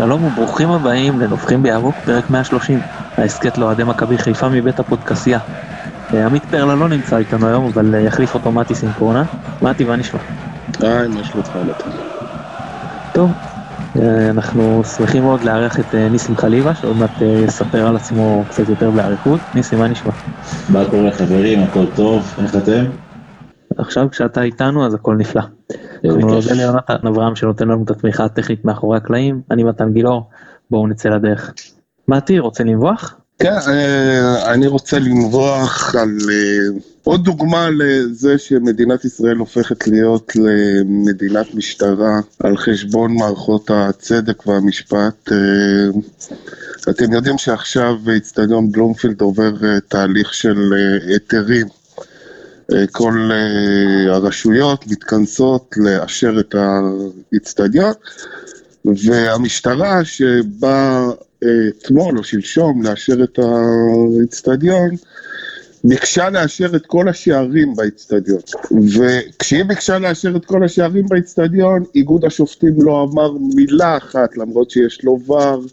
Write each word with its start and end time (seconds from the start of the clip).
שלום 0.00 0.24
וברוכים 0.24 0.70
הבאים 0.70 1.20
לנובחים 1.20 1.62
בירוק, 1.62 1.94
פרק 2.04 2.30
130, 2.30 2.80
ההסכת 3.16 3.58
לאוהדי 3.58 3.84
מכבי 3.84 4.18
חיפה 4.18 4.48
מבית 4.48 4.80
הפודקסייה. 4.80 5.38
אה, 6.14 6.26
עמית 6.26 6.44
פרלה 6.44 6.74
לא 6.74 6.88
נמצא 6.88 7.16
איתנו 7.16 7.46
היום, 7.46 7.64
אבל 7.64 7.94
אה, 7.94 8.00
יחליף 8.00 8.34
אותו 8.34 8.52
מתי 8.52 8.74
סינקורנה. 8.74 9.24
מתי, 9.62 9.84
מה 9.84 9.96
נשמע? 9.96 10.20
היי, 10.80 11.08
מה 11.08 11.24
שלומך 11.24 11.56
נתן? 11.56 11.90
טוב, 13.12 13.32
אה, 13.96 14.30
אנחנו 14.30 14.82
שמחים 14.84 15.22
מאוד 15.22 15.44
לארח 15.44 15.80
את 15.80 15.94
ניסים 15.94 16.36
חליבה, 16.36 16.74
שעוד 16.74 16.96
מעט 16.96 17.22
יספר 17.46 17.86
על 17.86 17.96
עצמו 17.96 18.44
קצת 18.48 18.68
יותר 18.68 18.90
באריכות. 18.90 19.40
ניסים, 19.54 19.78
מה 19.78 19.88
נשמע? 19.88 20.12
מה 20.68 20.84
קורה 20.90 21.10
חברים, 21.12 21.62
הכל 21.62 21.86
טוב, 21.94 22.34
איך 22.42 22.56
אתם? 22.56 22.84
עכשיו 23.80 24.10
כשאתה 24.10 24.42
איתנו 24.42 24.86
אז 24.86 24.94
הכל 24.94 25.16
נפלא. 25.16 25.42
אנחנו 26.04 26.20
נודה 26.20 26.52
ליונתן 26.52 27.06
אברהם 27.06 27.36
שנותן 27.36 27.68
לנו 27.68 27.84
את 27.84 27.90
התמיכה 27.90 28.24
הטכנית 28.24 28.64
מאחורי 28.64 28.96
הקלעים, 28.96 29.40
אני 29.50 29.64
מתן 29.64 29.92
גילאור, 29.92 30.30
בואו 30.70 30.86
נצא 30.86 31.08
לדרך. 31.08 31.52
מתי, 32.08 32.38
רוצה 32.38 32.64
לנבוח? 32.64 33.14
כן, 33.38 33.56
אה, 33.68 34.52
אני 34.52 34.66
רוצה 34.66 34.98
לנבוח 34.98 35.94
על 35.94 36.18
אה, 36.30 36.80
עוד 37.04 37.24
דוגמה 37.24 37.68
לזה 37.70 38.38
שמדינת 38.38 39.04
ישראל 39.04 39.36
הופכת 39.36 39.88
להיות 39.88 40.32
למדינת 40.36 41.54
משטרה 41.54 42.20
על 42.40 42.56
חשבון 42.56 43.14
מערכות 43.14 43.70
הצדק 43.70 44.46
והמשפט. 44.46 45.32
אה, 45.32 46.00
אתם 46.90 47.12
יודעים 47.12 47.38
שעכשיו 47.38 47.94
אצטדיון 48.16 48.72
בלומפילד 48.72 49.20
עובר 49.20 49.52
תהליך 49.88 50.34
של 50.34 50.72
היתרים. 51.06 51.66
כל 52.92 53.30
הרשויות 54.08 54.86
מתכנסות 54.86 55.74
לאשר 55.76 56.40
את 56.40 56.54
האצטדיון, 56.54 57.92
והמשטרה 58.84 60.04
שבאה 60.04 61.10
אתמול 61.68 62.18
או 62.18 62.24
שלשום 62.24 62.82
לאשר 62.82 63.24
את 63.24 63.38
האצטדיון, 63.38 64.90
ביקשה 65.84 66.30
לאשר 66.30 66.76
את 66.76 66.86
כל 66.86 67.08
השערים 67.08 67.74
באצטדיון. 67.76 68.40
וכשהיא 68.96 69.64
ביקשה 69.64 69.98
לאשר 69.98 70.36
את 70.36 70.44
כל 70.44 70.64
השערים 70.64 71.08
באצטדיון, 71.08 71.84
איגוד 71.94 72.24
השופטים 72.24 72.82
לא 72.82 73.08
אמר 73.12 73.32
מילה 73.54 73.96
אחת, 73.96 74.36
למרות 74.36 74.70
שיש 74.70 75.04
לו 75.04 75.18
ור, 75.26 75.64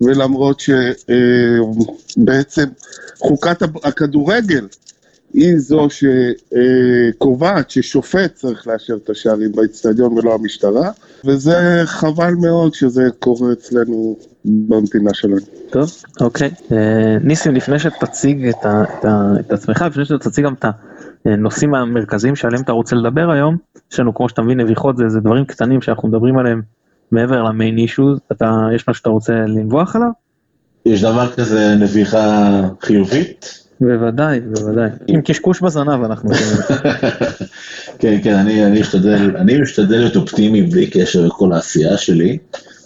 ולמרות 0.00 0.60
שבעצם 0.60 2.64
חוקת 3.18 3.62
הכדורגל 3.84 4.66
היא 5.34 5.58
זו 5.58 5.88
שקובעת 7.16 7.70
ששופט 7.70 8.34
צריך 8.34 8.66
לאשר 8.66 8.94
את 9.04 9.10
השערים 9.10 9.52
באצטדיון 9.52 10.18
ולא 10.18 10.34
המשטרה, 10.34 10.90
וזה 11.24 11.82
חבל 11.84 12.34
מאוד 12.34 12.74
שזה 12.74 13.08
קורה 13.18 13.52
אצלנו 13.52 14.16
במדינה 14.44 15.14
שלנו. 15.14 15.36
טוב, 15.70 15.90
אוקיי. 16.20 16.50
אה, 16.72 17.16
ניסים, 17.24 17.54
לפני 17.54 17.78
שתציג 17.78 18.46
את, 18.46 18.64
ה, 18.64 18.82
את, 18.82 19.04
ה, 19.04 19.32
את 19.40 19.52
עצמך, 19.52 19.84
לפני 19.90 20.04
שתציג 20.04 20.44
גם 20.44 20.54
את 20.54 20.64
הנושאים 21.24 21.74
המרכזיים 21.74 22.36
שעליהם 22.36 22.62
אתה 22.62 22.72
רוצה 22.72 22.96
לדבר 22.96 23.30
היום, 23.30 23.56
יש 23.92 24.00
לנו, 24.00 24.14
כמו 24.14 24.28
שאתה 24.28 24.42
מבין, 24.42 24.60
נביחות 24.60 24.96
זה, 24.96 25.08
זה 25.08 25.20
דברים 25.20 25.44
קטנים 25.44 25.82
שאנחנו 25.82 26.08
מדברים 26.08 26.38
עליהם 26.38 26.62
מעבר 27.10 27.42
למיין 27.42 27.78
אישוז, 27.78 28.18
אתה, 28.32 28.68
יש 28.74 28.88
מה 28.88 28.94
שאתה 28.94 29.10
רוצה 29.10 29.32
לנבוח 29.32 29.96
עליו? 29.96 30.10
יש 30.86 31.02
דבר 31.02 31.32
כזה 31.32 31.74
נביחה 31.80 32.60
חיובית? 32.80 33.69
בוודאי, 33.80 34.40
בוודאי. 34.40 34.88
עם 35.06 35.22
קשקוש 35.22 35.60
בזנב 35.60 36.04
אנחנו 36.04 36.30
כן, 37.98 38.18
כן, 38.22 38.34
אני, 38.34 38.66
אני 38.66 38.80
משתדל, 38.80 39.36
אני 39.36 39.60
משתדל 39.60 39.98
להיות 39.98 40.16
אופטימי 40.16 40.62
בלי 40.62 40.86
קשר 40.86 41.26
לכל 41.26 41.52
העשייה 41.52 41.96
שלי, 41.96 42.38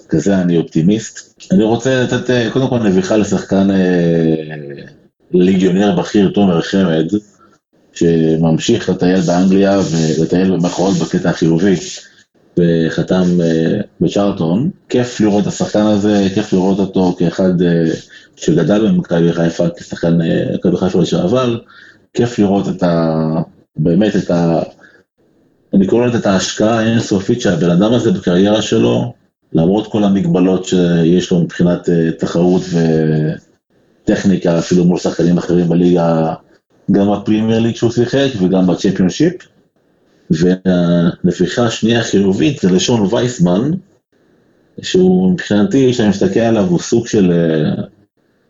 כזה 0.08 0.40
אני 0.40 0.58
אופטימיסט. 0.58 1.42
אני 1.52 1.64
רוצה 1.64 2.02
לתת 2.02 2.30
אה, 2.30 2.48
קודם 2.52 2.68
כל 2.68 2.78
נביכה 2.78 3.16
לשחקן 3.16 3.70
אה, 3.70 4.34
ליגיונר 5.32 5.96
בכיר 6.00 6.30
תומר 6.34 6.62
חמד, 6.62 7.06
שממשיך 7.92 8.88
לטייל 8.88 9.20
באנגליה 9.20 9.80
ולטייל 10.18 10.50
במחרות 10.50 10.96
בקטע 10.96 11.30
החיובי, 11.30 11.76
וחתם 12.58 13.40
אה, 13.40 13.80
בצ'ארטון. 14.00 14.70
כיף 14.88 15.20
לראות 15.20 15.42
את 15.42 15.48
השחקן 15.48 15.86
הזה, 15.86 16.26
כיף 16.34 16.52
לראות 16.52 16.78
אותו 16.78 17.16
כאחד... 17.18 17.62
אה, 17.62 17.84
שגדל 18.36 18.88
במכבי 18.88 19.32
חיפה 19.32 19.64
כשחקן 19.76 20.20
אה, 20.20 20.44
מכבי 20.54 20.76
חיפה 20.76 21.00
לשעבר, 21.00 21.58
כיף 22.14 22.38
לראות 22.38 22.68
את 22.68 22.82
ה... 22.82 23.18
באמת 23.76 24.16
את 24.16 24.30
ה... 24.30 24.62
אני 25.74 25.86
קורא 25.86 26.06
לזה 26.06 26.18
את 26.18 26.26
ההשקעה 26.26 26.78
האינסופית 26.78 27.40
שהבן 27.40 27.70
אדם 27.70 27.92
הזה 27.92 28.12
בקריירה 28.12 28.62
שלו, 28.62 29.12
למרות 29.52 29.86
כל 29.86 30.04
המגבלות 30.04 30.64
שיש 30.64 31.30
לו 31.30 31.40
מבחינת 31.40 31.88
אה, 31.88 32.10
תחרות 32.18 32.62
וטכניקה, 34.04 34.58
אפילו 34.58 34.84
מול 34.84 34.98
שחקנים 34.98 35.38
אחרים 35.38 35.68
בליגה, 35.68 36.34
גם 36.90 37.12
בפרימייר 37.12 37.60
ליג 37.60 37.76
שהוא 37.76 37.90
שיחק 37.90 38.28
וגם 38.40 38.66
בצ'מפיונשיפ. 38.66 39.34
והנביחה 40.30 41.66
השנייה 41.66 42.00
החיובית 42.00 42.60
זה 42.60 42.70
לשון 42.70 43.14
וייסמן, 43.14 43.70
שהוא 44.82 45.32
מבחינתי, 45.32 45.92
כשאני 45.92 46.08
מסתכל 46.08 46.40
עליו, 46.40 46.64
הוא 46.64 46.78
סוג 46.78 47.06
של 47.06 47.32
אה, 47.32 47.84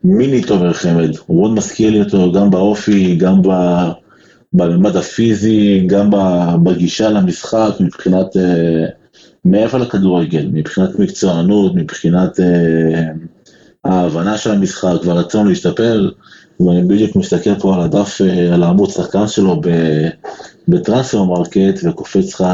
מיני 0.04 0.42
תומר 0.42 0.72
חמד, 0.72 1.10
הוא 1.26 1.40
מאוד 1.40 1.50
מזכיר 1.50 1.90
לי 1.90 2.00
אותו 2.00 2.32
גם 2.32 2.50
באופי, 2.50 3.16
גם 3.16 3.42
בממד 4.52 4.96
הפיזי, 4.96 5.84
גם 5.86 6.10
בגישה 6.64 7.10
למשחק, 7.10 7.70
מבחינת, 7.80 8.36
אה, 8.36 8.86
מעבר 9.44 9.78
לכדורגל, 9.78 10.48
מבחינת 10.52 10.98
מקצוענות, 10.98 11.74
מבחינת 11.74 12.40
אה, 12.40 13.04
ההבנה 13.84 14.38
של 14.38 14.50
המשחק 14.50 14.96
והרצון 15.04 15.48
להשתפר, 15.48 16.10
ואני 16.60 16.82
בדיוק 16.82 17.16
מסתכל 17.16 17.54
פה 17.60 17.74
על 17.74 17.80
הדף, 17.80 18.20
אה, 18.20 18.54
על 18.54 18.62
העמוד 18.62 18.90
שחקן 18.90 19.28
שלו 19.28 19.60
ב 20.68 21.24
Transfermarkt, 21.24 21.84
וקופץ 21.84 22.34
לך 22.34 22.44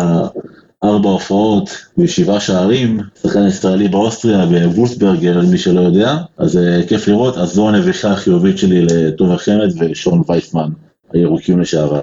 ארבע 0.84 1.08
הופעות 1.08 1.86
ושבעה 1.98 2.40
שערים, 2.40 3.00
שחקן 3.22 3.46
ישראלי 3.46 3.88
באוסטריה 3.88 4.46
בוולסברגר, 4.46 5.38
למי 5.38 5.58
שלא 5.58 5.80
יודע, 5.80 6.16
אז 6.38 6.56
אה, 6.56 6.88
כיף 6.88 7.08
לראות, 7.08 7.36
אז 7.36 7.48
זו 7.52 7.68
הנביחה 7.68 8.12
החיובית 8.12 8.58
שלי 8.58 8.86
לתומר 8.86 9.36
חמד 9.36 9.68
ושון 9.80 10.22
וייסמן, 10.28 10.68
הירוקים 11.12 11.60
לשעבר. 11.60 12.00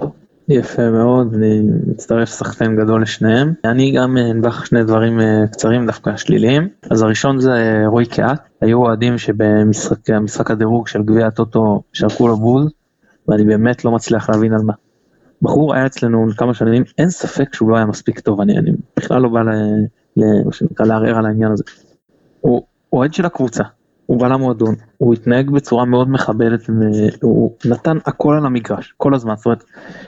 יפה 0.48 0.90
מאוד, 0.90 1.34
אני 1.34 1.60
מצטרף 1.86 2.38
שחקו 2.38 2.76
גדול 2.76 3.02
לשניהם. 3.02 3.52
אני 3.64 3.92
גם 3.92 4.16
אה, 4.16 4.30
אנבח 4.30 4.64
שני 4.64 4.84
דברים 4.84 5.20
אה, 5.20 5.46
קצרים 5.52 5.86
דווקא 5.86 6.16
שליליים. 6.16 6.68
אז 6.90 7.02
הראשון 7.02 7.40
זה 7.40 7.82
רועי 7.86 8.06
קהת, 8.06 8.40
היו 8.60 8.78
אוהדים 8.78 9.18
שבמשחק 9.18 10.50
הדירוג 10.50 10.88
של 10.88 11.02
גביע 11.02 11.26
הטוטו 11.26 11.82
שרקו 11.92 12.28
לו 12.28 12.36
בוז, 12.36 12.70
ואני 13.28 13.44
באמת 13.44 13.84
לא 13.84 13.90
מצליח 13.90 14.30
להבין 14.30 14.52
על 14.52 14.62
מה. 14.62 14.72
בחור 15.42 15.74
היה 15.74 15.86
אצלנו 15.86 16.26
כמה 16.36 16.54
שנים, 16.54 16.82
אין 16.98 17.10
ספק 17.10 17.54
שהוא 17.54 17.70
לא 17.70 17.76
היה 17.76 17.86
מספיק 17.86 18.20
טוב, 18.20 18.40
אני, 18.40 18.58
אני 18.58 18.70
בכלל 18.96 19.22
לא 19.22 19.28
בא 19.28 19.40
ל... 19.40 19.50
מה 20.44 20.52
שנקרא 20.52 20.86
לערער 20.86 21.18
על 21.18 21.26
העניין 21.26 21.52
הזה. 21.52 21.64
הוא 22.40 22.62
אוהד 22.92 23.14
של 23.14 23.26
הקבוצה, 23.26 23.64
הוא 24.06 24.20
בא 24.20 24.28
למועדון, 24.28 24.74
הוא 24.98 25.14
התנהג 25.14 25.50
בצורה 25.50 25.84
מאוד 25.84 26.10
מכבדת, 26.10 26.60
הוא 27.22 27.54
נתן 27.64 27.98
הכל 28.06 28.34
על 28.38 28.46
המגרש, 28.46 28.94
כל 28.96 29.14
הזמן, 29.14 29.36
זאת 29.36 29.46
אומרת, 29.46 29.64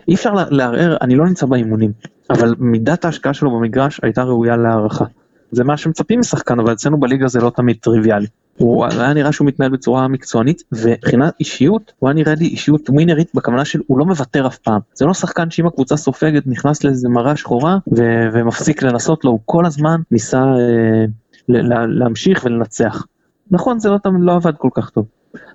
אי 0.09 0.15
אפשר 0.15 0.33
לערער, 0.51 0.97
אני 1.01 1.17
לא 1.17 1.27
נמצא 1.27 1.47
באימונים, 1.47 1.93
אבל 2.31 2.55
מידת 2.59 3.05
ההשקעה 3.05 3.35
שלו 3.35 3.51
במגרש 3.51 4.01
הייתה 4.03 4.23
ראויה 4.23 4.57
להערכה. 4.57 5.05
זה 5.53 5.65
מה 5.65 5.77
שמצפים 5.77 6.21
משחקן, 6.21 6.61
אבל 6.61 6.73
אצלנו 6.73 7.01
בליגה 7.01 7.29
זה 7.29 7.41
לא 7.41 7.51
תמיד 7.51 7.77
טריוויאלי. 7.81 8.27
הוא 8.59 8.87
היה 8.87 9.15
נראה 9.15 9.33
שהוא 9.33 9.47
מתנהל 9.49 9.71
בצורה 9.71 10.09
מקצוענית 10.09 10.63
ומבחינת 10.73 11.35
אישיות 11.41 11.93
הוא 11.99 12.09
היה 12.09 12.15
נראה 12.15 12.35
לי 12.35 12.47
אישיות 12.47 12.91
ווינרית 12.91 13.29
בכוונה 13.35 13.65
של 13.65 13.81
הוא 13.87 13.99
לא 13.99 14.05
מוותר 14.05 14.47
אף 14.47 14.59
פעם 14.59 14.81
זה 14.95 15.05
לא 15.07 15.15
שחקן 15.15 15.51
שאם 15.51 15.67
הקבוצה 15.67 15.97
סופגת 15.97 16.47
נכנס 16.47 16.85
לאיזה 16.85 17.09
מראה 17.09 17.37
שחורה 17.37 17.79
ו- 17.97 18.29
ומפסיק 18.33 18.83
לנסות 18.83 19.25
לו 19.25 19.31
הוא 19.31 19.41
כל 19.45 19.67
הזמן 19.67 20.01
ניסה 20.11 20.39
אה, 20.43 21.05
לה- 21.49 21.87
להמשיך 21.87 22.45
ולנצח. 22.45 23.07
נכון 23.51 23.79
זה 23.79 23.89
לא 23.91 23.97
לא 24.21 24.35
עבד 24.35 24.57
כל 24.57 24.69
כך 24.75 24.91
טוב. 24.91 25.05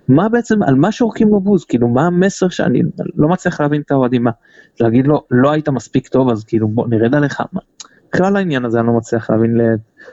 מה 0.07 0.29
בעצם 0.29 0.63
על 0.63 0.75
מה 0.75 0.91
שורקים 0.91 1.27
לו 1.27 1.39
בוז 1.39 1.65
כאילו 1.65 1.87
מה 1.87 2.05
המסר 2.07 2.49
שאני 2.49 2.81
לא 3.15 3.27
מצליח 3.27 3.61
להבין 3.61 3.81
את 3.81 3.91
האוהדים 3.91 4.23
מה 4.23 4.31
להגיד 4.79 5.07
לו 5.07 5.23
לא 5.31 5.51
היית 5.51 5.69
מספיק 5.69 6.07
טוב 6.07 6.29
אז 6.29 6.43
כאילו 6.43 6.67
בוא 6.67 6.87
נרד 6.87 7.15
עליך 7.15 7.41
מה. 7.53 7.61
בכלל 8.15 8.35
העניין 8.35 8.65
הזה 8.65 8.79
אני 8.79 8.87
לא 8.87 8.93
מצליח 8.93 9.29
להבין 9.29 9.61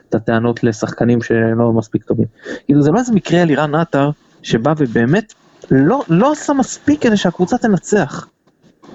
את 0.09 0.15
הטענות 0.15 0.65
לשחקנים 0.65 1.23
שלא 1.23 1.73
מספיק 1.73 2.05
טובים. 2.05 2.27
כאילו 2.65 2.83
זה 2.83 2.91
לא 2.91 2.99
איזה 2.99 3.13
מקרה 3.13 3.43
על 3.43 3.51
אירן 3.51 3.75
עטר 3.75 4.11
שבא 4.43 4.75
ובאמת 4.77 5.35
לא, 5.71 6.03
לא 6.09 6.33
עשה 6.33 6.53
מספיק 6.53 7.03
כדי 7.03 7.17
שהקבוצה 7.17 7.59
תנצח. 7.59 8.27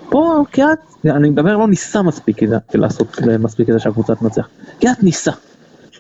פה 0.10 0.44
קיאט, 0.52 0.80
אני 1.06 1.30
מדבר 1.30 1.58
לא 1.58 1.68
ניסה 1.68 2.02
מספיק 2.02 2.38
כדי 2.38 2.56
לעשות 2.74 3.22
מספיק 3.40 3.68
כדי 3.68 3.80
שהקבוצה 3.80 4.16
תנצח. 4.16 4.48
קיאט 4.80 5.04
ניסה. 5.04 5.32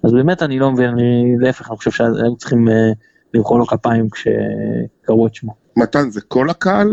אז 0.03 0.13
באמת 0.13 0.43
אני 0.43 0.59
לא 0.59 0.71
מבין, 0.71 0.89
אני 0.89 1.35
להפך, 1.39 1.69
אני 1.69 1.77
חושב 1.77 1.91
שהיו 1.91 2.35
צריכים 2.37 2.69
אה, 2.69 2.91
למחוא 3.33 3.59
לו 3.59 3.67
כפיים 3.67 4.09
כשקראו 4.09 5.27
את 5.27 5.35
שמו. 5.35 5.55
מתן, 5.77 6.09
זה 6.09 6.21
כל 6.21 6.49
הקהל? 6.49 6.87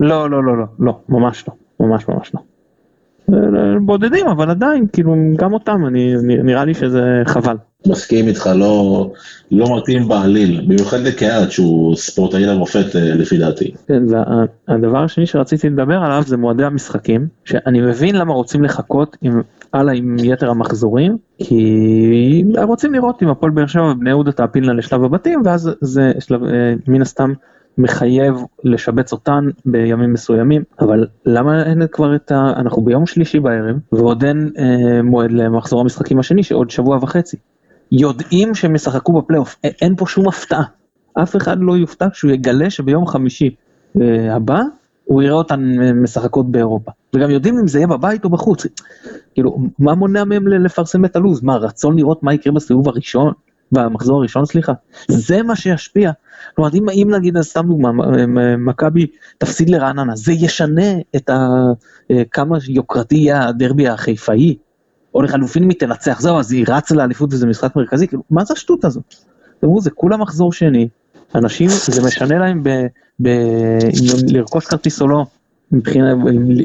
לא, 0.00 0.30
לא, 0.30 0.44
לא, 0.44 0.56
לא, 0.56 0.66
לא, 0.78 0.98
ממש 1.08 1.44
לא, 1.48 1.54
ממש 1.86 2.08
ממש 2.08 2.30
לא. 2.34 2.40
בודדים 3.80 4.26
אבל 4.28 4.50
עדיין 4.50 4.86
כאילו 4.92 5.14
גם 5.36 5.52
אותם 5.52 5.86
אני 5.86 6.14
נראה 6.22 6.64
לי 6.64 6.74
שזה 6.74 7.22
חבל 7.26 7.56
מסכים 7.86 8.28
איתך, 8.28 8.50
לא, 8.54 9.10
לא 9.50 9.76
מתאים 9.76 10.08
בעליל, 10.08 10.64
במיוחד 10.68 11.00
לקהת 11.00 11.50
שהוא 11.52 11.96
ספורטאי 11.96 12.46
למופת 12.46 12.96
אה, 12.96 13.14
לפי 13.14 13.38
דעתי. 13.38 13.74
כן, 13.86 14.02
והדבר 14.68 14.98
השני 14.98 15.26
שרציתי 15.26 15.70
לדבר 15.70 15.98
עליו 15.98 16.22
זה 16.26 16.36
מועדי 16.36 16.64
המשחקים, 16.64 17.28
שאני 17.44 17.80
מבין 17.80 18.16
למה 18.16 18.34
רוצים 18.34 18.64
לחכות 18.64 19.16
עם, 19.22 19.40
הלאה 19.72 19.94
עם 19.94 20.16
יתר 20.24 20.50
המחזורים, 20.50 21.16
כי 21.38 22.44
רוצים 22.62 22.94
לראות 22.94 23.22
אם 23.22 23.28
הפועל 23.28 23.52
באר 23.52 23.66
שבע 23.66 23.90
ובני 23.90 24.10
יהודה 24.10 24.32
תעפילנה 24.32 24.72
לשלב 24.72 25.04
הבתים, 25.04 25.42
ואז 25.44 25.70
זה 25.80 26.12
שלב, 26.18 26.44
אה, 26.44 26.74
מן 26.88 27.02
הסתם 27.02 27.32
מחייב 27.78 28.34
לשבץ 28.64 29.12
אותן 29.12 29.44
בימים 29.64 30.12
מסוימים, 30.12 30.62
אבל 30.80 31.06
למה 31.26 31.62
אין 31.62 31.82
כבר 31.92 32.16
את 32.16 32.32
ה... 32.32 32.52
אנחנו 32.56 32.82
ביום 32.82 33.06
שלישי 33.06 33.40
בערב, 33.40 33.76
ועוד 33.92 34.24
אין 34.24 34.50
אה, 34.58 35.02
מועד 35.02 35.32
למחזור 35.32 35.80
המשחקים 35.80 36.18
השני 36.18 36.42
שעוד 36.42 36.70
שבוע 36.70 36.98
וחצי. 37.02 37.36
יודעים 37.92 38.54
שהם 38.54 38.74
ישחקו 38.74 39.12
בפלייאוף, 39.12 39.56
אין 39.64 39.96
פה 39.96 40.06
שום 40.06 40.28
הפתעה. 40.28 40.64
אף 41.22 41.36
אחד 41.36 41.56
לא 41.60 41.76
יופתע 41.76 42.10
כשהוא 42.12 42.30
יגלה 42.30 42.70
שביום 42.70 43.06
חמישי 43.06 43.54
אה, 44.00 44.34
הבא 44.34 44.60
הוא 45.04 45.22
יראה 45.22 45.34
אותן 45.34 45.82
אה, 45.82 45.92
משחקות 45.92 46.50
באירופה. 46.50 46.90
וגם 47.14 47.30
יודעים 47.30 47.58
אם 47.58 47.68
זה 47.68 47.78
יהיה 47.78 47.86
בבית 47.86 48.24
או 48.24 48.30
בחוץ. 48.30 48.66
כאילו, 49.34 49.58
מה 49.78 49.94
מונע 49.94 50.24
מהם 50.24 50.48
לפרסם 50.48 51.04
את 51.04 51.16
הלו"ז? 51.16 51.42
מה, 51.42 51.56
רצון 51.56 51.96
לראות 51.96 52.22
מה 52.22 52.34
יקרה 52.34 52.52
בסיבוב 52.52 52.88
הראשון? 52.88 53.32
במחזור 53.72 54.18
הראשון 54.18 54.46
סליחה, 54.46 54.72
זה 55.08 55.42
מה 55.42 55.56
שישפיע. 55.56 56.10
כלומר 56.56 56.70
אם, 56.74 56.88
אם 56.88 57.08
נגיד 57.10 57.40
סתם 57.40 57.66
דוגמא 57.66 57.90
מכבי 58.58 59.06
תפסיד 59.38 59.70
לרעננה 59.70 60.16
זה 60.16 60.32
ישנה 60.32 60.92
את 61.16 61.30
ה, 61.30 61.48
אה, 62.10 62.22
כמה 62.30 62.58
יוקרתי 62.68 63.16
יהיה 63.16 63.48
הדרבי 63.48 63.88
החיפאי 63.88 64.56
או 65.14 65.22
לחלופין 65.22 65.62
אם 65.62 65.68
היא 65.68 65.78
תנצח 65.78 66.20
זהו 66.20 66.38
אז 66.38 66.52
היא 66.52 66.64
רצה 66.68 66.94
לאליפות 66.94 67.34
וזה 67.34 67.46
משחק 67.46 67.76
מרכזי 67.76 68.08
כאילו 68.08 68.22
מה 68.30 68.44
זה 68.44 68.54
השטות 68.54 68.84
הזאת. 68.84 69.14
תראו 69.60 69.80
זה 69.80 69.90
כולה 69.90 70.16
מחזור 70.16 70.52
שני 70.52 70.88
אנשים 71.34 71.68
זה 71.68 72.02
משנה 72.02 72.38
להם 72.38 72.62
ב, 72.62 72.68
ב, 73.22 73.28
לרכוש 74.28 74.66
כרטיס 74.66 75.02
או 75.02 75.08
לא 75.08 75.24
מבחינת 75.72 76.16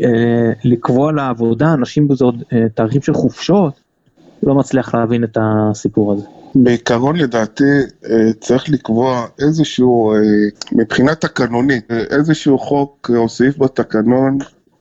אה, 0.04 0.52
לקבוע 0.64 1.12
לעבודה 1.12 1.74
אנשים 1.74 2.08
בזה 2.08 2.26
עוד 2.26 2.44
אה, 2.54 2.70
תאריכים 2.76 3.02
של 3.02 3.14
חופשות 3.14 3.74
לא 4.44 4.56
מצליח 4.56 4.96
להבין 4.96 5.24
את 5.24 5.38
הסיפור 5.42 6.14
הזה. 6.14 6.28
בעיקרון 6.56 7.16
לדעתי 7.16 7.64
אה, 8.10 8.34
צריך 8.40 8.70
לקבוע 8.70 9.26
איזשהו, 9.40 10.14
אה, 10.14 10.18
מבחינה 10.72 11.16
תקנונית, 11.16 11.92
אה, 11.92 12.04
איזשהו 12.10 12.58
חוק 12.58 13.12
או 13.16 13.30
סעיף 13.30 13.58
בתקנון, 13.58 14.38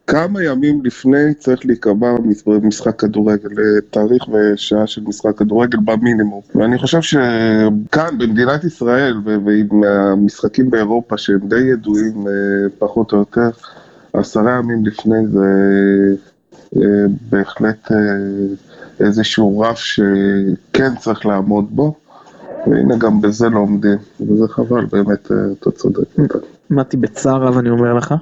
כמה 0.06 0.42
ימים 0.42 0.84
לפני 0.84 1.34
צריך 1.38 1.66
להיקבע 1.66 2.14
משחק 2.62 2.98
כדורגל, 2.98 3.48
תאריך 3.90 4.28
ושעה 4.28 4.86
של 4.86 5.02
משחק 5.06 5.38
כדורגל 5.38 5.78
במינימום. 5.84 6.40
ואני 6.54 6.78
חושב 6.78 7.00
שכאן 7.02 8.18
במדינת 8.18 8.64
ישראל 8.64 9.16
ועם 9.24 9.84
המשחקים 9.84 10.70
באירופה 10.70 11.18
שהם 11.18 11.48
די 11.48 11.60
ידועים 11.60 12.26
פחות 12.78 13.12
או 13.12 13.18
יותר, 13.18 13.50
עשרה 14.12 14.58
ימים 14.58 14.86
לפני 14.86 15.26
זה 15.26 15.46
בהחלט 17.30 17.88
איזשהו 19.00 19.60
רף 19.60 19.78
שכן 19.78 20.96
צריך 20.98 21.26
לעמוד 21.26 21.66
בו, 21.70 21.94
והנה 22.66 22.96
גם 22.96 23.20
בזה 23.20 23.48
לא 23.48 23.58
עומדים, 23.58 23.98
וזה 24.20 24.48
חבל, 24.48 24.84
באמת, 24.86 25.32
אה, 25.32 25.36
אתה 25.60 25.70
צודק. 25.70 26.04
מתי, 26.70 26.96
בצער 26.96 27.42
רב 27.42 27.58
אני 27.58 27.70
אומר 27.70 27.94
לך, 27.94 28.14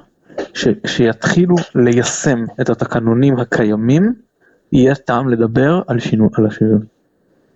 שכשיתחילו 0.53 1.55
ליישם 1.75 2.45
את 2.61 2.69
התקנונים 2.69 3.39
הקיימים, 3.39 4.13
יהיה 4.71 4.95
טעם 4.95 5.29
לדבר 5.29 5.81
על 5.87 5.99
שינוי, 5.99 6.29
על 6.37 6.45
השינוי. 6.45 6.79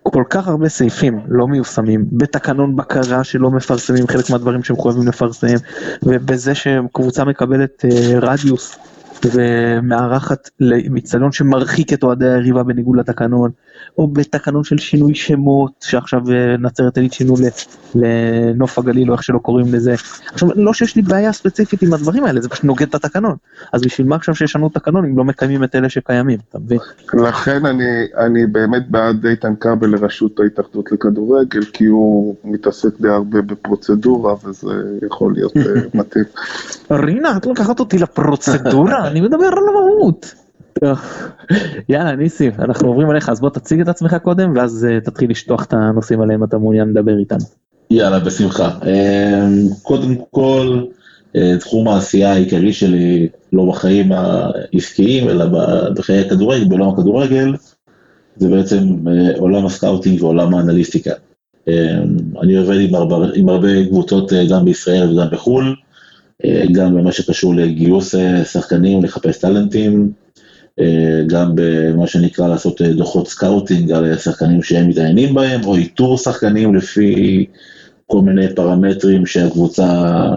כל 0.02 0.24
כך 0.30 0.48
הרבה 0.48 0.68
סעיפים 0.68 1.20
לא 1.28 1.48
מיושמים, 1.48 2.04
בתקנון 2.12 2.76
בקרה 2.76 3.24
שלא 3.24 3.50
מפרסמים 3.50 4.06
חלק 4.06 4.30
מהדברים 4.30 4.64
שהם 4.64 4.82
חייבים 4.82 5.08
לפרסם, 5.08 5.56
ובזה 6.02 6.54
שקבוצה 6.54 7.24
מקבלת 7.24 7.84
אה, 7.84 8.18
רדיוס 8.18 8.78
ומארחת 9.26 10.50
למצטדיון 10.60 11.32
שמרחיק 11.32 11.92
את 11.92 12.02
אוהדי 12.02 12.28
היריבה 12.28 12.62
בניגוד 12.62 12.96
לתקנון, 12.96 13.50
או 13.98 14.08
בתקנון 14.08 14.64
של 14.64 14.78
שינוי 14.78 15.14
שמות, 15.14 15.72
שעכשיו 15.80 16.20
אה, 16.30 16.56
נצרת 16.56 16.96
עילית 16.96 17.12
שינו 17.12 17.34
לנוף 17.94 18.78
הגליל 18.78 19.08
או 19.08 19.14
איך 19.14 19.22
שלא 19.22 19.38
קוראים 19.38 19.74
לזה. 19.74 19.94
עכשיו, 20.32 20.48
לא 20.56 20.72
שיש 20.72 20.96
לי 20.96 21.02
בעיה 21.02 21.32
ספציפית 21.32 21.82
עם 21.82 21.94
הדברים 21.94 22.24
האלה, 22.24 22.40
זה 22.40 22.48
פשוט 22.48 22.64
נוגד 22.64 22.88
את 22.88 22.94
התקנון. 22.94 23.36
אז 23.72 23.82
בשביל 23.82 24.06
מה 24.06 24.16
עכשיו 24.16 24.34
שישנו 24.34 24.68
תקנון 24.68 25.04
אם 25.04 25.18
לא 25.18 25.24
מקיימים 25.24 25.64
את 25.64 25.74
אלה 25.74 25.88
שקיימים, 25.88 26.38
אתה 26.48 26.58
מבין? 26.58 26.78
לכן 27.14 27.66
אני, 27.66 28.06
אני 28.16 28.46
באמת 28.46 28.90
בעד 28.90 29.26
איתן 29.26 29.54
כבל 29.60 29.88
לראשות 29.88 30.40
ההתאחדות 30.40 30.92
לכדורגל, 30.92 31.64
כי 31.72 31.84
הוא 31.84 32.34
מתעסק 32.44 33.00
די 33.00 33.08
הרבה 33.08 33.42
בפרוצדורה, 33.42 34.34
וזה 34.44 34.72
יכול 35.06 35.32
להיות 35.32 35.56
אה, 35.56 35.62
מתאים. 36.00 36.24
רינה, 36.90 37.36
את 37.36 37.46
לוקחת 37.46 37.80
אותי 37.80 37.98
לפרוצדורה? 37.98 39.08
אני 39.08 39.20
מדבר 39.20 39.46
על 39.46 39.64
המהות. 39.68 40.34
יאללה 41.88 42.16
ניסים 42.16 42.52
אנחנו 42.58 42.88
עוברים 42.88 43.10
אליך 43.10 43.28
אז 43.28 43.40
בוא 43.40 43.50
תציג 43.50 43.80
את 43.80 43.88
עצמך 43.88 44.16
קודם 44.22 44.52
ואז 44.56 44.86
אה, 44.90 45.04
תתחיל 45.04 45.30
לשטוח 45.30 45.64
את 45.64 45.72
הנושאים 45.72 46.20
עליהם 46.20 46.44
אתה 46.44 46.58
מעוניין 46.58 46.88
לדבר 46.88 47.18
איתנו. 47.18 47.44
יאללה 47.90 48.18
בשמחה 48.18 48.78
אמ, 48.82 49.82
קודם 49.82 50.14
כל 50.30 50.82
אה, 51.32 51.38
תחום 51.60 51.88
העשייה 51.88 52.32
העיקרי 52.32 52.72
שלי 52.72 53.28
לא 53.52 53.64
בחיים 53.64 54.12
העסקיים 54.12 55.28
אלא 55.28 55.44
בחיי 55.94 56.20
הכדורגל 56.20 56.64
בעולם 56.64 56.88
הכדורגל 56.88 57.54
זה 58.36 58.48
בעצם 58.48 58.78
אה, 58.78 59.38
עולם 59.38 59.66
ה 59.66 59.72
scouting 59.72 60.22
ועולם 60.22 60.54
האנליסטיקה. 60.54 61.12
אמ, 61.68 62.40
אני 62.42 62.56
עובד 62.56 62.80
עם 62.80 62.94
הרבה, 62.94 63.16
עם 63.34 63.48
הרבה 63.48 63.86
קבוצות 63.88 64.32
גם 64.50 64.64
בישראל 64.64 65.12
וגם 65.12 65.26
בחו"ל. 65.30 65.74
אה, 66.44 66.64
גם 66.72 66.94
במה 66.94 67.12
שקשור 67.12 67.54
לגיוס 67.54 68.14
אה, 68.14 68.44
שחקנים, 68.44 69.04
לחפש 69.04 69.38
טאלנטים, 69.38 70.00
אה, 70.02 70.27
גם 71.26 71.52
במה 71.54 72.06
שנקרא 72.06 72.48
לעשות 72.48 72.82
דוחות 72.82 73.28
scouting 73.28 73.92
על 73.92 74.18
שחקנים 74.18 74.62
שהם 74.62 74.88
מתעניינים 74.88 75.34
בהם, 75.34 75.64
או 75.64 75.76
איתור 75.76 76.18
שחקנים 76.18 76.74
לפי 76.74 77.46
כל 78.06 78.20
מיני 78.20 78.54
פרמטרים 78.54 79.26
שהקבוצה 79.26 80.28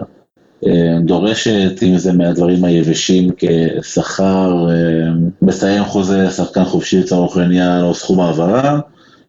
דורשת, 1.04 1.82
אם 1.82 1.98
זה 1.98 2.12
מהדברים 2.12 2.64
היבשים 2.64 3.30
כשכר, 3.36 4.66
מסיים 5.42 5.84
חוזה, 5.84 6.30
שחקן 6.30 6.64
חופשי 6.64 7.00
לצורך 7.00 7.36
העניין, 7.36 7.82
או 7.82 7.94
סכום 7.94 8.20
העברה, 8.20 8.80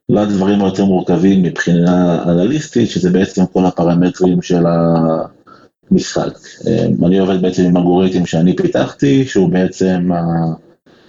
ועד 0.09 0.29
דברים 0.29 0.61
היותר 0.61 0.85
מורכבים 0.85 1.43
מבחינה 1.43 2.23
אנליסטית, 2.23 2.89
שזה 2.89 3.09
בעצם 3.09 3.45
כל 3.45 3.65
הפרמטרים 3.65 4.41
של 4.41 4.65
ה... 4.65 4.93
משחק. 5.91 6.37
אה, 6.67 6.85
אני 7.05 7.19
עובד 7.19 7.41
בעצם 7.41 7.63
עם 7.63 7.77
אלגוריתם 7.77 8.25
שאני 8.25 8.55
פיתחתי, 8.55 9.25
שהוא 9.25 9.49
בעצם 9.49 10.09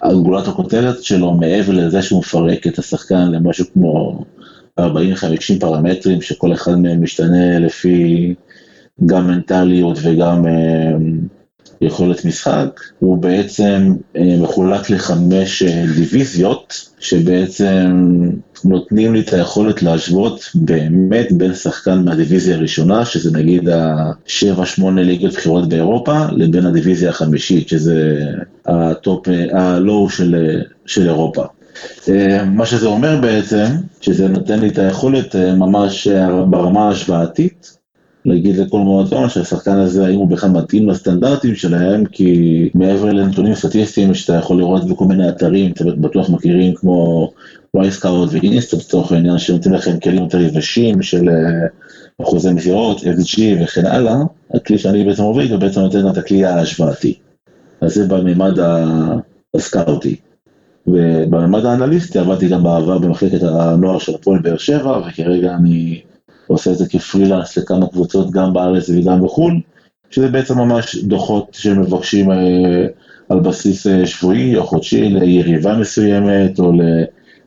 הרגולטור 0.05 0.55
כותרת 0.55 1.03
שלו, 1.03 1.35
מעבר 1.35 1.73
לזה 1.73 2.03
שהוא 2.03 2.19
מפרק 2.21 2.67
את 2.67 2.79
השחקן 2.79 3.31
למשהו 3.31 3.67
כמו 3.73 4.25
40-50 4.81 4.85
פרמטרים, 5.61 6.23
שכל 6.23 6.53
אחד 6.53 6.79
מהם 6.79 7.03
משתנה 7.03 7.59
לפי 7.59 8.35
גם 9.07 9.27
מנטליות 9.27 9.99
וגם 10.03 10.47
אה, 10.47 10.93
יכולת 11.81 12.25
משחק, 12.25 12.81
הוא 12.99 13.19
בעצם 13.19 13.93
אה, 14.17 14.37
מחולק 14.41 14.91
לחמש 14.91 15.63
דיוויזיות, 15.95 16.91
שבעצם 17.01 18.31
נותנים 18.65 19.15
לי 19.15 19.21
את 19.21 19.33
היכולת 19.33 19.83
להשוות 19.83 20.51
באמת 20.55 21.33
בין 21.33 21.55
שחקן 21.55 22.05
מהדיוויזיה 22.05 22.57
הראשונה, 22.57 23.05
שזה 23.05 23.39
נגיד 23.39 23.69
ה-7-8 23.69 24.83
ליגות 24.97 25.33
בכירות 25.33 25.69
באירופה, 25.69 26.27
לבין 26.33 26.67
הדיוויזיה 26.67 27.11
החמישית, 27.11 27.69
שזה 27.69 28.27
הטופ, 28.67 29.29
ה 29.53 29.67
low 29.67 30.11
של, 30.11 30.61
של 30.87 31.07
אירופה. 31.07 31.45
אה, 32.09 32.45
מה 32.45 32.67
שזה 32.67 32.87
אומר 32.87 33.21
בעצם, 33.21 33.65
שזה 34.01 34.29
נותן 34.29 34.59
לי 34.59 34.69
את 34.69 34.79
היכולת 34.79 35.37
אה, 35.37 35.55
ממש 35.55 36.09
ברמה 36.51 36.89
ההשוואתית, 36.89 37.84
להגיד 38.27 38.57
לכל 38.57 38.79
מועדון 38.79 39.29
שהשחקן 39.29 39.77
הזה, 39.77 40.07
האם 40.07 40.19
הוא 40.19 40.29
בכלל 40.29 40.51
מתאים 40.51 40.89
לסטנדרטים 40.89 41.55
שלהם, 41.55 42.05
כי 42.05 42.71
מעבר 42.75 43.13
לנתונים 43.13 43.55
סטטיסטיים 43.55 44.15
שאתה 44.15 44.33
יכול 44.33 44.59
לראות 44.59 44.89
בכל 44.89 45.05
מיני 45.05 45.29
אתרים, 45.29 45.73
אתם 45.73 46.03
בטוח 46.03 46.31
מכירים 46.31 46.75
כמו 46.75 47.31
וייסקאוט 47.75 48.29
ואינסטר 48.33 48.77
לצורך 48.77 49.13
העניין, 49.13 49.39
שנותנים 49.39 49.75
לכם 49.75 50.01
כלים 50.01 50.23
יותר 50.23 50.41
יבשים 50.41 51.03
של 51.03 51.29
אה, 51.29 51.67
אחוזי 52.23 52.53
מסירות, 52.53 53.01
FG 53.01 53.41
וכן 53.63 53.87
הלאה, 53.87 54.17
הכלי 54.55 54.79
שאני 54.79 55.05
בעצם 55.05 55.23
עובד 55.23 55.51
הוא 55.51 55.61
בעצם 55.61 55.81
נותן 55.81 56.09
את 56.09 56.19
הכלי 56.19 56.45
ההשוואתי. 56.45 57.15
אז 57.81 57.95
זה 57.95 58.07
בממד 58.07 58.59
הסקאוטי. 59.55 60.17
ובממד 60.87 61.65
האנליסטי 61.65 62.19
עבדתי 62.19 62.49
גם 62.49 62.63
בעבר 62.63 62.99
במחלקת 62.99 63.43
הנוער 63.43 63.99
של 63.99 64.15
הפועל 64.15 64.39
באר 64.39 64.57
שבע, 64.57 64.99
וכרגע 64.99 65.55
אני 65.55 66.01
עושה 66.47 66.73
את 66.73 66.79
זה 66.79 66.89
כפרילנס 66.89 67.59
לכמה 67.59 67.87
קבוצות 67.87 68.31
גם 68.31 68.53
בארץ 68.53 68.89
וגם 68.89 69.25
בחו"ל, 69.25 69.61
שזה 70.11 70.29
בעצם 70.29 70.59
ממש 70.59 70.97
דוחות 70.97 71.49
שמבקשים 71.53 72.31
אה, 72.31 72.87
על 73.29 73.41
בסיס 73.41 73.87
אה, 73.87 74.07
שבועי 74.07 74.57
או 74.57 74.65
חודשי 74.65 75.09
ליריבה 75.09 75.77
מסוימת 75.77 76.59
או 76.59 76.73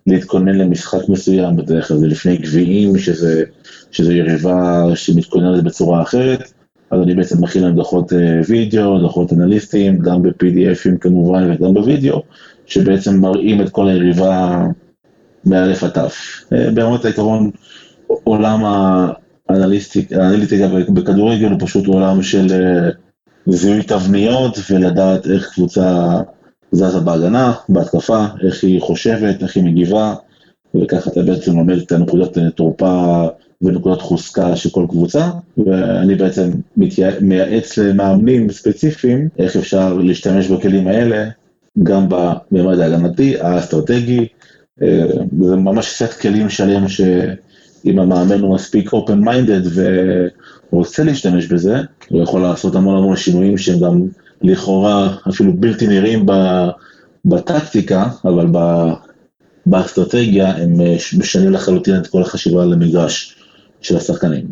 להתכונן 0.08 0.56
למשחק 0.56 1.10
מסוים, 1.10 1.56
בדרך 1.56 1.88
כלל 1.88 1.98
זה 1.98 2.08
לפני 2.08 2.38
גביעים, 2.38 2.98
שזה, 2.98 3.44
שזה 3.92 4.13
יריבה 4.13 4.84
שמתכוננת 4.96 5.63
בצורה 5.63 6.01
אחרת, 6.01 6.51
אז 6.92 7.01
אני 7.01 7.16
בעצם 7.16 7.44
מכין 7.44 7.63
להם 7.63 7.75
דוחות 7.75 8.13
אה, 8.13 8.42
וידאו, 8.48 9.00
דוחות 9.00 9.34
אנליסטיים, 9.34 10.00
גם 10.00 10.22
ב-PDFים 10.22 10.98
כמובן 11.01 11.51
וגם 11.51 11.74
בווידאו, 11.74 12.22
שבעצם 12.66 13.20
מראים 13.20 13.62
את 13.62 13.70
כל 13.70 13.88
היריבה 13.88 14.63
מאלף 15.46 15.84
עד 15.84 15.89
תף. 15.89 16.44
ברמת 16.74 17.06
העיקרון, 17.06 17.51
עולם 18.08 18.64
האנליטיקה 19.50 20.68
בכדורגל 20.90 21.50
הוא 21.50 21.60
פשוט 21.60 21.88
עולם 21.88 22.22
של 22.22 22.48
אה, 22.52 22.90
זיהוי 23.48 23.84
תבניות 23.84 24.58
ולדעת 24.70 25.28
איך 25.28 25.54
קבוצה 25.54 26.18
זזה 26.72 27.00
בהגנה, 27.00 27.54
בהתקפה, 27.70 28.26
איך 28.48 28.64
היא 28.64 28.82
חושבת, 28.82 29.44
איך 29.44 29.56
היא 29.56 29.64
מגיבה, 29.64 30.16
וככה 30.76 31.10
אתה 31.10 31.22
בעצם 31.22 31.58
לומד 31.58 31.78
את 31.78 31.92
הנקודות 31.92 32.38
תורפה 32.56 33.28
ונקודות 33.62 34.02
חוזקה 34.02 34.56
של 34.56 34.70
כל 34.70 34.86
קבוצה, 34.90 35.30
ואני 35.58 36.16
בעצם 36.16 36.50
מייעץ 37.22 37.78
למאמנים 37.78 38.52
ספציפיים 38.52 39.30
איך 39.38 39.56
אפשר 39.56 39.94
להשתמש 39.94 40.48
בכלים 40.48 40.88
האלה, 40.88 41.30
גם 41.84 42.10
בממד 42.10 42.80
ההגנתי, 42.80 43.42
האסטרטגי, 43.42 44.28
אה, 44.82 45.06
זה 45.42 45.56
ממש 45.56 45.86
סט 45.88 46.22
כלים 46.22 46.50
שלם 46.50 46.86
שאם 47.84 48.00
המאמן 48.00 48.40
הוא 48.40 48.56
מספיק 48.56 48.94
open 48.94 49.24
minded 49.26 49.82
ורוצה 50.72 51.04
להשתמש 51.04 51.48
בזה, 51.48 51.82
הוא 52.10 52.24
יכול 52.24 52.42
לעשות 52.42 52.76
המון 52.76 52.98
המון 52.98 53.16
שינויים 53.16 53.58
שהם 53.58 53.80
גם 53.80 54.02
לכאורה 54.42 55.16
אפילו 55.30 55.54
בלתי 55.54 55.88
נראים 55.88 56.26
בטקטיקה, 57.26 58.10
אבל 58.26 58.46
באסטרטגיה 59.66 60.58
הם 60.58 60.82
אה, 60.82 60.96
משנים 61.18 61.52
לחלוטין 61.52 61.96
את 61.98 62.08
כל 62.08 62.22
החשיבה 62.22 62.66
למגרש 62.66 63.36
של 63.82 63.98
השחקנים. 63.98 64.46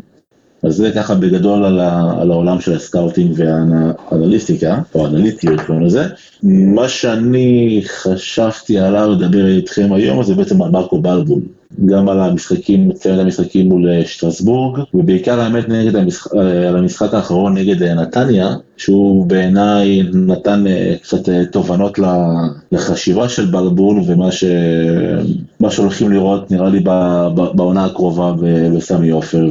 אז 0.62 0.76
זה 0.76 0.92
ככה 0.94 1.14
בגדול 1.14 1.64
על, 1.64 1.80
ה, 1.80 2.14
על 2.20 2.30
העולם 2.30 2.60
של 2.60 2.72
ה 2.72 2.79
scouting 2.79 3.34
והאנליסטיקה, 3.36 4.78
או 4.94 5.06
אנליטיות 5.06 5.60
קוראים 5.60 5.84
לזה. 5.84 6.06
מה 6.42 6.88
שאני 6.88 7.82
חשבתי 7.86 8.78
עליו 8.78 9.10
לדבר 9.10 9.46
איתכם 9.46 9.92
היום 9.92 10.22
זה 10.22 10.34
בעצם 10.34 10.62
על 10.62 10.70
מרקו 10.70 11.00
בלבול. 11.00 11.42
גם 11.84 12.08
על 12.08 12.20
המשחקים, 12.20 12.92
צוות 12.92 13.18
המשחקים 13.18 13.68
מול 13.68 13.88
אה, 13.88 14.04
שטרסבורג, 14.04 14.80
ובעיקר 14.94 15.40
האמת 15.40 15.68
נגד 15.68 15.96
המשחק, 15.96 16.34
אה, 16.34 16.68
על 16.68 16.76
המשחק 16.76 17.14
האחרון 17.14 17.54
נגד 17.58 17.82
אה, 17.82 17.94
נתניה, 17.94 18.54
שהוא 18.76 19.26
בעיניי 19.26 20.02
נתן 20.12 20.64
קצת 21.02 21.28
תובנות 21.52 21.98
לחשיבה 22.72 23.28
של 23.28 23.46
בלבול 23.46 24.00
ומה 24.06 24.32
ש... 24.32 24.44
שהולכים 25.70 26.12
לראות 26.12 26.50
נראה 26.50 26.68
לי 26.68 26.80
בעונה 27.54 27.84
הקרובה 27.84 28.32
בסמי 28.76 29.10
עופר 29.10 29.48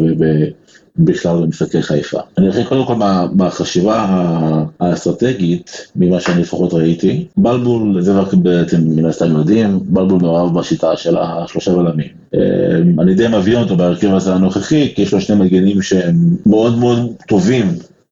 בכלל 0.97 1.41
במשחקי 1.41 1.81
חיפה. 1.81 2.19
אני 2.37 2.49
אתחיל 2.49 2.63
קודם 2.63 2.85
כל 2.85 2.95
בחשיבה 3.37 4.05
האסטרטגית, 4.79 5.87
ממה 5.95 6.19
שאני 6.19 6.41
לפחות 6.41 6.73
ראיתי. 6.73 7.25
בלבול, 7.37 8.01
זה 8.01 8.13
רק 8.13 8.33
בעצם 8.33 8.77
מן 8.85 9.05
הסתם 9.05 9.31
יודעים, 9.31 9.79
בלבול 9.83 10.21
מעורב 10.21 10.59
בשיטה 10.59 10.97
של 10.97 11.17
השלושה 11.17 11.75
בלמים. 11.75 12.07
אה, 12.35 12.39
אני 12.99 13.13
די 13.13 13.27
מביא 13.27 13.57
אותו 13.57 13.77
בהרכב 13.77 14.13
הזה 14.13 14.33
הנוכחי, 14.33 14.93
כי 14.95 15.01
יש 15.01 15.13
לו 15.13 15.21
שני 15.21 15.35
מגנים 15.35 15.81
שהם 15.81 16.15
מאוד 16.45 16.77
מאוד 16.77 17.11
טובים 17.27 17.67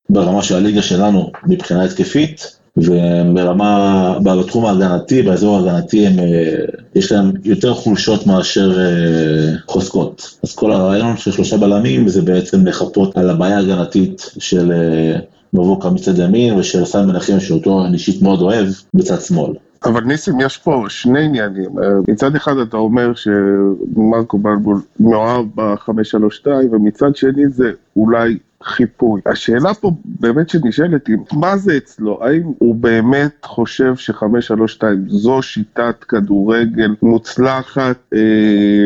ברמה 0.09 0.43
של 0.43 0.55
הליגה 0.55 0.81
שלנו 0.81 1.31
מבחינה 1.47 1.83
התקפית. 1.83 2.62
וברמה, 2.77 4.17
בתחום 4.23 4.65
ההגנתי, 4.65 5.21
באזור 5.21 5.57
ההגנתי, 5.57 6.07
הם, 6.07 6.19
אה, 6.19 6.65
יש 6.95 7.11
להם 7.11 7.31
יותר 7.43 7.73
חולשות 7.73 8.27
מאשר 8.27 8.79
אה, 8.79 9.53
חוזקות. 9.67 10.37
אז 10.43 10.55
כל 10.55 10.71
הרעיון 10.71 11.17
של 11.17 11.31
שלושה 11.31 11.57
בלמים 11.57 12.07
זה 12.07 12.21
בעצם 12.21 12.65
לחפות 12.65 13.17
על 13.17 13.29
הבעיה 13.29 13.57
ההגנתית 13.57 14.31
של 14.39 14.71
אה, 14.71 15.19
מבוקה 15.53 15.89
מצד 15.89 16.19
ימין 16.19 16.53
ושל 16.53 16.85
סן 16.85 17.07
מנחם 17.07 17.39
שאותו 17.39 17.85
אני 17.85 17.93
אישית 17.93 18.21
מאוד 18.21 18.41
אוהב 18.41 18.67
בצד 18.93 19.21
שמאל. 19.21 19.53
אבל 19.85 20.03
ניסים, 20.03 20.41
יש 20.41 20.57
פה 20.57 20.85
שני 20.89 21.25
עניינים. 21.25 21.69
מצד 22.07 22.35
אחד 22.35 22.57
אתה 22.57 22.77
אומר 22.77 23.11
שמרקו 23.15 24.37
בלבול 24.37 24.81
מאוהב 24.99 25.45
ב-532, 25.55 26.47
ומצד 26.71 27.15
שני 27.15 27.47
זה 27.49 27.71
אולי 27.95 28.37
חיפוי. 28.63 29.21
השאלה 29.25 29.73
פה 29.73 29.91
באמת 30.05 30.49
שנשאלת 30.49 31.07
היא, 31.07 31.17
מה 31.33 31.57
זה 31.57 31.77
אצלו? 31.77 32.23
האם 32.23 32.51
הוא 32.57 32.75
באמת 32.75 33.35
חושב 33.43 33.95
ש-532 33.95 34.83
זו 35.07 35.41
שיטת 35.41 36.03
כדורגל 36.03 36.95
מוצלחת 37.01 37.97
אה, 38.13 38.19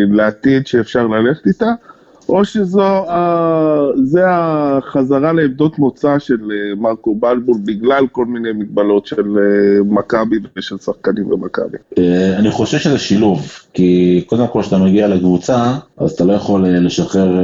לעתיד 0.09 0.67
שאפשר 0.67 1.07
ללכת 1.07 1.47
איתה? 1.47 1.71
או 2.29 2.45
שזו 2.45 3.05
זה 4.03 4.21
החזרה 4.27 5.33
לעמדות 5.33 5.79
מוצא 5.79 6.19
של 6.19 6.51
אה, 6.51 6.75
מרקו 6.81 7.15
בלבול 7.15 7.57
בגלל 7.65 8.07
כל 8.11 8.25
מיני 8.25 8.51
מגבלות 8.51 9.05
של 9.05 9.37
אה, 9.37 9.83
מכבי 9.85 10.35
ושל 10.57 10.77
שחקנים 10.77 11.29
במכבי. 11.29 11.77
אה, 11.97 12.37
אני 12.37 12.51
חושב 12.51 12.77
שזה 12.77 12.97
שילוב, 12.97 13.51
כי 13.73 14.23
קודם 14.27 14.47
כל 14.47 14.61
כשאתה 14.61 14.77
מגיע 14.77 15.07
לקבוצה, 15.07 15.73
אז 15.97 16.11
אתה 16.11 16.23
לא 16.23 16.33
יכול 16.33 16.67
לשחרר 16.67 17.39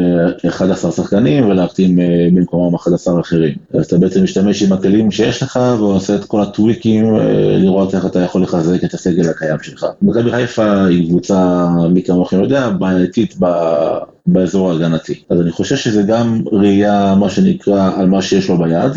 11 0.47 0.91
שחקנים 0.91 1.45
ולהחתים 1.45 1.99
במקומם 2.35 2.75
11 2.75 3.19
אחרים. 3.19 3.55
אז 3.73 3.85
אתה 3.85 3.97
בעצם 3.97 4.23
משתמש 4.23 4.63
עם 4.63 4.73
הכלים 4.73 5.11
שיש 5.11 5.43
לך 5.43 5.59
ועושה 5.79 6.15
את 6.15 6.25
כל 6.25 6.41
הטוויקים 6.41 7.15
לראות 7.61 7.95
איך 7.95 8.05
אתה 8.05 8.19
יכול 8.19 8.41
לחזק 8.41 8.83
את 8.83 8.93
הסגל 8.93 9.29
הקיים 9.29 9.59
שלך. 9.61 9.85
מכבי 10.01 10.31
חיפה 10.31 10.85
היא 10.85 11.09
קבוצה, 11.09 11.67
מי 11.89 12.03
כמוכם 12.03 12.41
יודע, 12.41 12.69
בעייתית 12.69 13.35
באזור 14.27 14.71
ההגנתי. 14.71 15.23
אז 15.29 15.41
אני 15.41 15.51
חושב 15.51 15.75
שזה 15.75 16.03
גם 16.03 16.41
ראייה, 16.51 17.15
מה 17.19 17.29
שנקרא, 17.29 17.91
על 17.97 18.05
מה 18.05 18.21
שיש 18.21 18.49
לו 18.49 18.57
ביד, 18.57 18.91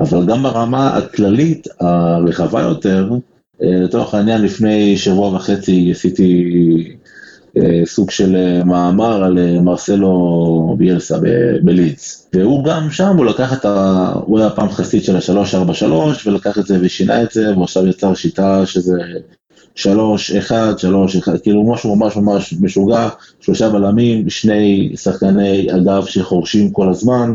אבל 0.00 0.26
גם 0.26 0.42
ברמה 0.42 0.96
הכללית 0.96 1.68
הרחבה 1.80 2.62
יותר, 2.62 3.10
אה, 3.62 3.80
לצורך 3.80 4.14
העניין 4.14 4.42
לפני 4.42 4.96
שבוע 4.96 5.34
וחצי 5.34 5.90
עשיתי 5.90 6.44
אה, 7.56 7.82
סוג 7.86 8.10
של 8.10 8.36
אה, 8.36 8.64
מאמר 8.64 9.24
על 9.24 9.60
מרסלו 9.60 10.74
ביאלסה 10.78 11.18
בלידס. 11.62 12.30
והוא 12.34 12.64
גם 12.64 12.90
שם, 12.90 13.16
הוא 13.16 13.26
לקח 13.26 13.52
את 13.52 13.64
ה... 13.64 14.12
הוא 14.26 14.38
היה 14.38 14.50
פעם 14.50 14.68
חסיד 14.68 15.04
של 15.04 15.16
ה-343 15.16 15.84
ולקח 16.26 16.58
את 16.58 16.66
זה 16.66 16.78
ושינה 16.80 17.22
את 17.22 17.30
זה, 17.30 17.58
ועכשיו 17.58 17.86
יצר 17.86 18.14
שיטה 18.14 18.66
שזה 18.66 18.98
שלוש, 19.76 20.30
אחד, 20.30 20.78
שלוש, 20.78 21.16
אחד, 21.16 21.40
כאילו 21.40 21.72
משהו 21.72 21.96
ממש 21.96 22.16
ממש 22.16 22.54
משוגע, 22.60 23.08
שלושה 23.40 23.68
בלמים, 23.68 24.30
שני 24.30 24.92
שחקני 24.96 25.68
אגף 25.76 26.06
שחורשים 26.08 26.70
כל 26.70 26.88
הזמן, 26.88 27.34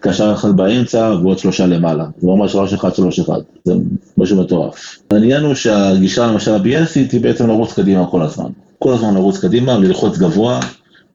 קשר 0.00 0.32
אחד 0.32 0.56
באמצע 0.56 1.14
ועוד 1.22 1.38
שלושה 1.38 1.66
למעלה. 1.66 2.04
זה 2.18 2.26
ממש 2.26 2.52
שלוש 2.52 2.72
אחד, 2.72 2.94
שלוש 2.94 3.18
אחד, 3.18 3.40
זה 3.64 3.74
משהו 4.18 4.42
מטורף. 4.42 4.98
העניין 5.10 5.44
הוא 5.44 5.54
שהגישה 5.54 6.26
למשל 6.26 6.54
הביאסית 6.54 7.12
היא 7.12 7.20
בעצם 7.20 7.46
לרוץ 7.46 7.72
קדימה 7.72 8.06
כל 8.06 8.22
הזמן. 8.22 8.50
כל 8.78 8.92
הזמן 8.92 9.14
לרוץ 9.14 9.38
קדימה, 9.38 9.78
ללחוץ 9.78 10.18
גבוה, 10.18 10.60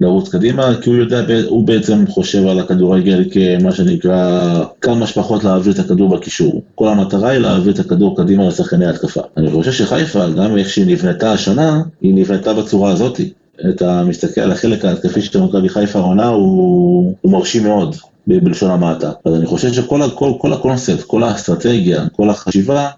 לרוץ 0.02 0.30
קדימה, 0.30 0.75
כי 0.82 0.90
הוא 0.90 0.98
יודע, 0.98 1.22
הוא 1.48 1.68
בעצם 1.68 2.08
חושב 2.08 2.48
על 2.48 2.60
הכדורגל 2.60 3.24
כמה 3.32 3.72
שנקרא, 3.72 4.64
כמה 4.82 5.08
שפחות 5.08 5.44
להעביר 5.44 5.74
את 5.74 5.80
הכדור 5.80 6.18
בקישור. 6.18 6.62
כל 6.75 6.88
המטרה 6.88 7.30
היא 7.30 7.40
להעביר 7.40 7.74
את 7.74 7.80
הכדור 7.80 8.18
קדימה 8.18 8.48
לשחקני 8.48 8.86
התקפה. 8.86 9.22
אני 9.38 9.52
חושב 9.52 9.72
שחיפה, 9.72 10.30
גם 10.30 10.58
איך 10.58 10.70
שהיא 10.70 10.88
נבנתה 10.88 11.32
השנה, 11.32 11.82
היא 12.02 12.14
נבנתה 12.14 12.54
בצורה 12.54 12.92
הזאת. 12.92 13.22
אתה 13.70 14.04
מסתכל 14.04 14.42
על 14.42 14.52
החלק 14.52 14.86
ההתקפי 14.86 15.22
של 15.22 15.42
מכבי 15.42 15.70
חיפה 15.70 16.00
העונה, 16.00 16.28
הוא, 16.28 17.14
הוא 17.22 17.32
מרשים 17.32 17.64
מאוד. 17.64 17.96
בלשון 18.28 18.72
המעטה. 18.72 19.12
אז 19.25 19.36
אני 19.36 19.46
חושב 19.46 19.74
שכל 19.74 20.02
כל, 20.16 20.32
כל 20.38 20.54
הקונספט, 20.54 21.04
כל 21.04 21.24
האסטרטגיה, 21.24 22.10
כל 22.10 22.30
החשיבה, 22.30 22.90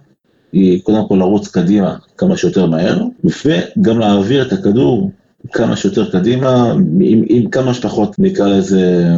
היא 0.54 0.82
קודם 0.84 1.08
כל 1.08 1.16
לרוץ 1.16 1.48
קדימה 1.48 1.96
כמה 2.18 2.38
שיותר 2.38 2.66
מהר, 2.66 3.04
וגם 3.24 4.00
להעביר 4.00 4.48
את 4.48 4.54
הכדור 4.54 5.12
כמה 5.51 5.75
שיותר 5.75 6.12
קדימה, 6.12 6.72
עם, 7.01 7.24
עם 7.27 7.50
כמה 7.50 7.74
שפחות 7.74 8.16
נקרא 8.20 8.48
לזה 8.48 9.16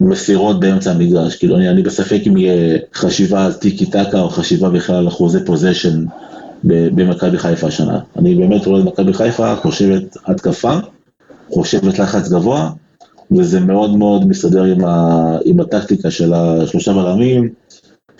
מסירות 0.00 0.60
באמצע 0.60 0.90
המגרש, 0.90 1.36
כאילו 1.36 1.56
אני, 1.56 1.68
אני 1.68 1.82
בספק 1.82 2.20
אם 2.26 2.36
יהיה 2.36 2.78
חשיבה 2.94 3.44
על 3.44 3.52
טיקי 3.52 3.86
טקה 3.86 4.20
או 4.20 4.28
חשיבה 4.28 4.70
בכלל 4.70 4.96
על 4.96 5.08
אחוזי 5.08 5.44
פוזיישן 5.44 6.04
במכבי 6.64 7.38
חיפה 7.38 7.66
השנה. 7.66 7.98
אני 8.16 8.34
באמת 8.34 8.66
רואה 8.66 8.80
את 8.80 8.84
מכבי 8.84 9.14
חיפה 9.14 9.56
חושבת 9.56 10.16
התקפה, 10.26 10.72
חושבת 11.50 11.98
לחץ 11.98 12.28
גבוה, 12.28 12.70
וזה 13.30 13.60
מאוד 13.60 13.96
מאוד 13.96 14.28
מסתדר 14.28 14.64
עם, 14.64 14.84
ה, 14.84 15.38
עם 15.44 15.60
הטקטיקה 15.60 16.10
של 16.10 16.32
השלושה 16.34 16.92
בלמים, 16.92 17.48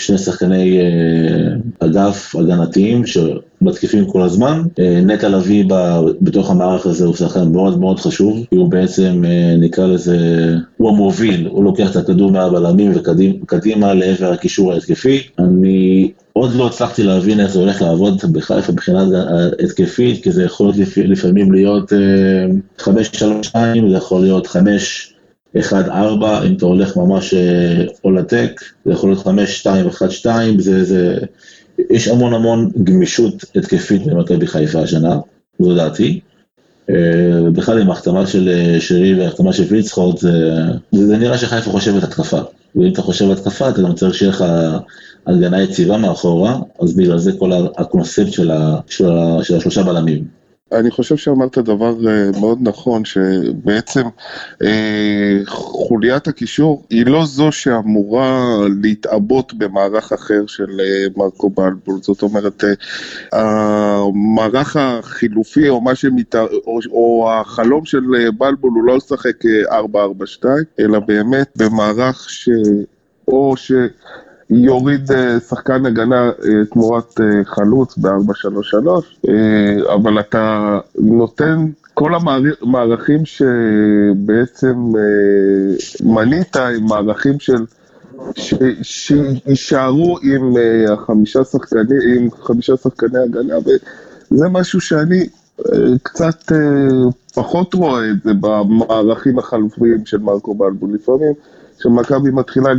שני 0.02 0.18
שחקני 0.18 0.78
אה, 0.80 1.87
אגף 1.87 2.37
הגנתיים 2.37 3.02
שמתקיפים 3.06 4.06
כל 4.06 4.23
הזמן. 4.23 4.62
אה, 4.78 5.00
נטע 5.00 5.28
לביא 5.28 5.64
בתוך 6.21 6.50
המערך 6.50 6.87
הזה 6.87 7.04
הוא 7.04 7.14
שחקן 7.14 7.52
מאוד 7.52 7.80
מאוד 7.80 8.00
חשוב, 8.00 8.47
כי 8.50 8.56
הוא 8.56 8.71
בעצם 8.71 9.23
אה, 9.26 9.56
נקרא 9.59 9.87
לזה, 9.87 10.18
הוא 10.76 10.90
המוביל, 10.90 11.47
הוא 11.47 11.64
לוקח 11.64 11.90
את 11.90 11.97
הכדור 11.97 12.30
מהבלמים 12.30 12.92
וקדימה 12.94 13.94
לעבר 13.94 14.32
הקישור 14.32 14.73
ההתקפי. 14.73 15.23
אני 15.38 16.11
עוד 16.32 16.54
לא 16.54 16.66
הצלחתי 16.66 17.02
להבין 17.02 17.40
איך 17.40 17.50
זה 17.50 17.59
הולך 17.59 17.82
לעבוד 17.82 18.21
בחיפה 18.32 18.73
מבחינה 18.73 19.04
התקפית, 19.64 20.25
כי 20.25 20.32
זה 20.32 20.44
יכול 20.44 20.66
להיות 20.66 20.88
לפעמים 20.97 21.52
להיות 21.52 21.92
5-3-2, 22.78 22.85
זה 23.90 23.97
יכול 23.97 24.23
להיות 24.23 24.47
5-1-4, 25.56 25.61
אם 26.47 26.54
אתה 26.56 26.66
הולך 26.66 26.97
ממש 26.97 27.35
עולתק, 28.02 28.61
זה 28.85 28.92
יכול 28.92 29.11
להיות 29.11 29.26
5-2-1-2, 29.26 30.26
זה, 30.59 30.85
זה, 30.85 31.18
יש 31.90 32.09
המון 32.09 32.35
המון 32.35 32.71
גמישות 32.85 33.44
התקפית 33.56 34.06
במכבי 34.06 34.47
חיפה 34.47 34.82
השנה, 34.82 35.18
זו 35.59 35.75
דעתי. 35.75 36.21
בכלל 37.52 37.80
עם 37.80 37.90
ההחתמה 37.90 38.26
של 38.26 38.76
שרי 38.80 39.14
וההחתמה 39.14 39.52
של 39.52 39.64
וילצחוט, 39.68 40.18
זה, 40.18 40.56
זה 40.92 41.16
נראה 41.16 41.38
שחיפה 41.38 41.71
חושבת 41.71 42.02
התקפה. 42.02 42.40
ואם 42.76 42.92
אתה 42.92 43.02
חושב 43.02 43.30
התקפה, 43.30 43.68
אתה 43.68 43.82
גם 43.82 43.94
צריך 43.94 44.14
שיהיה 44.14 44.30
לך 44.30 44.44
הגנה 45.26 45.62
יציבה 45.62 45.97
מאחורה, 45.97 46.59
אז 46.80 46.97
בגלל 46.97 47.18
זה 47.18 47.32
כל 47.38 47.52
הקונספט 47.76 48.32
של, 48.32 48.50
ה, 48.50 48.80
של, 48.87 49.11
ה, 49.11 49.38
של 49.42 49.56
השלושה 49.56 49.82
בלמים. 49.82 50.41
אני 50.73 50.91
חושב 50.91 51.17
שאמרת 51.17 51.59
דבר 51.59 51.95
אה, 52.09 52.41
מאוד 52.41 52.59
נכון, 52.61 53.05
שבעצם 53.05 54.02
אה, 54.62 55.38
חוליית 55.47 56.29
הקישור 56.29 56.87
היא 56.91 57.07
לא 57.07 57.25
זו 57.25 57.52
שאמורה 57.52 58.59
להתעבות 58.83 59.55
במערך 59.55 60.12
אחר 60.12 60.47
של 60.47 60.81
אה, 60.81 61.07
מרקו 61.17 61.50
בלבול, 61.50 61.99
זאת 62.02 62.23
אומרת, 62.23 62.64
המערך 63.33 64.76
החילופי 64.76 65.69
או 65.69 65.81
מה 65.81 65.95
שמת... 65.95 66.35
או, 66.35 66.79
או 66.91 67.31
החלום 67.33 67.85
של 67.85 68.05
בלבול 68.38 68.71
הוא 68.75 68.85
לא 68.85 68.97
לשחק 68.97 69.45
4-4-2, 69.69 70.45
אלא 70.81 70.99
באמת 70.99 71.52
במערך 71.57 72.31
ש... 72.31 72.49
או 73.29 73.57
ש... 73.57 73.73
יוריד 74.54 75.12
אה, 75.12 75.40
שחקן 75.40 75.87
הגנה 75.87 76.28
אה, 76.28 76.64
תמורת 76.71 77.21
אה, 77.21 77.44
חלוץ 77.44 77.99
ב-4-3-3, 77.99 79.28
אבל 79.94 80.21
אתה 80.21 80.78
נותן 80.99 81.66
כל 81.94 82.12
המערכים 82.14 83.25
שבעצם 83.25 84.92
מנית 86.04 86.56
הם 86.56 86.85
מערכים 86.85 87.40
של... 87.40 87.64
שיישארו 88.82 90.18
עם 90.23 90.54
החמישה 90.92 91.44
שחקנים, 91.44 91.99
עם 92.16 92.30
חמישה 92.30 92.76
שחקני 92.76 93.18
הגנה, 93.18 93.54
וזה 93.59 94.49
משהו 94.49 94.80
שאני 94.80 95.26
קצת 96.02 96.52
פחות 97.35 97.75
רואה 97.75 98.11
את 98.11 98.23
זה 98.25 98.30
במערכים 98.40 99.38
החלופיים 99.38 100.06
של 100.06 100.18
מרקו 100.18 100.54
בלבול. 100.54 100.94
לפעמים 100.94 101.32
כשמכבי 101.79 102.31
מתחילה 102.31 102.71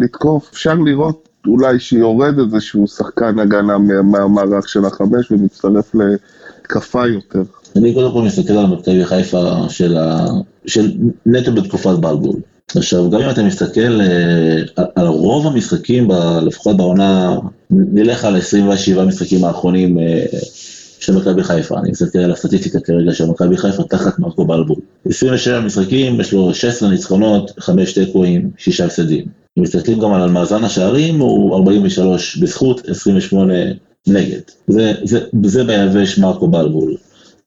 לתקוף, 0.00 0.50
אפשר 0.52 0.74
לראות 0.74 1.28
אולי 1.46 1.78
שיורד 1.78 2.38
איזשהו 2.38 2.86
שחקן 2.86 3.38
הגנה 3.38 3.78
מהמערך 4.02 4.68
של 4.68 4.84
החמש 4.84 5.30
ומצטרף 5.30 5.94
להתקפה 5.94 7.06
יותר. 7.06 7.42
אני 7.76 7.94
קודם 7.94 8.12
כל 8.12 8.22
מסתכל 8.22 8.52
על 8.52 8.66
מכבי 8.66 9.04
חיפה 9.04 9.66
של, 9.68 9.96
ה... 9.96 10.26
של 10.66 10.92
נטו 11.26 11.52
בתקופת 11.52 11.98
בלבול. 11.98 12.36
עכשיו, 12.76 13.10
גם 13.10 13.20
אם 13.20 13.30
אתה 13.30 13.42
מסתכל 13.42 14.00
אה, 14.00 14.84
על 14.94 15.06
רוב 15.06 15.46
המשחקים, 15.46 16.08
לפחות 16.42 16.76
בעונה, 16.76 17.36
נלך 17.70 18.24
על 18.24 18.36
27 18.36 19.04
משחקים 19.04 19.44
האחרונים 19.44 19.98
אה, 19.98 20.24
של 21.00 21.16
מכבי 21.16 21.44
חיפה, 21.44 21.78
אני 21.78 21.90
מסתכל 21.90 22.18
על 22.18 22.32
הסטטיסטיקה 22.32 22.80
כרגע 22.80 23.14
של 23.14 23.26
מכבי 23.26 23.56
חיפה 23.56 23.82
תחת 23.82 24.18
מרקו 24.18 24.44
בלבול. 24.44 24.76
27 25.04 25.60
משחקים, 25.60 26.20
יש 26.20 26.32
לו 26.32 26.54
16 26.54 26.90
ניצחונות, 26.90 27.50
5 27.58 27.92
תיקואים, 27.98 28.50
6 28.58 28.80
הפסדים. 28.80 29.24
אם 29.58 29.62
מסתכלים 29.62 29.98
גם 29.98 30.12
על 30.12 30.30
מאזן 30.30 30.64
השערים, 30.64 31.20
הוא 31.20 31.56
43 31.56 32.36
בזכות, 32.36 32.88
28 32.88 33.54
נגד. 34.06 34.40
זה, 34.66 34.92
זה, 35.04 35.20
זה 35.44 35.64
ביבש 35.64 36.18
מרקו 36.18 36.48
בלבול. 36.48 36.96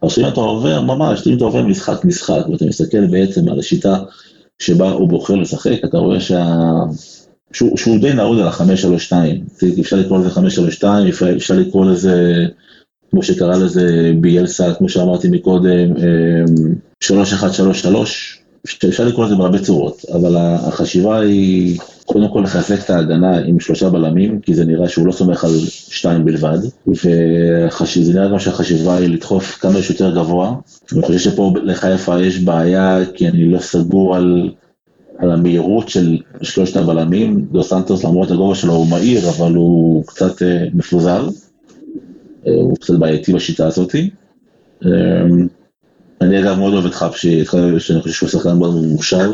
עכשיו 0.02 0.24
אם 0.24 0.30
אתה 0.30 0.40
עובר, 0.40 0.82
ממש, 0.82 1.28
אם 1.28 1.38
אתה 1.38 1.44
עובר 1.44 1.62
משחק 1.62 2.06
משחק, 2.06 2.50
ואתה 2.52 2.66
מסתכל 2.66 3.08
בעצם 3.08 3.50
על 3.50 3.60
השיטה 3.60 3.98
שבה 4.60 4.92
הוא 4.92 5.10
בוחר 5.10 5.36
לשחק, 5.36 5.80
אתה 5.86 5.98
רואה 5.98 6.20
שה... 6.20 6.46
שהוא, 7.54 7.78
שהוא 7.78 8.00
די 8.00 8.14
נעוד 8.14 8.40
על 8.40 8.48
ה-532, 8.48 9.14
אפשר 9.80 9.96
לקרוא 9.96 10.20
לזה 10.20 10.30
532, 10.30 11.08
אפשר 11.36 11.56
לקרוא 11.56 11.86
לזה 11.86 12.46
כמו 13.14 13.24
שקרא 13.24 13.58
לזה 13.58 14.12
ביאלסה, 14.22 14.74
כמו 14.74 14.90
שאמרתי 14.90 15.28
מקודם, 15.28 15.94
3133, 17.04 18.40
אמ, 18.86 18.90
אפשר 18.90 19.06
לקרוא 19.06 19.26
לזה 19.26 19.36
בהרבה 19.36 19.60
צורות, 19.60 20.06
אבל 20.14 20.36
החשיבה 20.38 21.20
היא 21.20 21.80
קודם 22.06 22.30
כל 22.34 22.42
לחזק 22.44 22.86
את 22.86 22.90
ההגנה 22.90 23.38
עם 23.38 23.60
שלושה 23.60 23.90
בלמים, 23.90 24.40
כי 24.40 24.54
זה 24.54 24.66
נראה 24.66 24.90
שהוא 24.90 25.08
לא 25.08 25.12
סומך 25.12 25.44
על 25.44 25.60
שתיים 25.68 26.26
בלבד, 26.26 26.58
וזה 26.88 28.14
נראה 28.14 28.30
גם 28.30 28.40
שהחשיבה 28.40 28.98
היא 28.98 29.10
לדחוף 29.10 29.58
כמה 29.62 29.82
שיותר 29.82 30.16
גבוה. 30.16 30.56
אני 30.94 31.02
חושב 31.02 31.20
שפה 31.20 31.54
לחיפה 31.64 32.22
יש 32.22 32.40
בעיה, 32.40 33.00
כי 33.14 33.28
אני 33.28 33.52
לא 33.52 33.60
סגור 33.60 34.16
על, 34.16 34.50
על 35.18 35.32
המהירות 35.32 35.90
של 35.90 36.18
שלושת 36.42 36.78
הבלמים. 36.78 37.46
דו 37.52 37.64
סנטוס 37.64 38.04
למרות 38.04 38.32
הגובה 38.32 38.56
שלו 38.56 38.74
הוא 38.74 38.88
מהיר, 38.88 39.30
אבל 39.30 39.56
הוא 39.56 40.04
קצת 40.06 40.42
אה, 40.42 40.66
מפוזר. 40.74 41.28
אה, 42.48 42.54
הוא 42.54 42.78
קצת 42.78 42.94
בעייתי 42.94 43.34
בשיטה 43.34 43.68
הזאתי. 43.68 44.10
אה, 44.86 44.90
אני 46.22 46.40
אגב 46.40 46.58
מאוד 46.60 46.74
אוהב 46.74 46.86
את 46.86 46.94
חפשי, 46.94 47.46
שאני 47.80 48.02
חושב 48.02 48.14
שהוא 48.14 48.30
שחקן 48.30 48.58
מאוד 48.58 48.86
מוכשר, 48.86 49.34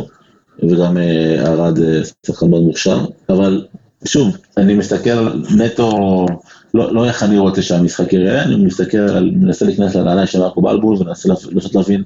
וגם 0.64 0.98
ארד 1.40 1.80
אה, 1.80 2.02
שחקן 2.26 2.50
מאוד 2.50 2.64
מוכשר, 2.64 3.06
אבל 3.30 3.66
שוב, 4.06 4.38
אני 4.58 4.74
מסתכל 4.74 5.30
נטו, 5.58 6.26
לא, 6.74 6.94
לא 6.94 7.06
איך 7.06 7.24
אני 7.24 7.38
רוצה 7.38 7.62
שהמשחק 7.62 8.14
יראה, 8.14 8.44
אני 8.44 8.56
מסתכל, 8.56 9.20
מנסה 9.20 9.66
להיכנס 9.66 9.96
לנעליים 9.96 10.28
של 10.28 10.40
מרקו 10.40 10.62
בלבול 10.62 10.96
ומנסה 11.00 11.30
לנסות 11.52 11.76
להבין 11.76 12.04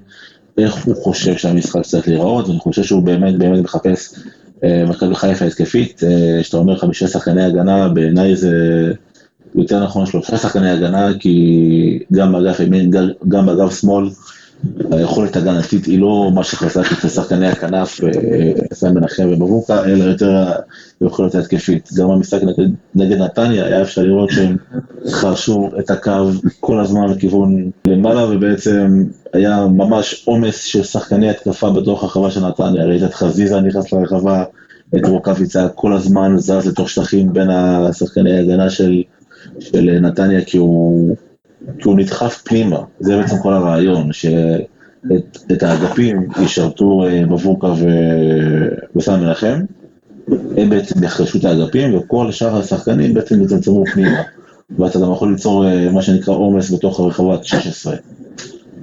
איך 0.57 0.85
הוא 0.85 0.95
חושב 0.95 1.37
שהמשחק 1.37 1.81
צריך 1.81 2.07
להיראות, 2.07 2.47
ואני 2.47 2.59
חושב 2.59 2.83
שהוא 2.83 3.03
באמת 3.03 3.37
באמת 3.37 3.59
מחפש 3.59 4.19
מכבי 4.63 5.15
חיפה 5.15 5.45
התקפית, 5.45 6.01
שאתה 6.41 6.57
אומר 6.57 6.77
חמישה 6.77 7.07
שחקני 7.07 7.43
הגנה, 7.43 7.89
בעיניי 7.89 8.35
זה 8.35 8.93
יותר 9.55 9.83
נכון 9.83 10.05
שלושה 10.05 10.37
שחקני 10.37 10.69
הגנה, 10.69 11.09
כי 11.19 11.99
גם 12.11 12.31
באגף 12.31 12.59
ימין, 12.59 12.91
גם 13.27 13.45
באגף 13.45 13.79
שמאל, 13.81 14.09
היכולת 14.91 15.35
הגנתית 15.35 15.85
היא 15.85 15.99
לא 15.99 16.31
מה 16.33 16.43
שחזק 16.43 16.91
אצל 16.91 17.09
שחקני 17.09 17.47
הכנף, 17.47 17.99
סם 18.73 18.95
מנחם 18.95 19.29
ובבוקה, 19.31 19.85
אלא 19.85 20.03
יותר 20.03 20.51
היכולת 21.01 21.35
ההתקפית. 21.35 21.89
גם 21.97 22.09
במשחק 22.09 22.39
נגד, 22.43 22.69
נגד 22.95 23.17
נתניה 23.17 23.65
היה 23.65 23.81
אפשר 23.81 24.01
לראות 24.01 24.29
שהם 24.31 24.57
חרשו 25.09 25.69
את 25.79 25.89
הקו 25.89 26.29
כל 26.59 26.79
הזמן 26.79 27.09
לכיוון 27.09 27.69
למעלה, 27.85 28.25
ובעצם 28.29 29.03
היה 29.33 29.67
ממש 29.67 30.23
עומס 30.25 30.63
של 30.63 30.83
שחקני 30.83 31.29
התקפה 31.29 31.69
בתוך 31.69 32.03
הרחבה 32.03 32.31
של 32.31 32.47
נתניה. 32.47 32.85
ראית 32.85 33.03
את 33.03 33.13
חזיזה 33.13 33.61
נכנס 33.61 33.93
לרחבה, 33.93 34.43
את 34.95 35.05
רוקאביצה 35.05 35.67
כל 35.69 35.93
הזמן 35.93 36.37
זז 36.37 36.67
לתוך 36.67 36.89
שטחים 36.89 37.33
בין 37.33 37.49
השחקני 37.49 38.37
ההגנה 38.37 38.69
של 38.69 39.01
של 39.59 39.99
נתניה 40.01 40.45
כי 40.45 40.57
הוא, 40.57 41.15
כי 41.79 41.87
הוא 41.87 41.97
נדחף 41.97 42.41
פנימה, 42.45 42.79
זה 42.99 43.17
בעצם 43.17 43.35
כל 43.41 43.53
הרעיון, 43.53 44.13
שאת 44.13 45.63
האגפים 45.63 46.27
ישרתו 46.43 47.05
אה, 47.05 47.25
מבוקה 47.25 47.73
וסן 48.95 49.19
מנחם, 49.19 49.59
הם 50.57 50.69
בעצם 50.69 51.03
יחרשו 51.03 51.37
את 51.37 51.45
האגפים 51.45 51.95
וכל 51.95 52.31
שאר 52.31 52.57
השחקנים 52.57 53.13
בעצם 53.13 53.43
יצמצמו 53.43 53.83
פנימה, 53.93 54.21
ואתה 54.79 54.99
גם 54.99 55.11
יכול 55.11 55.31
ליצור 55.31 55.67
אה, 55.67 55.91
מה 55.91 56.01
שנקרא 56.01 56.33
עומס 56.33 56.73
בתוך 56.73 56.99
הרחבת 56.99 57.43
16. 57.43 57.95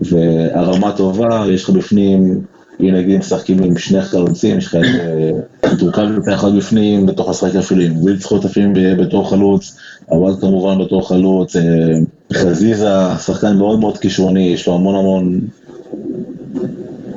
והרמה 0.03 0.93
טובה, 0.97 1.45
יש 1.49 1.65
לך 1.65 1.71
בפנים 1.71 2.43
אם 2.83 2.95
נגיד 2.95 3.19
משחקים 3.19 3.63
עם 3.63 3.79
שני 3.79 4.03
חלוצים, 4.03 4.59
יש 4.59 4.67
לך 4.67 4.77
את 5.65 5.79
טורקל 5.79 6.03
לפני 6.03 6.35
אחד 6.35 6.57
בפנים, 6.57 7.07
בתוך 7.07 7.29
השחק 7.29 7.57
אפילו 7.57 7.83
עם 7.83 7.97
ווילדסחוט 7.97 8.45
אפילו 8.45 8.73
בתור 8.99 9.31
חלוץ, 9.31 9.77
עבד 10.11 10.41
כמובן 10.41 10.85
בתור 10.85 11.09
חלוץ, 11.09 11.57
אה, 11.57 11.63
חזיזה, 12.33 12.89
שחקן 13.27 13.57
מאוד 13.57 13.81
מאוד 13.81 13.99
כישרוני, 13.99 14.43
יש 14.43 14.67
לו 14.67 14.75
המון 14.75 14.95
המון, 14.95 15.41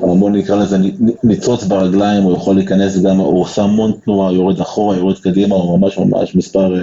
המון 0.01 0.35
נקרא 0.35 0.55
לזה 0.55 0.77
ניצוץ 1.23 1.63
ברגליים, 1.63 2.23
הוא 2.23 2.33
יכול 2.33 2.55
להיכנס 2.55 3.01
גם, 3.01 3.17
הוא 3.17 3.41
עושה 3.41 3.61
המון 3.63 3.91
תנועה, 4.05 4.33
יורד 4.33 4.59
אחורה, 4.61 4.97
יורד 4.97 5.17
קדימה, 5.17 5.55
הוא 5.55 5.79
ממש 5.79 5.97
ממש 5.97 6.35
מספר 6.35 6.75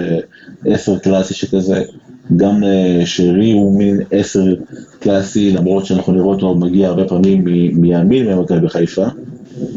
10 0.65 0.93
אה, 0.93 0.99
קלאסי 0.99 1.33
שכזה. 1.33 1.83
גם 2.35 2.63
אה, 2.63 3.01
שרי 3.05 3.51
הוא 3.51 3.77
מין 3.77 3.99
עשר 4.11 4.55
קלאסי, 4.99 5.51
למרות 5.51 5.85
שאנחנו 5.85 6.13
נראה 6.13 6.25
אותו 6.25 6.55
מגיע 6.55 6.87
הרבה 6.87 7.05
פעמים 7.05 7.43
מימין 7.73 8.27
ממכבי 8.27 8.59
בחיפה, 8.59 9.05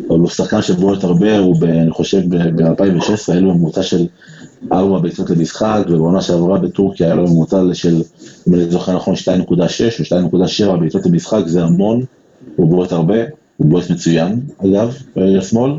אבל 0.09 0.19
הוא 0.19 0.29
שחקן 0.29 0.63
שבועט 0.63 1.05
הרבה, 1.05 1.39
הוא 1.39 1.57
ב, 1.61 1.65
אני 1.65 1.91
חושב 1.91 2.23
ב-2016 2.29 3.33
היה 3.33 3.41
לו 3.41 3.55
ממוצע 3.55 3.83
של 3.83 4.07
ארבע 4.73 4.99
ביצות 4.99 5.31
למשחק, 5.31 5.81
ובעונה 5.89 6.21
שעברה 6.21 6.59
בטורקיה 6.59 7.07
היה 7.07 7.15
לו 7.15 7.25
ממוצע 7.25 7.63
של, 7.73 8.03
אם 8.49 8.55
אני 8.55 8.71
זוכר 8.71 8.97
נכון, 8.97 9.15
2.6 9.15 9.53
או 9.53 10.75
2.7 10.75 10.77
ביצות 10.81 11.07
למשחק, 11.07 11.43
זה 11.47 11.65
המון, 11.65 12.01
הוא 12.57 12.69
בועט 12.69 12.93
הרבה, 12.93 13.17
הוא 13.57 13.71
בועט 13.71 13.91
מצוין, 13.91 14.41
אגב, 14.65 14.95
ברגע 15.17 15.43
שמאל. 15.43 15.73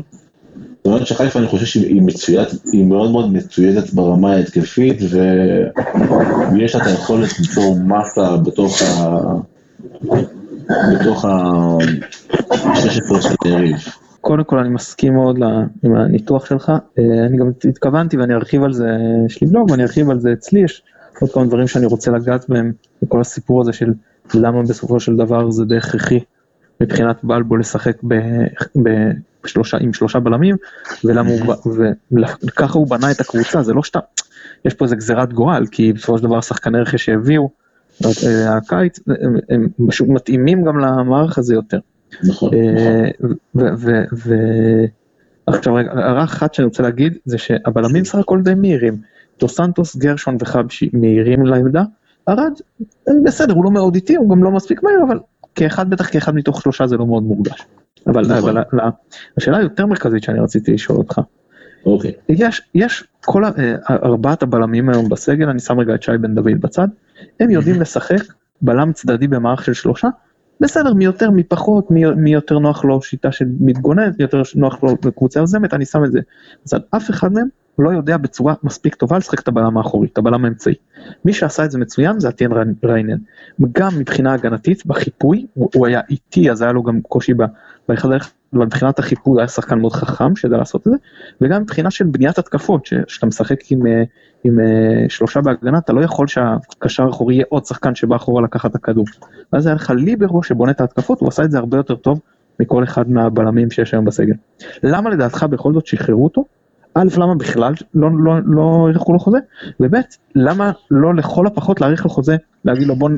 זאת 0.98 1.10
אומרת 1.10 1.18
שחיפה 1.18 1.38
אני 1.38 1.48
חושב 1.48 1.66
שהיא 1.66 2.02
מצוידת, 2.02 2.52
היא 2.72 2.84
מאוד 2.84 3.10
מאוד 3.10 3.32
מצוידת 3.32 3.92
ברמה 3.92 4.32
ההתקפית 4.32 4.98
ויש 5.00 6.74
לה 6.74 6.82
את 6.82 6.86
היכולת 6.86 7.38
ליצור 7.38 7.76
מסה 7.78 8.36
בתוך 8.36 8.82
ה... 8.82 9.18
בתוך 10.92 11.24
ה-16 11.24 13.20
של 13.20 13.34
היריב. 13.44 13.76
קודם 14.20 14.44
כל 14.44 14.58
אני 14.58 14.68
מסכים 14.68 15.14
מאוד 15.14 15.38
עם 15.82 15.96
הניתוח 15.96 16.46
שלך, 16.46 16.72
אה, 16.98 17.26
אני 17.26 17.36
גם 17.36 17.50
התכוונתי 17.68 18.16
ואני 18.16 18.34
ארחיב 18.34 18.62
על 18.62 18.72
זה, 18.72 18.88
יש 19.26 19.40
לי 19.40 19.46
בלוג 19.46 19.70
ואני 19.70 19.82
ארחיב 19.82 20.10
על 20.10 20.20
זה 20.20 20.32
אצלי, 20.32 20.60
יש 20.60 20.82
עוד 21.20 21.30
כמה 21.32 21.46
דברים 21.46 21.68
שאני 21.68 21.86
רוצה 21.86 22.10
לגעת 22.10 22.48
בהם, 22.48 22.72
בכל 23.02 23.20
הסיפור 23.20 23.60
הזה 23.60 23.72
של 23.72 23.92
למה 24.34 24.62
בסופו 24.62 25.00
של 25.00 25.16
דבר 25.16 25.50
זה 25.50 25.64
די 25.64 25.76
הכרחי 25.76 26.20
מבחינת 26.80 27.24
בלבו 27.24 27.56
לשחק 27.56 27.96
ב, 28.08 28.14
בשלושה, 29.46 29.76
עם 29.80 29.92
שלושה 29.92 30.20
בלמים, 30.20 30.56
ולמה 31.04 31.30
הוא, 31.30 31.54
וככה 32.42 32.78
הוא 32.78 32.90
בנה 32.90 33.10
את 33.10 33.20
הקבוצה, 33.20 33.62
זה 33.62 33.74
לא 33.74 33.82
שאתה, 33.82 33.98
יש 34.64 34.74
פה 34.74 34.84
איזה 34.84 34.96
גזירת 34.96 35.32
גורל, 35.32 35.66
כי 35.70 35.92
בסופו 35.92 36.18
של 36.18 36.24
דבר 36.24 36.40
שחקני 36.40 36.80
רכש 36.80 37.04
שהביאו, 37.04 37.50
אה, 38.04 38.56
הקיץ, 38.56 39.00
הם 39.48 39.68
פשוט 39.88 40.08
מתאימים 40.08 40.64
גם 40.64 40.78
למערך 40.78 41.38
הזה 41.38 41.54
יותר. 41.54 41.78
נכון. 42.24 42.50
אה, 42.54 43.08
ועכשיו 45.46 45.74
רגע, 45.74 45.90
הערה 45.92 46.24
אחת 46.24 46.54
שאני 46.54 46.66
רוצה 46.66 46.82
להגיד, 46.82 47.18
זה 47.24 47.38
שהבלמים 47.38 48.04
סך 48.04 48.18
הכל 48.18 48.40
די 48.42 48.54
מהירים. 48.54 48.96
דו 49.40 49.48
סנטוס, 49.48 49.96
גרשון 49.96 50.36
וחבשי 50.40 50.90
מהירים 50.92 51.46
לעמדה, 51.46 51.82
ארד, 52.28 52.52
בסדר, 53.24 53.54
הוא 53.54 53.64
לא 53.64 53.70
מאוד 53.70 53.94
איטי, 53.94 54.16
הוא 54.16 54.30
גם 54.30 54.44
לא 54.44 54.50
מספיק 54.50 54.82
מהיר, 54.82 54.98
אבל 55.06 55.18
כאחד, 55.56 55.90
בטח 55.90 56.10
כאחד 56.10 56.34
מתוך 56.34 56.62
שלושה 56.62 56.86
זה 56.86 56.96
לא 56.96 57.06
מאוד 57.06 57.22
מורגש. 57.22 57.66
אבל, 58.06 58.22
נכון. 58.38 58.56
אבל 58.56 58.80
השאלה 59.36 59.56
היותר 59.56 59.86
מרכזית 59.86 60.22
שאני 60.22 60.40
רציתי 60.40 60.72
לשאול 60.72 60.98
אותך, 60.98 61.20
אוקיי. 61.86 62.12
יש, 62.28 62.62
יש 62.74 63.04
כל 63.24 63.44
ה, 63.44 63.50
אה, 63.58 63.74
ארבעת 63.90 64.42
הבלמים 64.42 64.88
היום 64.88 65.08
בסגל, 65.08 65.48
אני 65.48 65.60
שם 65.60 65.80
רגע 65.80 65.94
את 65.94 66.02
שי 66.02 66.18
בן 66.20 66.34
דוד 66.34 66.60
בצד, 66.60 66.88
הם 67.40 67.50
יודעים 67.50 67.80
לשחק 67.80 68.22
בלם 68.62 68.92
צדדי 68.92 69.28
במערך 69.28 69.64
של 69.64 69.72
שלושה, 69.72 70.08
בסדר, 70.60 70.94
מי 70.94 71.04
יותר, 71.04 71.30
מי 71.30 71.42
פחות, 71.42 71.90
מי, 71.90 72.04
מי 72.04 72.32
יותר 72.32 72.58
נוח 72.58 72.84
לו 72.84 73.02
שיטה 73.02 73.32
של 73.32 73.44
מתגונן, 73.60 74.10
יותר 74.18 74.42
נוח 74.54 74.82
לו 74.82 74.96
בקבוצה 75.04 75.40
יוזמת, 75.40 75.74
אני 75.74 75.84
שם 75.84 76.04
את 76.04 76.12
זה. 76.12 76.20
אז 76.64 76.74
אף 76.96 77.10
אחד 77.10 77.32
מהם 77.32 77.48
לא 77.78 77.90
יודע 77.90 78.16
בצורה 78.16 78.54
מספיק 78.62 78.94
טובה 78.94 79.18
לשחק 79.18 79.40
את 79.40 79.48
הבלם 79.48 79.78
האחורי, 79.78 80.08
את 80.12 80.18
הבלם 80.18 80.44
האמצעי. 80.44 80.74
מי 81.24 81.32
שעשה 81.32 81.64
את 81.64 81.70
זה 81.70 81.78
מצוין 81.78 82.20
זה 82.20 82.28
אתיין 82.28 82.52
ריינן. 82.84 83.18
גם 83.72 83.98
מבחינה 83.98 84.34
הגנתית, 84.34 84.86
בחיפוי, 84.86 85.46
הוא, 85.54 85.70
הוא 85.74 85.86
היה 85.86 86.00
איטי, 86.10 86.50
אז 86.50 86.62
היה 86.62 86.72
לו 86.72 86.82
גם 86.82 87.00
קושי 87.00 87.32
באחד 87.88 88.12
האחד, 88.12 88.30
אבל 88.52 88.64
מבחינת 88.64 88.98
החיפוי 88.98 89.40
היה 89.40 89.48
שחקן 89.48 89.78
מאוד 89.78 89.92
חכם 89.92 90.36
שידע 90.36 90.56
לעשות 90.56 90.86
את 90.86 90.92
זה, 90.92 90.98
וגם 91.40 91.62
מבחינה 91.62 91.90
של 91.90 92.04
בניית 92.04 92.38
התקפות, 92.38 92.86
שאתה 93.06 93.26
משחק 93.26 93.70
עם, 93.70 93.86
אה, 93.86 94.02
עם 94.44 94.60
אה, 94.60 95.08
שלושה 95.08 95.40
בהגנה, 95.40 95.78
אתה 95.78 95.92
לא 95.92 96.00
יכול 96.00 96.26
שהקשר 96.26 97.06
האחורי 97.06 97.34
יהיה 97.34 97.44
עוד 97.48 97.64
שחקן 97.64 97.94
שבא 97.94 98.16
אחורה 98.16 98.42
לקחת 98.42 98.70
את 98.70 98.74
הכדור. 98.74 99.04
ואז 99.52 99.66
היה 99.66 99.74
לך 99.74 99.90
ליברו 99.90 100.42
שבונה 100.42 100.70
את 100.70 100.80
ההתקפות, 100.80 101.20
הוא 101.20 101.28
עשה 101.28 101.44
את 101.44 101.50
זה 101.50 101.58
הרבה 101.58 101.76
יותר 101.76 101.96
טוב 101.96 102.20
מכל 102.60 102.84
אחד 102.84 103.10
מהבלמים 103.10 103.70
שיש 103.70 103.94
היום 103.94 104.04
בסגל. 104.04 104.34
למה 104.82 105.10
לדעתך 105.10 105.46
בכל 105.50 105.74
זאת 105.74 105.86
שחררו 105.86 106.24
אותו? 106.24 106.44
א', 106.96 107.08
למה 107.16 107.34
בכלל 107.34 107.74
לא, 107.94 108.10
לא, 108.18 108.34
לא 108.44 108.86
האריכו 108.86 109.12
לו 109.12 109.18
חוזה, 109.18 109.38
וב', 109.80 109.94
למה 110.34 110.72
לא 110.90 111.14
לכל 111.14 111.46
הפחות 111.46 111.80
להאריך 111.80 112.04
לו 112.04 112.10
חוזה, 112.10 112.36
להגיד 112.64 112.86
לו 112.86 112.96
בוא 112.96 113.10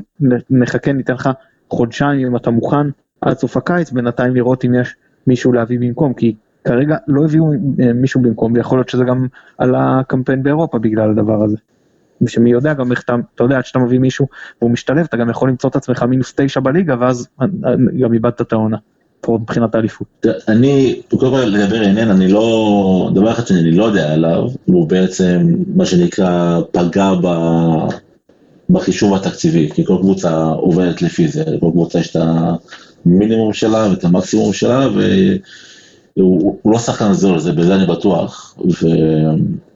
נחכה 0.51 0.93
ניתן 0.93 1.15
לך 1.15 1.31
חודשיים 1.71 2.27
אם 2.27 2.37
אתה 2.37 2.51
מוכן 2.51 2.87
עד 3.21 3.39
סוף 3.39 3.57
הקיץ, 3.57 3.91
בינתיים 3.91 4.35
לראות 4.35 4.65
אם 4.65 4.75
יש 4.75 4.97
מישהו 5.27 5.53
להביא 5.53 5.79
במקום, 5.81 6.15
כי 6.15 6.35
כרגע 6.65 6.97
לא 7.09 7.25
הביאו 7.25 7.53
אה, 7.53 7.93
מישהו 7.93 8.23
במקום, 8.23 8.53
ויכול 8.53 8.79
להיות 8.79 8.89
שזה 8.89 9.05
גם 9.05 9.27
על 9.59 9.75
הקמפיין 9.75 10.43
באירופה 10.43 10.79
בגלל 10.79 11.11
הדבר 11.11 11.45
הזה. 11.45 11.57
שמי 12.27 12.51
יודע 12.51 12.75
גם 12.75 12.91
איך 12.91 13.03
אתה, 13.03 13.17
אתה 13.35 13.45
יודע, 13.45 13.57
עד 13.57 13.65
שאתה 13.65 13.79
מביא 13.79 13.99
מישהו 13.99 14.27
והוא 14.61 14.71
משתלב, 14.71 15.07
אתה 15.09 15.17
גם 15.17 15.31
יכול 15.31 15.49
למצוא 15.49 15.71
את 15.71 15.77
עצמך 15.77 16.03
מינוס 16.03 16.35
תשע 16.37 16.61
בליגה, 16.61 16.97
ואז 17.01 17.29
אה, 17.43 17.47
גם 18.01 18.15
איבדת 18.15 18.41
את 18.41 18.53
העונה. 18.53 18.77
לפחות 19.19 19.41
מבחינת 19.41 19.75
האליפות. 19.75 20.27
אני, 20.49 21.01
קודם 21.11 21.33
כל 21.33 21.41
לגבי 21.41 21.79
רענן, 21.79 22.11
אני 22.11 22.29
לא, 22.29 23.11
דבר 23.15 23.33
אחד 23.33 23.47
שאני 23.47 23.73
לא 23.73 23.85
יודע 23.85 24.13
עליו, 24.13 24.49
הוא 24.65 24.89
בעצם 24.89 25.55
מה 25.75 25.87
שנקרא 25.87 26.61
פגע 26.73 27.13
ב... 27.23 27.29
בחישוב 28.71 29.15
התקציבי, 29.15 29.71
כי 29.75 29.85
כל 29.85 29.97
קבוצה 30.01 30.45
עובדת 30.45 31.03
לפי 31.03 31.29
זה, 31.29 31.45
כל 31.61 31.71
קבוצה 31.73 31.99
יש 31.99 32.17
את 32.17 32.23
המינימום 33.07 33.53
שלה 33.53 33.89
ואת 33.91 34.05
המקסימום 34.05 34.53
שלה, 34.53 34.89
והוא 36.17 36.59
לא 36.65 36.79
שחקן 36.79 37.13
זול, 37.13 37.39
זה 37.39 37.53
בזה 37.53 37.75
אני 37.75 37.87
בטוח, 37.87 38.57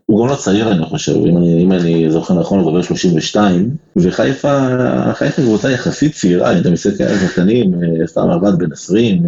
והוא 0.08 0.24
גם 0.24 0.30
לא 0.30 0.36
צעיר 0.36 0.72
אני 0.72 0.84
חושב, 0.84 1.12
אם 1.12 1.36
אני, 1.36 1.62
אם 1.62 1.72
אני 1.72 2.10
זוכר 2.10 2.40
נכון 2.40 2.58
הוא 2.58 2.68
עובר 2.68 2.82
32, 2.82 3.76
וחיפה, 3.96 4.68
חיפה 5.12 5.42
קבוצה 5.42 5.70
יחסית 5.70 6.14
צעירה, 6.14 6.58
אתה 6.58 6.70
מסתכל 6.70 7.04
על 7.04 7.14
אה, 7.74 8.06
סתם 8.06 8.30
עבד 8.30 8.58
בן 8.58 8.72
20, 8.72 9.22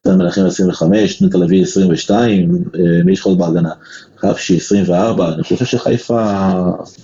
סתם 0.00 0.18
מלכים 0.18 0.46
25, 0.46 1.22
נטע 1.22 1.38
לביא 1.38 1.62
22, 1.62 2.64
מי 3.04 3.12
יש 3.12 3.20
לך 3.20 3.26
עוד 3.26 3.38
בהגנה? 3.38 3.72
חפשי 4.18 4.56
24, 4.56 5.32
אני 5.34 5.42
חושב 5.42 5.64
שחיפה, 5.64 6.50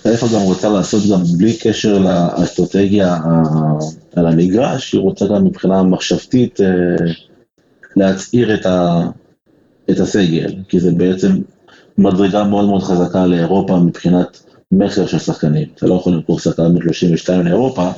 חיפה 0.03 0.27
גם 0.33 0.41
רוצה 0.41 0.69
לעשות 0.69 1.03
גם 1.11 1.23
בלי 1.37 1.57
קשר 1.57 1.99
לאסטרטגיה 1.99 3.17
על 4.15 4.27
המגרש, 4.27 4.93
היא 4.93 5.01
רוצה 5.01 5.27
גם 5.27 5.45
מבחינה 5.45 5.83
מחשבתית 5.83 6.61
אה, 6.61 6.67
להצעיר 7.95 8.53
את, 8.53 8.65
ה, 8.65 9.07
את 9.89 9.99
הסגל, 9.99 10.55
כי 10.69 10.79
זה 10.79 10.91
בעצם 10.91 11.31
מדרגה 11.99 12.43
מאוד 12.43 12.65
מאוד 12.65 12.83
חזקה 12.83 13.25
לאירופה 13.25 13.79
מבחינת 13.79 14.39
מכר 14.71 15.05
של 15.05 15.19
שחקנים. 15.19 15.67
אתה 15.75 15.87
לא 15.87 15.93
יכול 15.93 16.13
למכור 16.13 16.39
שחקן 16.39 16.73
בן 16.73 16.81
32 16.81 17.45
לאירופה, 17.45 17.89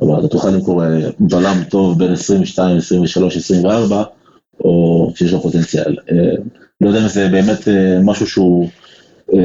אבל 0.00 0.18
אתה 0.18 0.28
תוכל 0.28 0.50
למכור 0.50 0.84
אה, 0.84 1.08
בלם 1.20 1.56
טוב 1.68 1.98
בין 1.98 2.12
22, 2.12 2.76
23, 2.76 3.36
24, 3.36 4.02
או 4.64 5.12
שיש 5.14 5.32
לו 5.32 5.40
פוטנציאל. 5.40 5.96
אה, 6.10 6.16
לא 6.80 6.88
יודע 6.88 7.02
אם 7.02 7.08
זה 7.08 7.28
באמת 7.28 7.68
אה, 7.68 7.98
משהו 8.02 8.26
שהוא 8.26 8.68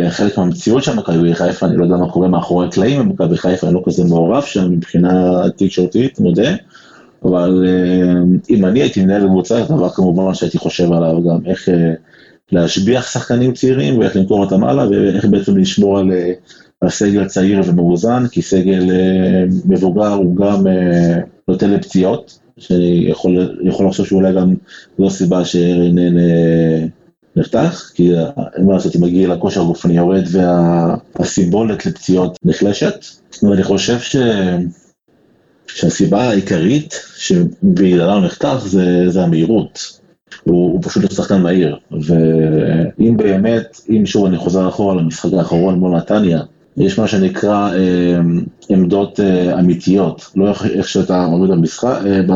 חלק 0.09 0.37
מהמציאות 0.37 0.83
של 0.83 0.95
מכבי 0.95 1.35
חיפה, 1.35 1.65
אני 1.65 1.77
לא 1.77 1.83
יודע 1.83 1.95
מה 1.95 2.11
קורה 2.11 2.27
מאחורי 2.27 2.67
הקלעים 2.67 2.99
במכבי 2.99 3.37
חיפה, 3.37 3.67
אני 3.67 3.75
לא 3.75 3.81
כזה 3.85 4.03
מעורב 4.03 4.43
שם 4.43 4.71
מבחינה 4.71 5.41
תקשורתית, 5.57 6.19
מודה, 6.19 6.55
אבל 7.25 7.65
אם 8.49 8.65
אני 8.65 8.81
הייתי 8.81 9.03
מנהל 9.03 9.27
קבוצה, 9.27 9.63
זה 9.63 9.73
דבר 9.73 9.89
כמובן 9.89 10.33
שהייתי 10.33 10.57
חושב 10.57 10.91
עליו 10.91 11.23
גם 11.23 11.39
איך 11.45 11.69
להשביח 12.51 13.11
שחקנים 13.11 13.53
צעירים 13.53 13.97
ואיך 13.97 14.15
למכור 14.15 14.39
אותם 14.39 14.63
הלאה 14.63 14.89
ואיך 14.89 15.25
בעצם 15.25 15.57
לשמור 15.57 15.99
על, 15.99 16.11
על 16.81 16.89
סגל 16.89 17.27
צעיר 17.27 17.61
ומאוזן, 17.65 18.27
כי 18.27 18.41
סגל 18.41 18.89
מבוגר 19.65 20.13
הוא 20.13 20.35
גם 20.35 20.63
נותן 21.47 21.71
לפציעות, 21.71 22.39
שאני 22.57 23.05
יכול, 23.09 23.59
יכול 23.63 23.87
לחשוב 23.87 24.05
שאולי 24.05 24.33
גם 24.33 24.53
זו 24.97 25.09
סיבה 25.09 25.45
שרנן 25.45 26.17
נחתך, 27.35 27.91
כי 27.95 28.11
אין 28.55 28.65
מה 28.65 28.73
לעשות, 28.73 28.95
אם 28.95 29.03
הגיל 29.03 29.31
הכושר 29.31 29.61
הגופני 29.61 29.97
יורד 29.97 30.23
והסיבולת 30.31 31.85
לפציעות 31.85 32.37
נחלשת, 32.43 33.05
ואני 33.43 33.63
חושב 33.63 33.99
ש... 33.99 34.15
שהסיבה 35.67 36.23
העיקרית 36.23 37.01
שבגללה 37.15 38.13
הוא 38.13 38.25
נחתך 38.25 38.57
זה, 38.65 39.09
זה 39.09 39.23
המהירות. 39.23 39.99
הוא, 40.43 40.71
הוא 40.71 40.79
פשוט 40.83 41.03
לא 41.03 41.09
שחקן 41.09 41.41
מהיר, 41.41 41.77
ואם 41.91 43.17
באמת, 43.17 43.81
אם 43.89 44.05
שוב 44.05 44.25
אני 44.25 44.37
חוזר 44.37 44.69
אחורה 44.69 44.95
למשחק 44.95 45.33
האחרון 45.33 45.79
מול 45.79 45.97
נתניה, 45.97 46.41
יש 46.77 46.99
מה 46.99 47.07
שנקרא 47.07 47.73
אה, 47.75 48.19
עמדות 48.69 49.19
אה, 49.19 49.59
אמיתיות, 49.59 50.31
לא 50.35 50.49
איך, 50.49 50.65
איך 50.65 50.87
שאתה 50.87 51.25
עומד 51.25 51.49
במשחק, 51.49 51.99
אה, 52.05 52.21
ב, 52.27 52.33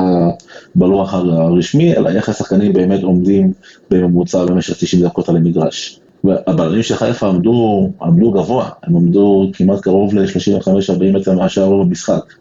בלוח 0.76 1.14
הרשמי, 1.14 1.96
אלא 1.96 2.10
איך 2.10 2.30
השחקנים 2.30 2.74
באמת 2.74 3.04
עומדים 3.04 3.54
בממוצע 3.92 4.46
במשך 4.46 4.78
90 4.78 5.04
דקות 5.04 5.30
על 5.30 5.36
המגרש. 5.36 6.00
והבלמים 6.24 6.84
של 6.84 6.96
חיפה 6.96 7.28
עמדו, 7.28 7.90
עמדו 8.02 8.32
גבוה, 8.32 8.70
הם 8.84 8.96
עמדו 8.96 9.50
כמעט 9.54 9.80
קרוב 9.80 10.16
ל-35-40 10.16 11.04
מטר 11.14 11.34
מהשאר 11.34 11.84
במשחק. 11.84 12.34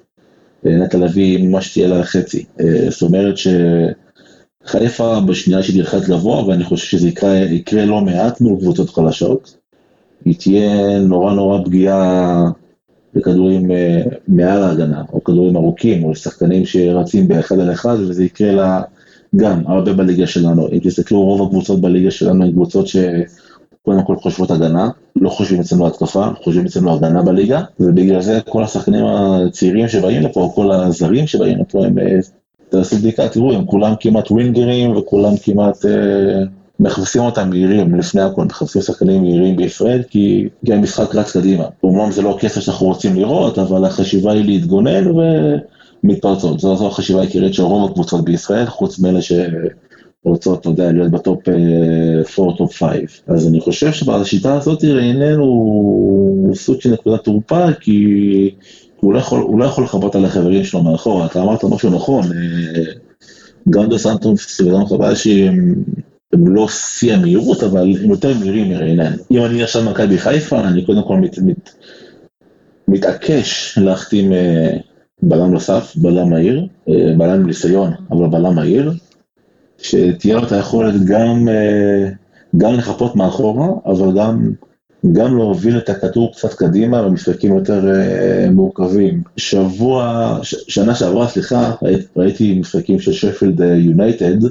אה, 0.66 0.76
נטע 0.76 0.98
לביא 0.98 1.48
ממש 1.48 1.72
תהיה 1.72 1.88
לה 1.88 2.04
חצי. 2.04 2.44
אה, 2.60 2.90
זאת 2.90 3.02
אומרת 3.02 3.34
שחיפה 4.66 5.20
בשנייה 5.20 5.62
שהיא 5.62 5.82
תלחץ 5.82 6.08
גבוה, 6.08 6.46
ואני 6.46 6.64
חושב 6.64 6.86
שזה 6.86 7.08
יקרה, 7.08 7.36
יקרה 7.36 7.84
לא 7.84 8.00
מעט 8.00 8.40
מול 8.40 8.60
קבוצות 8.60 8.90
חלשות. 8.90 9.56
היא 10.24 10.34
תהיה 10.38 10.98
נורא 10.98 11.34
נורא 11.34 11.64
פגיעה 11.64 12.44
בכדורים 13.14 13.70
אה, 13.70 14.02
מעל 14.28 14.62
ההגנה, 14.62 15.02
או 15.12 15.24
כדורים 15.24 15.56
ארוכים, 15.56 16.04
או 16.04 16.14
שחקנים 16.14 16.66
שרצים 16.66 17.28
באחד 17.28 17.58
על 17.58 17.72
אחד, 17.72 17.96
וזה 18.00 18.24
יקרה 18.24 18.52
לה 18.52 18.82
גם 19.36 19.62
הרבה 19.66 19.92
בליגה 19.92 20.26
שלנו. 20.26 20.68
אם 20.72 20.78
תסתכלו, 20.82 21.20
רוב 21.20 21.48
הקבוצות 21.48 21.80
בליגה 21.80 22.10
שלנו 22.10 22.44
הן 22.44 22.52
קבוצות 22.52 22.86
שקודם 22.86 24.04
כל 24.06 24.16
חושבות 24.16 24.50
הגנה, 24.50 24.88
לא 25.16 25.30
חושבים 25.30 25.60
אצלנו 25.60 25.86
התקפה, 25.86 26.26
חושבים 26.42 26.66
אצלנו 26.66 26.94
הגנה 26.94 27.22
בליגה, 27.22 27.62
ובגלל 27.80 28.20
זה 28.20 28.40
כל 28.48 28.64
השחקנים 28.64 29.04
הצעירים 29.06 29.88
שבאים 29.88 30.22
לפה, 30.22 30.52
כל 30.54 30.72
הזרים 30.72 31.26
שבאים 31.26 31.58
לפה, 31.58 31.86
הם, 31.86 31.98
אה, 31.98 32.18
תעשו 32.70 32.96
בדיקה, 32.96 33.28
תראו, 33.28 33.52
הם 33.52 33.66
כולם 33.66 33.94
כמעט 34.00 34.30
ווינגרים 34.30 34.96
וכולם 34.96 35.32
כמעט... 35.44 35.86
אה, 35.86 36.42
מחפשים 36.80 37.22
אותם 37.22 37.50
מהירים, 37.50 37.94
לפני 37.94 38.22
הכל 38.22 38.44
מחפשים 38.44 38.82
שחקנים 38.82 39.22
מהירים 39.22 39.56
בישראל, 39.56 40.02
כי, 40.02 40.48
כי 40.66 40.74
המשחק 40.74 41.14
רץ 41.14 41.36
קדימה. 41.36 41.64
אומנם 41.82 42.12
זה 42.12 42.22
לא 42.22 42.36
הכסף 42.36 42.60
שאנחנו 42.60 42.86
רוצים 42.86 43.16
לראות, 43.16 43.58
אבל 43.58 43.84
החשיבה 43.84 44.32
היא 44.32 44.44
להתגונן 44.44 45.04
ומתפרצות. 46.04 46.60
זו, 46.60 46.76
זו 46.76 46.86
החשיבה 46.86 47.20
העיקרית 47.20 47.54
של 47.54 47.62
רוב 47.62 47.90
הקבוצות 47.90 48.24
בישראל, 48.24 48.66
חוץ 48.66 48.98
מאלה 48.98 49.18
שרוצות, 49.22 50.60
אתה 50.60 50.68
יודע, 50.68 50.92
להיות 50.92 51.10
ב 51.10 51.20
top 51.20 51.48
4, 52.38 52.52
top 52.56 52.82
5. 52.82 53.22
אז 53.26 53.48
אני 53.48 53.60
חושב 53.60 53.92
שבשיטה 53.92 54.54
הזאת 54.54 54.84
רעינן 54.84 55.38
הוא 55.38 56.54
סוג 56.54 56.80
של 56.80 56.92
נקודת 56.92 57.24
תורפה, 57.24 57.72
כי 57.80 58.50
הוא 59.00 59.14
לא 59.14 59.18
יכול, 59.18 59.40
הוא 59.40 59.60
לא 59.60 59.64
יכול 59.64 59.84
לחבות 59.84 60.14
על 60.14 60.24
החברים 60.24 60.64
שלו 60.64 60.82
מאחורה. 60.82 61.26
אתה 61.26 61.42
אמרת 61.42 61.64
משהו 61.64 61.90
נכון, 61.90 62.24
אה, 62.24 62.82
גם 63.70 63.88
דה 63.88 63.98
סנטוס 63.98 64.60
וגם 64.60 64.86
חבשי 64.86 65.48
הם... 65.48 65.74
הם 66.32 66.54
לא 66.54 66.68
שיא 66.68 67.14
המהירות, 67.14 67.62
אבל 67.62 67.80
הם 67.80 68.10
יותר 68.10 68.38
מהירים 68.38 68.68
מרעינן. 68.68 69.12
אם 69.30 69.44
אני 69.44 69.62
עכשיו 69.62 69.82
מכבי 69.90 70.18
חיפה, 70.18 70.60
אני 70.60 70.84
קודם 70.84 71.02
כל 71.02 71.16
מת, 71.16 71.38
מת, 71.38 71.70
מתעקש 72.88 73.78
להחתים 73.78 74.32
אה, 74.32 74.76
בלם 75.22 75.50
נוסף, 75.50 75.92
בלם 75.96 76.30
מהיר, 76.30 76.66
אה, 76.88 77.12
בלם 77.18 77.46
ניסיון, 77.46 77.92
אבל 78.10 78.28
בלם 78.28 78.54
מהיר, 78.54 78.92
שתהיה 79.78 80.36
לו 80.36 80.42
את 80.42 80.52
היכולת 80.52 81.04
גם, 81.04 81.48
גם 82.56 82.74
לחפות 82.74 83.16
מאחורה, 83.16 83.68
אבל 83.86 84.18
גם, 84.18 84.52
גם 85.12 85.36
להוביל 85.36 85.78
את 85.78 85.88
הכדור 85.88 86.32
קצת 86.32 86.54
קדימה 86.54 87.02
במשחקים 87.02 87.56
יותר 87.56 87.90
אה, 87.90 88.50
מורכבים. 88.50 89.22
שבוע, 89.36 90.38
ש, 90.42 90.54
שנה 90.68 90.94
שעברה, 90.94 91.28
סליחה, 91.28 91.74
ראיתי 92.16 92.58
משחקים 92.58 93.00
של 93.00 93.12
שפילד 93.12 93.60
יונייטד, 93.60 94.44
אה, 94.44 94.48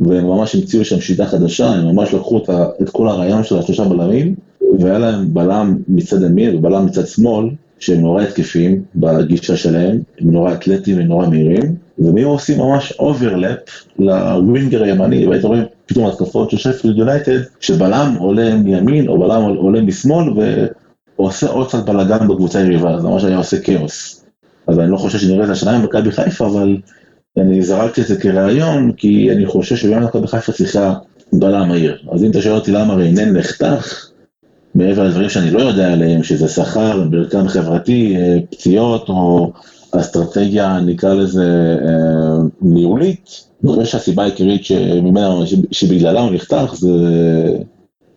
והם 0.00 0.26
ממש 0.26 0.54
המציאו 0.54 0.84
שם 0.84 1.00
שיטה 1.00 1.26
חדשה, 1.26 1.66
הם 1.70 1.94
ממש 1.94 2.14
לקחו 2.14 2.38
את, 2.38 2.50
את 2.82 2.90
כל 2.90 3.08
הרעיון 3.08 3.44
של 3.44 3.58
השלושה 3.58 3.84
בלמים, 3.84 4.34
והיה 4.78 4.98
להם 4.98 5.34
בלם 5.34 5.76
מצד 5.88 6.22
ימין 6.22 6.56
ובלם 6.56 6.86
מצד 6.86 7.06
שמאל, 7.06 7.48
שהם 7.78 8.00
נורא 8.00 8.22
התקפים 8.22 8.82
בגישה 8.96 9.56
שלהם, 9.56 9.98
הם 10.20 10.30
נורא 10.30 10.52
אתלטיים 10.52 10.98
ונורא 10.98 11.26
מהירים, 11.26 11.74
והם 11.98 12.24
עושים 12.24 12.58
ממש 12.58 12.92
overlap 12.98 13.58
ל 13.98 14.10
winger 14.10 14.82
הימני, 14.82 15.26
והיית 15.26 15.44
רואים 15.44 15.62
פתאום 15.86 16.06
התקפות 16.06 16.50
של 16.50 16.56
שפילד 16.56 16.98
יונייטד, 16.98 17.38
שבלם 17.60 18.14
עולה 18.18 18.56
מימין 18.56 19.08
או 19.08 19.18
בלם 19.18 19.42
עולה 19.42 19.80
משמאל, 19.80 20.26
ועושה 21.18 21.46
עוד 21.46 21.68
קצת 21.68 21.84
בלאגן 21.84 22.28
בקבוצה 22.28 22.58
היריבה, 22.58 23.00
זה 23.00 23.08
ממש 23.08 23.24
היה 23.24 23.36
עושה 23.36 23.60
כאוס. 23.60 24.24
אז 24.66 24.78
אני 24.78 24.90
לא 24.90 24.96
חושב 24.96 25.18
שנראה 25.18 25.44
את 25.44 25.50
השנה 25.50 25.76
עם 25.76 26.10
חיפה, 26.10 26.46
אבל 26.46 26.76
אני 27.36 27.62
זרקתי 27.62 28.00
את 28.00 28.06
זה 28.06 28.20
כרעיון, 28.20 28.92
כי 28.92 29.30
אני 29.32 29.46
חושב 29.46 29.76
שבאמת 29.76 30.08
חיפה 30.26 30.52
צריכה 30.52 30.94
בלם 31.32 31.68
מהיר. 31.68 31.98
אז 32.12 32.24
אם 32.24 32.30
אתה 32.30 32.42
שואל 32.42 32.54
אותי 32.54 32.72
למה 32.72 32.94
ריינן 32.94 33.36
נחתך, 33.36 34.07
מעבר 34.78 35.04
לדברים 35.04 35.28
שאני 35.28 35.50
לא 35.50 35.62
יודע 35.62 35.92
עליהם, 35.92 36.22
שזה 36.22 36.48
שכר, 36.48 37.04
מרקם 37.10 37.48
חברתי, 37.48 38.16
אה, 38.16 38.38
פציעות 38.50 39.08
או 39.08 39.52
אסטרטגיה, 39.92 40.80
נקרא 40.80 41.14
לזה, 41.14 41.76
אה, 41.86 42.38
ניהולית, 42.62 43.44
אני 43.64 43.72
חושב 43.72 43.84
שהסיבה 43.84 44.22
העיקרית 44.22 44.64
שממנה, 44.64 45.34
שבגללה 45.70 46.20
הוא 46.20 46.34
נחתך, 46.34 46.74
זה... 46.74 46.88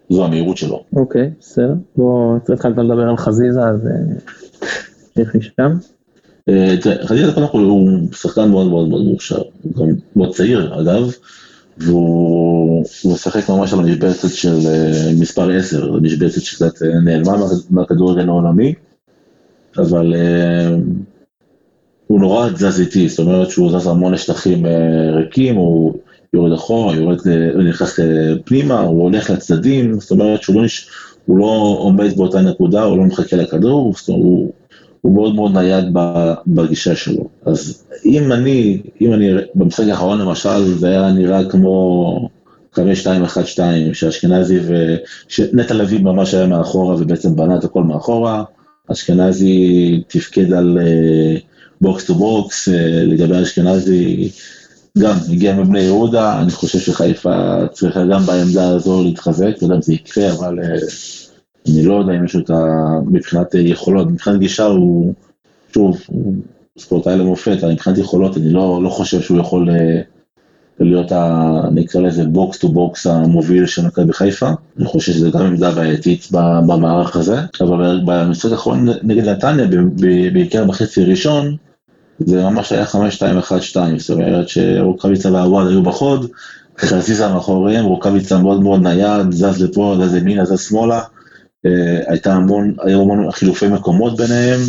זו 0.09 0.25
המהירות 0.25 0.57
שלו. 0.57 0.83
אוקיי, 0.95 1.29
בסדר. 1.39 1.73
בוא, 1.97 2.37
התחלת 2.37 2.77
לדבר 2.77 3.09
על 3.09 3.17
חזיזה, 3.17 3.61
אז 3.61 3.87
איך 5.17 5.35
אה, 5.35 5.39
משם? 5.39 5.77
אה, 6.49 6.75
חזיזה 7.05 7.31
קודם 7.33 7.47
כל 7.47 7.59
הוא 7.59 7.89
שחקן 8.11 8.49
מאוד 8.49 8.67
מאוד 8.67 8.89
מאוד 8.89 9.05
מוכשר, 9.05 9.41
גם 9.77 9.85
מאוד 10.15 10.35
צעיר 10.35 10.81
אגב, 10.81 11.11
והוא 11.85 12.85
משחק 13.05 13.49
ממש 13.49 13.73
על 13.73 13.79
המשבצת 13.79 14.29
של 14.29 14.57
אה, 14.67 15.11
מספר 15.19 15.51
10, 15.51 15.95
המשבצת 15.95 16.41
שקצת 16.41 16.81
אה, 16.81 16.99
נעלמה 16.99 17.45
מהכדורגל 17.69 18.29
העולמי, 18.29 18.73
אבל 19.77 20.13
הוא 22.07 22.19
נורא 22.19 22.49
תזזיתי, 22.49 23.09
זאת 23.09 23.19
אומרת 23.19 23.49
שהוא 23.49 23.79
זז 23.79 23.87
המון 23.87 24.13
לשטחים 24.13 24.65
ריקים, 25.15 25.55
הוא 25.55 25.93
יורד 26.33 26.53
אחורה, 26.53 26.95
יורד, 26.95 27.19
הוא 27.53 27.63
נכנס 27.63 27.99
פנימה, 28.45 28.79
הוא 28.79 29.03
הולך 29.03 29.29
לצדדים, 29.29 29.99
זאת 29.99 30.11
אומרת 30.11 30.41
שהוא 30.41 30.55
לא, 30.55 30.67
הוא 31.25 31.37
לא 31.37 31.75
עומד 31.79 32.17
באותה 32.17 32.41
נקודה, 32.41 32.83
הוא 32.83 32.97
לא 32.97 33.03
מחכה 33.03 33.35
לכדור, 33.35 33.93
הוא 34.07 34.51
הוא 35.01 35.13
מאוד 35.13 35.35
מאוד 35.35 35.53
נייד 35.53 35.85
בגישה 36.47 36.95
שלו. 36.95 37.27
אז 37.45 37.83
אם 38.05 38.31
אני, 38.31 38.81
אם 39.01 39.13
אני, 39.13 39.29
במשחק 39.55 39.87
האחרון 39.89 40.19
למשל, 40.19 40.63
זה 40.63 40.87
היה 40.87 41.11
נראה 41.11 41.49
כמו 41.49 42.29
5-2-1-2, 42.75 42.79
שאשכנזי 43.93 44.59
ו... 44.67 44.95
שנטע 45.27 45.73
לביא 45.73 45.99
ממש 45.99 46.33
היה 46.33 46.47
מאחורה 46.47 46.95
ובעצם 46.95 47.35
בנה 47.35 47.55
את 47.57 47.63
הכל 47.63 47.83
מאחורה, 47.83 48.43
אשכנזי 48.91 50.03
תפקד 50.07 50.53
על 50.53 50.77
box 51.81 52.05
to 52.05 52.15
box, 52.15 52.67
לגבי 53.03 53.41
אשכנזי 53.41 54.29
גם 54.97 55.15
הגיע 55.31 55.55
מבני 55.55 55.79
יהודה, 55.79 56.41
אני 56.41 56.51
חושב 56.51 56.79
שחיפה 56.79 57.67
צריכה 57.71 58.05
גם 58.05 58.25
בעמדה 58.25 58.69
הזו 58.69 59.03
להתחזק, 59.03 59.51
לא 59.61 59.65
יודע 59.65 59.75
אם 59.75 59.81
זה 59.81 59.93
יקרה, 59.93 60.31
אבל... 60.31 60.55
אני 61.67 61.85
לא 61.85 61.93
יודע 61.93 62.13
אם 62.13 62.25
יש 62.25 62.35
לו 62.35 62.41
את 62.41 62.49
ה... 62.49 62.63
מבחינת 63.05 63.55
יכולות, 63.55 64.07
מבחינת 64.07 64.39
גישה 64.39 64.65
הוא, 64.65 65.13
שוב, 65.73 65.97
הוא 66.07 66.35
ספורטאי 66.77 67.17
למופת, 67.17 67.57
אבל 67.63 67.71
מבחינת 67.71 67.97
יכולות 67.97 68.37
אני 68.37 68.53
לא, 68.53 68.79
לא 68.83 68.89
חושב 68.89 69.21
שהוא 69.21 69.39
יכול 69.39 69.69
אה, 69.69 70.01
להיות, 70.79 71.11
ה... 71.11 71.61
נקרא 71.71 72.01
לזה 72.01 72.25
box 72.25 72.57
to 72.57 72.69
box 72.69 73.07
המוביל 73.07 73.65
של 73.65 73.85
מכבי 73.87 74.13
חיפה. 74.13 74.49
אני 74.77 74.85
חושב 74.85 75.11
שזה 75.11 75.29
גם 75.29 75.41
עמדה 75.41 75.71
בעייתית 75.71 76.27
במערך 76.31 77.15
הזה, 77.15 77.41
אבל 77.61 78.01
במשחק 78.05 78.51
האחרון 78.51 78.89
נגד 79.03 79.29
נתניה, 79.29 79.67
בעיקר 80.33 80.65
בחצי 80.65 81.01
הראשון, 81.01 81.55
זה 82.19 82.43
ממש 82.43 82.71
היה 82.71 82.85
5-2-1-2, 82.85 82.95
זאת 83.97 84.09
אומרת 84.09 84.49
שרוקאביצה 84.49 85.31
ועווד 85.31 85.67
היו 85.67 85.83
בחוד, 85.83 86.29
חזיזה 86.79 87.27
מאחוריהם, 87.27 87.85
רוקאביצה 87.85 88.37
מאוד 88.37 88.61
מאוד 88.61 88.81
נייד, 88.81 89.31
זז 89.31 89.63
לפה, 89.63 89.95
זז 89.99 90.15
ימינה, 90.15 90.45
זז 90.45 90.59
שמאלה. 90.59 91.01
אה, 91.65 91.99
הייתה 92.07 92.33
המון, 92.33 92.75
היו 92.81 93.01
המון 93.01 93.31
חילופי 93.31 93.67
מקומות 93.67 94.17
ביניהם, 94.17 94.59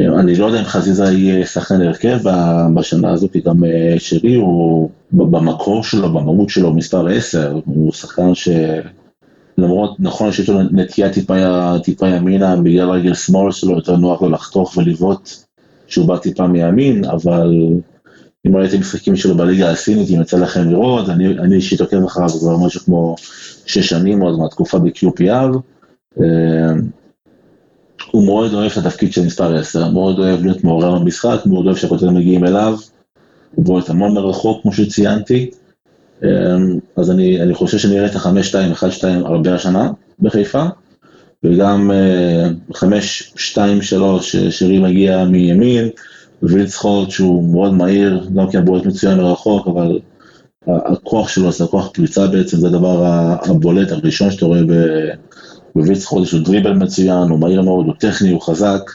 אה, 0.00 0.20
אני 0.20 0.34
לא 0.34 0.46
יודע 0.46 0.60
אם 0.60 0.64
חזיזה 0.64 1.04
יהיה 1.04 1.46
שחקן 1.46 1.80
הרכב 1.80 2.18
בשנה 2.74 3.12
הזאת, 3.12 3.32
כי 3.32 3.40
גם 3.40 3.64
אה, 3.64 3.94
שרי 3.98 4.34
הוא 4.34 4.90
במקור 5.12 5.84
שלו, 5.84 6.12
במהות 6.12 6.50
שלו 6.50 6.72
מספר 6.72 7.08
10, 7.08 7.60
הוא 7.64 7.92
שחקן 7.92 8.30
שלמרות, 8.34 9.96
נכון 9.98 10.32
שיש 10.32 10.48
לו 10.48 10.62
נטייה 10.62 11.12
טיפה, 11.12 11.34
טיפה 11.82 12.08
ימינה, 12.08 12.56
בגלל 12.56 12.90
רגל 12.90 13.14
שמאל 13.14 13.52
שלו 13.52 13.76
יותר 13.76 13.96
נוח 13.96 14.22
לו 14.22 14.28
לחתוך 14.28 14.76
ולבעוט 14.76 15.30
שהוא 15.86 16.06
בא 16.06 16.16
טיפה 16.16 16.46
מימין, 16.46 17.04
אבל 17.04 17.52
אם 18.46 18.56
ראיתם 18.56 18.80
משחקים 18.80 19.16
שלו 19.16 19.34
בליגה 19.34 19.70
הסינית, 19.70 20.10
אם 20.10 20.20
יצא 20.20 20.38
לכם 20.38 20.70
לראות, 20.70 21.08
אני 21.08 21.54
אישית 21.54 21.80
עוקב 21.80 22.04
אחריו 22.04 22.28
כבר 22.28 22.56
משהו 22.56 22.80
כמו 22.80 23.14
6 23.66 23.88
שנים 23.88 24.20
עוד 24.20 24.38
מהתקופה 24.38 24.78
ב-QPR. 24.78 25.58
אה, 26.20 26.72
הוא 28.10 28.26
מאוד 28.26 28.54
אוהב 28.54 28.70
את 28.72 28.76
התפקיד 28.76 29.12
של 29.12 29.26
מספר 29.26 29.56
10, 29.56 29.88
מאוד 29.88 30.18
אוהב 30.18 30.42
להיות 30.42 30.64
מעורר 30.64 30.98
במשחק, 30.98 31.40
מאוד 31.46 31.66
אוהב 31.66 31.76
שהכותבים 31.76 32.14
מגיעים 32.14 32.44
אליו, 32.44 32.78
הוא 33.54 33.64
בועט 33.64 33.90
המון 33.90 34.14
מרחוק 34.14 34.62
כמו 34.62 34.72
שציינתי, 34.72 35.50
אה, 36.24 36.28
אז 36.96 37.10
אני, 37.10 37.42
אני 37.42 37.54
חושב 37.54 37.78
שאני 37.78 37.98
אראה 37.98 38.06
את 38.06 38.16
ה-5-2-1-2 38.16 39.06
הרבה 39.24 39.54
השנה 39.54 39.90
בחיפה, 40.20 40.64
וגם 41.44 41.90
5-2-3 42.72 42.76
אה, 43.58 44.50
שרי 44.50 44.78
מגיע 44.78 45.24
מימין, 45.24 45.88
וילץ 46.42 46.74
חורט 46.74 47.10
שהוא 47.10 47.52
מאוד 47.52 47.74
מהיר, 47.74 48.28
גם 48.34 48.50
כן 48.50 48.64
בועט 48.64 48.86
מצוין 48.86 49.18
מרחוק, 49.18 49.66
אבל 49.66 49.98
הכוח 50.66 51.28
שלו 51.28 51.52
זה 51.52 51.64
הכוח 51.64 51.90
פריצה 51.94 52.26
בעצם, 52.26 52.56
זה 52.56 52.66
הדבר 52.66 53.04
הבולט 53.42 53.92
הראשון 53.92 54.30
שאתה 54.30 54.46
רואה 54.46 54.60
בווילס 55.74 56.04
חודש 56.04 56.32
הוא 56.32 56.40
דריבל 56.40 56.72
מצוין, 56.72 57.28
הוא 57.28 57.38
מהיר 57.38 57.62
מאוד, 57.62 57.86
הוא 57.86 57.94
טכני, 57.98 58.30
הוא 58.30 58.40
חזק, 58.40 58.90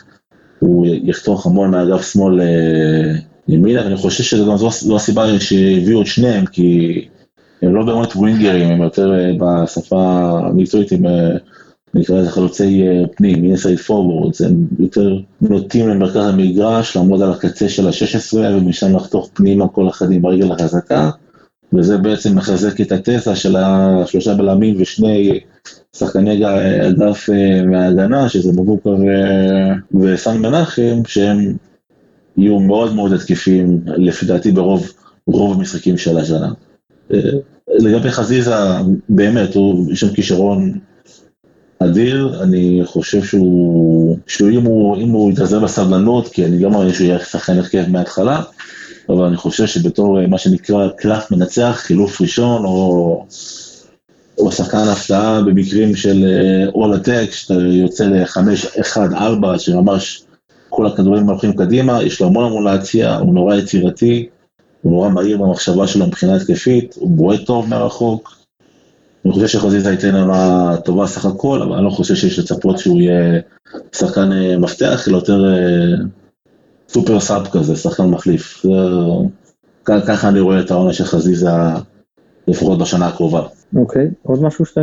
הוא 0.60 0.88
יחתוך 1.04 1.46
המון 1.46 1.72
מהאגף 1.72 2.12
שמאל 2.12 2.42
אה, 2.42 3.16
ימינה, 3.48 3.84
ואני 3.84 3.96
חושב 3.96 4.24
שזו 4.24 4.56
לא 4.88 4.96
הסיבה 4.96 5.40
שהביאו 5.40 6.02
את 6.02 6.08
שניהם, 6.08 6.46
כי 6.46 7.02
הם 7.62 7.76
לא 7.76 7.86
באמת 7.86 8.16
ווינגרים, 8.16 8.70
הם 8.70 8.82
יותר 8.82 9.14
אה, 9.14 9.32
בשפה 9.40 10.30
המקצועית, 10.46 10.92
הם 10.92 11.06
אה, 11.06 11.38
נקרא 11.94 12.20
לזה 12.20 12.30
חלוצי 12.30 12.84
פנים, 13.16 13.44
אינסייד 13.44 13.80
פורוורד, 13.80 14.32
הם 14.46 14.68
יותר 14.80 15.18
נוטים 15.42 15.88
למרכז 15.88 16.28
המגרש, 16.28 16.96
לעמוד 16.96 17.22
על 17.22 17.32
הקצה 17.32 17.70
של 17.70 17.88
ה-16 17.88 18.38
ומשם 18.38 18.96
לחתוך 18.96 19.30
פנימה 19.34 19.68
כל 19.68 19.90
אחד 19.90 20.12
עם 20.12 20.26
הרגל 20.26 20.52
החזקה, 20.52 21.10
וזה 21.74 21.98
בעצם 21.98 22.36
מחזק 22.36 22.82
את 22.82 22.92
התזה 22.92 23.36
של 23.36 23.56
השלושה 23.56 24.34
בלמים 24.34 24.76
ושני 24.80 25.40
שחקני 25.96 26.46
אגף 26.88 27.30
אה, 27.30 27.66
מההגנה, 27.66 28.30
שזה 28.30 28.52
מבוקר 28.52 28.90
אה, 28.90 30.00
וסן 30.02 30.38
מנחם, 30.38 31.02
שהם 31.08 31.56
יהיו 32.38 32.60
מאוד 32.60 32.96
מאוד 32.96 33.14
התקפים, 33.14 33.82
לפי 33.86 34.26
דעתי 34.26 34.52
ברוב 34.52 34.92
רוב 35.28 35.58
המשחקים 35.58 35.98
של 35.98 36.18
השנה. 36.18 36.52
לגבי 37.70 38.12
חזיזה, 38.12 38.56
באמת, 39.10 39.56
הוא, 39.56 39.92
יש 39.92 40.00
שם 40.00 40.14
כישרון 40.14 40.80
אדיר, 41.80 42.44
אני 42.44 42.82
חושב 42.86 43.24
שהוא, 43.24 44.18
שאם 44.28 44.66
הוא, 44.66 44.98
אם 44.98 45.10
הוא 45.10 45.32
יתעזר 45.32 45.60
בסבלנות, 45.60 46.28
כי 46.28 46.46
אני 46.46 46.60
לא 46.60 46.70
מאמין 46.70 46.94
שהוא 46.94 47.08
יהיה 47.08 47.20
שחקן 47.20 47.58
הרכב 47.58 47.84
מההתחלה, 47.90 48.42
אבל 49.10 49.24
אני 49.24 49.38
חושב 49.38 49.68
שבתור 49.68 50.28
מה 50.28 50.38
שנקרא 50.38 50.90
קלף 50.98 51.32
מנצח, 51.32 51.76
חילוף 51.80 52.22
ראשון, 52.22 52.66
או, 52.66 53.26
או 54.38 54.52
שחקן 54.52 54.78
הפתעה 54.78 55.42
במקרים 55.42 55.96
של 55.96 56.26
all 56.74 57.06
attack, 57.06 57.32
שאתה 57.32 57.54
יוצא 57.54 58.06
לחמש, 58.06 58.66
אחד, 58.66 59.14
ארבע, 59.14 59.60
שממש 59.60 60.24
כל 60.70 60.88
הכדורים 60.88 61.30
הולכים 61.30 61.54
קדימה, 61.54 62.04
יש 62.04 62.22
לו 62.22 62.28
המון 62.28 62.46
המון 62.46 62.64
להציע, 62.64 63.16
הוא 63.16 63.34
נורא 63.34 63.56
יצירתי, 63.56 64.28
הוא 64.82 64.92
נורא 64.92 65.10
מהיר 65.10 65.38
במחשבה 65.38 65.88
שלו 65.88 66.08
מבחינה 66.08 66.36
התקפית, 66.36 66.96
הוא 67.00 67.10
בועט 67.10 67.46
טוב 67.46 67.70
מרחוק. 67.70 68.40
אני 69.26 69.34
חושב 69.34 69.48
שחזיזה 69.48 69.92
ייתן 69.92 70.16
עונה 70.16 70.76
טובה 70.86 71.08
סך 71.08 71.26
הכל, 71.26 71.62
אבל 71.62 71.76
אני 71.76 71.86
לא 71.86 71.90
חושב 71.90 72.16
שיש 72.16 72.40
לצפות 72.40 72.80
שהוא 72.80 73.02
יהיה 73.02 73.40
שחקן 73.96 74.30
מפתח, 74.60 75.08
אלא 75.08 75.18
יותר 75.18 75.46
סופר 76.90 77.20
סאב 77.20 77.48
כזה, 77.52 77.76
שחקן 77.76 78.06
מחליף. 78.06 78.66
ככה 79.86 80.30
אני 80.30 80.40
רואה 80.40 80.60
את 80.60 80.72
העונה 80.72 80.94
של 80.94 81.04
חזיזה, 81.04 81.50
לפחות 82.48 82.80
בשנה 82.80 83.08
הקרובה. 83.08 83.42
אוקיי, 83.76 84.08
עוד 84.24 84.44
משהו 84.44 84.66
שאתה, 84.66 84.82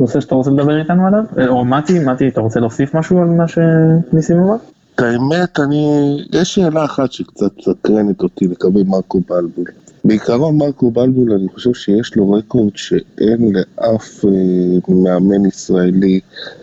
נושא 0.00 0.20
שאתה 0.20 0.34
רוצה 0.34 0.50
לדבר 0.50 0.80
איתנו 0.80 1.06
עליו? 1.06 1.48
או 1.48 1.64
מתי, 1.64 1.98
מתי, 1.98 2.28
אתה 2.28 2.40
רוצה 2.40 2.60
להוסיף 2.60 2.94
משהו 2.94 3.18
על 3.18 3.28
מה 3.28 3.44
שניסים 3.48 4.36
אמר? 4.38 4.56
את 4.94 5.00
האמת, 5.00 5.60
אני... 5.60 6.16
יש 6.32 6.54
שאלה 6.54 6.84
אחת 6.84 7.12
שקצת 7.12 7.52
סקרנת 7.60 8.22
אותי 8.22 8.44
לגבי 8.44 8.82
מרקו 8.86 9.20
בלבול. 9.28 9.66
בעיקרון 10.04 10.56
מרקו 10.56 10.90
בלבול, 10.90 11.32
אני 11.32 11.48
חושב 11.48 11.74
שיש 11.74 12.16
לו 12.16 12.30
רקורד 12.32 12.76
שאין 12.76 13.52
לאף 13.52 14.24
אה, 14.24 14.94
מאמן 14.94 15.46
ישראלי, 15.46 16.20
אה, 16.20 16.61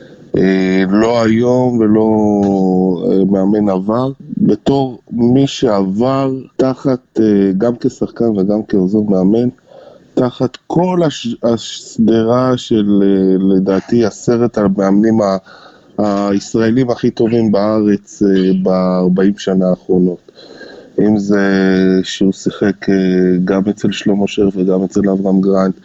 לא 0.89 1.23
היום 1.23 1.77
ולא 1.77 2.09
אה, 3.11 3.25
מאמן 3.25 3.69
עבר. 3.69 4.11
בתור 4.37 4.99
מי 5.11 5.47
שעבר 5.47 6.31
תחת, 6.57 7.19
אה, 7.19 7.51
גם 7.57 7.73
כשחקן 7.79 8.37
וגם 8.37 8.59
כעוזר 8.67 9.01
מאמן, 9.01 9.49
תחת 10.13 10.57
כל 10.67 11.03
הש... 11.05 11.35
השדרה 11.43 12.57
של 12.57 13.03
אה, 13.03 13.55
לדעתי 13.55 14.05
עשרת 14.05 14.57
המאמנים 14.57 15.21
ה... 15.21 15.37
הישראלים 16.01 16.89
הכי 16.89 17.11
טובים 17.11 17.51
בארץ 17.51 18.23
ב-40 18.63 19.33
שנה 19.37 19.69
האחרונות. 19.69 20.31
אם 20.99 21.17
זה 21.17 21.39
שהוא 22.03 22.33
שיחק 22.33 22.89
גם 23.45 23.61
אצל 23.69 23.91
שלמה 23.91 24.27
שרף 24.27 24.53
וגם 24.57 24.83
אצל 24.83 25.09
אברהם 25.09 25.41
גרנט, 25.41 25.75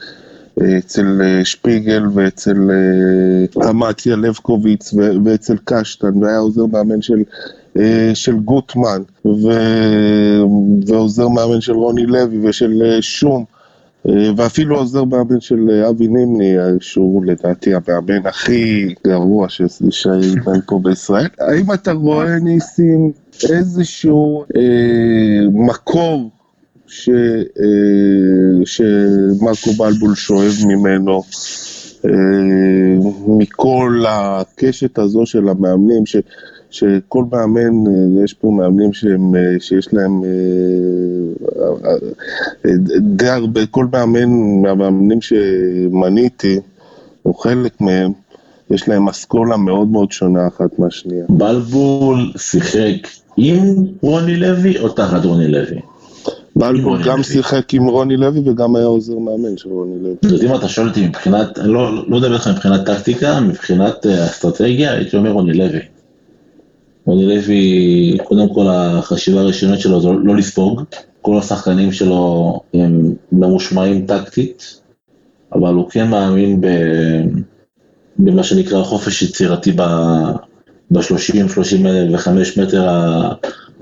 אצל 0.79 1.21
שפיגל 1.45 2.03
ואצל 2.15 2.71
אמציה 3.71 4.17
לבקוביץ 4.17 4.95
ואצל 5.25 5.57
קשטן, 5.65 6.23
והיה 6.23 6.39
עוזר 6.39 6.67
מאמן 6.67 7.03
של, 7.03 7.23
של 8.15 8.37
גוטמן, 8.37 9.03
ו... 9.25 9.49
ועוזר 10.87 11.29
מאמן 11.29 11.61
של 11.61 11.73
רוני 11.73 12.07
לוי 12.07 12.49
ושל 12.49 12.99
שום. 13.01 13.45
ואפילו 14.37 14.77
עוזר 14.77 15.05
מאמן 15.05 15.41
של 15.41 15.71
אבי 15.89 16.09
נימני, 16.09 16.57
שהוא 16.81 17.25
לדעתי 17.25 17.71
המאמן 17.75 18.27
הכי 18.27 18.95
גרוע 19.07 19.47
שאימן 19.91 20.61
פה 20.67 20.81
בישראל. 20.83 21.29
האם 21.41 21.73
אתה 21.73 21.93
רואה 21.93 22.39
ניסים 22.39 23.13
איזשהו 23.51 24.45
אה, 24.57 25.49
מקור 25.53 26.31
ש, 26.87 27.09
אה, 27.09 28.65
שמרקו 28.65 29.73
בלבול 29.73 30.15
שואב 30.15 30.55
ממנו 30.67 31.23
אה, 32.05 32.11
מכל 33.27 34.05
הקשת 34.09 34.99
הזו 34.99 35.27
של 35.27 35.49
המאמנים, 35.49 36.07
ש, 36.07 36.17
שכל 36.71 37.25
מאמן, 37.33 37.73
יש 38.25 38.33
פה 38.33 38.51
מאמנים 38.51 38.93
שהם, 38.93 39.33
שיש 39.59 39.89
להם 39.93 40.23
די 43.01 43.29
הרבה, 43.29 43.67
כל 43.67 43.87
מאמן 43.93 44.29
מהמאמנים 44.63 45.19
שמניתי, 45.21 46.61
או 47.25 47.35
חלק 47.35 47.81
מהם, 47.81 48.13
יש 48.71 48.89
להם 48.89 49.09
אסכולה 49.09 49.57
מאוד 49.57 49.89
מאוד 49.89 50.13
שונה 50.13 50.47
אחת 50.47 50.79
מהשנייה. 50.79 51.25
בלבול 51.29 52.33
שיחק 52.37 53.09
עם 53.37 53.75
רוני 54.03 54.37
לוי 54.37 54.79
או 54.79 54.89
תחת 54.89 55.25
רוני 55.25 55.49
לוי? 55.49 55.79
בלבול 56.57 57.03
גם 57.05 57.23
שיחק 57.23 57.75
עם 57.75 57.87
רוני 57.87 58.17
לוי 58.17 58.41
וגם 58.45 58.77
היה 58.77 58.87
עוזר 58.87 59.19
מאמן 59.19 59.57
של 59.57 59.69
רוני 59.69 60.03
לוי. 60.03 60.35
אז 60.35 60.45
אם 60.45 60.55
אתה 60.55 60.69
שואל 60.69 60.89
אותי 60.89 61.07
מבחינת, 61.07 61.59
אני 61.59 61.73
לא, 61.73 62.09
לא 62.09 62.19
אדבר 62.19 62.35
איתך 62.35 62.49
מבחינת 62.49 62.87
טקטיקה, 62.87 63.41
מבחינת 63.41 64.07
אסטרטגיה, 64.07 64.93
הייתי 64.93 65.17
אומר 65.17 65.31
רוני 65.31 65.53
לוי. 65.53 65.81
רוני 67.05 67.27
לוי, 67.27 68.19
קודם 68.25 68.55
כל 68.55 68.67
החשיבה 68.69 69.41
הראשונית 69.41 69.81
שלו 69.81 70.01
זה 70.01 70.09
לא 70.09 70.37
לספוג, 70.37 70.83
כל 71.23 71.39
השחקנים 71.39 71.93
שלו 71.93 72.61
הם 72.75 73.15
ממושמעים 73.33 74.07
טקטית, 74.07 74.81
אבל 75.53 75.75
הוא 75.75 75.91
כן 75.91 76.11
מאמין 76.11 76.61
ב... 76.61 76.67
במה 78.19 78.43
שנקרא 78.43 78.83
חופש 78.83 79.23
יצירתי 79.23 79.73
ב-30-35 79.73 81.01
מטר 82.57 82.89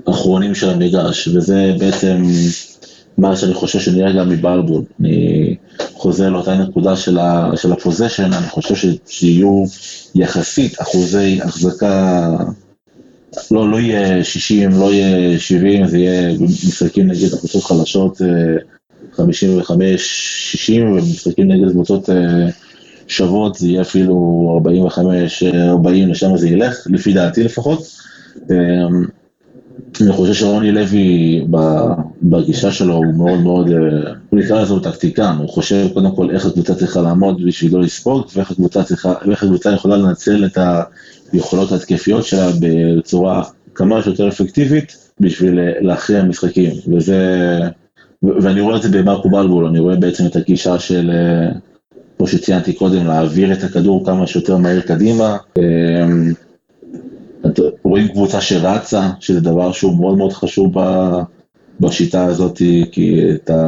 האחרונים 0.07 0.55
של 0.55 0.69
המגרש, 0.69 1.27
וזה 1.27 1.73
בעצם 1.79 2.23
מה 3.17 3.35
שאני 3.35 3.53
חושב 3.53 3.79
שנראה 3.79 4.11
גם 4.11 4.29
מבלבול. 4.29 4.81
אני 4.99 5.55
חוזר 5.93 6.29
לאותה 6.29 6.55
נקודה 6.55 6.95
של, 6.95 7.71
הפוזיישן, 7.71 8.33
אני 8.33 8.47
חושב 8.49 8.89
שיהיו 9.07 9.63
יחסית 10.15 10.81
אחוזי 10.81 11.39
החזקה, 11.41 12.29
לא, 13.51 13.71
לא 13.71 13.79
יהיה 13.79 14.23
60, 14.23 14.71
לא 14.71 14.93
יהיה 14.93 15.39
70, 15.39 15.87
זה 15.87 15.97
יהיה 15.97 16.33
משחקים 16.67 17.07
נגד 17.07 17.33
הקבוצות 17.33 17.63
חלשות 17.63 18.21
55-60, 19.13 19.19
ומשחקים 20.69 21.51
נגד 21.51 21.71
קבוצות 21.71 22.09
שוות 23.07 23.55
זה 23.55 23.67
יהיה 23.67 23.81
אפילו 23.81 24.61
45-40, 25.85 25.87
לשם 26.07 26.37
זה 26.37 26.49
ילך, 26.49 26.87
לפי 26.89 27.13
דעתי 27.13 27.43
לפחות. 27.43 27.87
אני 30.01 30.13
חושב 30.13 30.33
שרוני 30.33 30.71
לוי 30.71 31.41
בגישה 32.23 32.71
שלו 32.71 32.95
הוא 32.95 33.13
מאוד 33.13 33.39
מאוד, 33.39 33.69
הוא 34.29 34.39
נקרא 34.39 34.61
לזה 34.61 34.73
טקטיקן, 34.83 35.35
הוא 35.39 35.49
חושב 35.49 35.87
קודם 35.93 36.15
כל 36.15 36.31
איך 36.31 36.45
הקבוצה 36.45 36.75
צריכה 36.75 37.01
לעמוד 37.01 37.45
בשביל 37.45 37.73
לא 37.73 37.81
לספוג 37.81 38.25
ואיך 38.35 38.51
הקבוצה, 38.51 38.83
צריכה, 38.83 39.13
ואיך 39.27 39.43
הקבוצה 39.43 39.71
יכולה 39.71 39.97
לנצל 39.97 40.45
את 40.45 40.57
היכולות 41.33 41.71
ההתקפיות 41.71 42.25
שלה 42.25 42.49
בצורה 42.59 43.43
כמה 43.75 44.03
שיותר 44.03 44.27
אפקטיבית 44.27 45.09
בשביל 45.19 45.59
להכריע 45.81 46.23
משחקים, 46.23 46.71
וזה, 46.87 47.59
ואני 48.23 48.61
רואה 48.61 48.77
את 48.77 48.81
זה 48.81 48.89
במרקו 48.89 49.29
בלבול, 49.29 49.65
אני 49.65 49.79
רואה 49.79 49.95
בעצם 49.95 50.25
את 50.25 50.35
הגישה 50.35 50.79
של, 50.79 51.11
כמו 52.17 52.27
שציינתי 52.27 52.73
קודם, 52.73 53.07
להעביר 53.07 53.53
את 53.53 53.63
הכדור 53.63 54.05
כמה 54.05 54.27
שיותר 54.27 54.57
מהר 54.57 54.81
קדימה. 54.81 55.37
רואים 57.93 58.07
קבוצה 58.07 58.41
שרצה, 58.41 59.09
שזה 59.19 59.41
דבר 59.41 59.71
שהוא 59.71 59.99
מאוד 59.99 60.17
מאוד 60.17 60.33
חשוב 60.33 60.73
בשיטה 61.79 62.25
הזאת, 62.25 62.57
כי 62.91 63.21
אתה, 63.35 63.67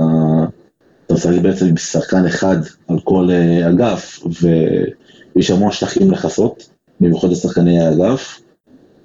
משחק 1.12 1.38
בעצם 1.42 1.66
עם 1.66 1.78
שחקן 1.78 2.26
אחד 2.26 2.58
על 2.88 3.00
כל 3.04 3.30
אגף, 3.70 4.20
ויש 4.42 5.52
המון 5.52 5.72
שטחים 5.72 6.12
לכסות, 6.12 6.70
במיוחד 7.00 7.30
לשחקני 7.32 7.82
האגף, 7.82 8.40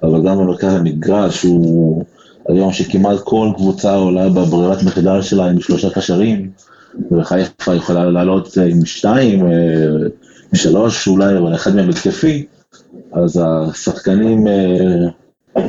אבל 0.03 0.23
גם 0.27 0.39
במרכז 0.39 0.75
המגרש 0.75 1.43
הוא 1.43 2.05
היום 2.49 2.73
שכמעט 2.73 3.19
כל 3.25 3.53
קבוצה 3.57 3.95
עולה 3.95 4.29
בברירת 4.29 4.83
מחדל 4.83 5.23
שלה 5.23 5.47
עם 5.47 5.61
שלושה 5.61 5.91
קשרים, 5.91 6.51
וחיפה 7.11 7.75
יכולה 7.75 8.05
לעלות 8.05 8.59
עם 8.71 8.85
שתיים, 8.85 9.47
עם 9.47 10.55
שלוש 10.55 11.09
אולי, 11.09 11.39
אבל 11.39 11.55
אחד 11.55 11.75
מהם 11.75 11.89
התקפי. 11.89 12.47
אז 13.13 13.41
השחקנים 13.45 14.47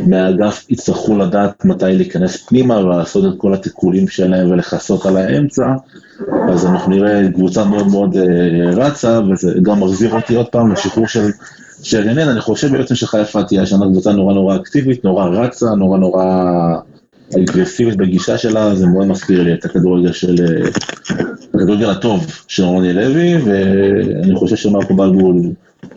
מהאגף 0.08 0.66
יצטרכו 0.70 1.18
לדעת 1.18 1.66
מתי 1.66 1.86
להיכנס 1.86 2.38
פנימה 2.38 2.78
ולעשות 2.78 3.34
את 3.34 3.40
כל 3.40 3.54
התיקולים 3.54 4.08
שלהם 4.08 4.52
ולכסות 4.52 5.06
על 5.06 5.18
האמצע, 5.18 5.74
אז 6.50 6.66
אנחנו 6.66 6.92
נראה 6.92 7.32
קבוצה 7.34 7.66
מאוד 7.66 7.88
מאוד 7.88 8.18
רצה, 8.74 9.20
וזה 9.32 9.54
גם 9.62 9.84
מחזיר 9.84 10.14
אותי 10.14 10.36
עוד 10.36 10.48
פעם 10.48 10.72
לשחרור 10.72 11.08
של, 11.08 11.30
של 11.84 12.10
רנן, 12.10 12.30
אני 12.30 12.42
חושב 12.42 12.72
בעצם 12.72 12.96
שחיפה 12.96 13.44
תהיה 13.44 13.62
השנה 13.62 13.86
קבוצה 13.86 14.12
נורא 14.12 14.34
נורא 14.34 14.56
אקטיבית, 14.56 15.04
נורא 15.06 15.26
רצה, 15.26 15.76
נורא 15.76 15.98
נורא 15.98 16.26
אגרסיבית 17.38 17.98
בגישה 17.98 18.38
שלה, 18.38 18.76
זה 18.76 18.88
מאוד 18.88 19.08
מזכיר 19.08 19.44
לי 19.44 19.54
את 19.54 19.66
הכדורגל 19.66 20.12
של, 20.12 20.36
הכדורגל 21.54 21.90
הטוב 21.90 22.26
של 22.48 22.64
רוני 22.64 22.94
לוי, 22.94 23.42
ואני 23.42 24.36
חושב 24.36 24.56
שמרקו 24.56 24.94
בלבול 24.94 25.42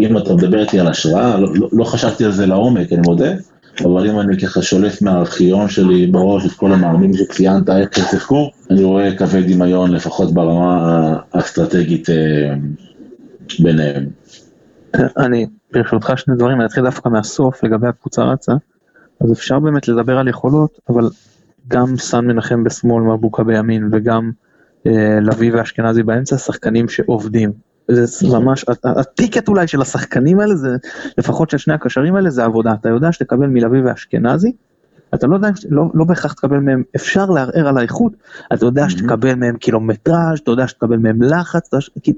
אם 0.01 0.19
אתה 0.19 0.35
מדבר 0.35 0.61
איתי 0.61 0.81
על 0.81 0.87
השראה, 0.87 1.41
לא, 1.41 1.55
לא, 1.55 1.69
לא 1.73 1.85
חשבתי 1.85 2.25
על 2.25 2.33
זה 2.33 2.47
לעומק, 2.47 2.93
אני 2.93 3.01
מודה, 3.01 3.33
אבל 3.81 4.11
אם 4.11 4.21
אני 4.21 4.39
ככה 4.41 4.63
שולף 4.63 5.03
מהארכיון 5.03 5.69
שלי 5.69 6.07
בראש 6.07 6.47
את 6.47 6.53
כל 6.53 6.73
המאמנים 6.73 7.15
שציינת, 7.15 7.69
איך 7.69 7.99
הם 7.99 8.05
שיחקו, 8.11 8.51
אני 8.71 8.85
רואה 8.85 9.19
קווי 9.19 9.43
דמיון 9.43 9.93
לפחות 9.93 10.35
ברמה 10.35 11.19
האסטרטגית 11.33 12.11
אה, 12.11 12.55
ביניהם. 13.59 14.07
אני, 15.17 15.47
ברשותך 15.73 16.13
שני 16.17 16.35
דברים, 16.37 16.59
אני 16.59 16.67
אתחיל 16.67 16.85
דווקא 16.85 17.09
מהסוף 17.09 17.65
לגבי 17.65 17.89
הקבוצה 17.89 18.25
רצה, 18.25 18.53
אז 19.21 19.33
אפשר 19.33 19.59
באמת 19.59 19.89
לדבר 19.89 20.19
על 20.19 20.29
יכולות, 20.29 20.79
אבל 20.89 21.09
גם 21.69 21.97
סן 21.97 22.25
מנחם 22.25 22.65
בשמאל, 22.65 23.03
מבוקה 23.03 23.45
בימין, 23.45 23.89
וגם 23.93 24.31
אה, 24.87 25.19
לביא 25.23 25.53
ואשכנזי 25.55 26.03
באמצע, 26.03 26.39
שחקנים 26.39 26.89
שעובדים. 26.89 27.53
זה 27.89 28.29
ממש, 28.29 28.65
הטיקט 28.85 29.49
אולי 29.49 29.67
של 29.67 29.81
השחקנים 29.81 30.41
האלה, 30.41 30.55
זה, 30.57 30.77
לפחות 31.19 31.51
של 31.51 31.59
שני 31.59 31.75
הקשרים 31.75 32.17
האלה, 32.17 32.31
זה 32.31 32.45
עבודה. 32.45 32.75
אתה 32.81 32.89
יודע 32.89 33.13
שתקבל 33.13 33.47
מלביא 33.47 33.81
ואשכנזי, 33.85 34.53
אתה 35.15 35.27
לא 35.27 35.35
יודע, 35.35 35.49
לא, 35.69 35.85
לא 35.95 36.05
בהכרח 36.05 36.33
תקבל 36.33 36.59
מהם, 36.59 36.83
אפשר 36.97 37.27
לערער 37.27 37.69
על 37.69 37.79
האיכות, 37.79 38.13
אתה 38.53 38.67
יודע 38.67 38.89
שתקבל 38.89 39.35
מהם 39.35 39.57
קילומטראז', 39.57 40.39
אתה 40.43 40.51
יודע 40.51 40.69
שתקבל 40.69 40.97
מהם 40.97 41.23
לחץ, 41.23 41.71
כי 42.03 42.13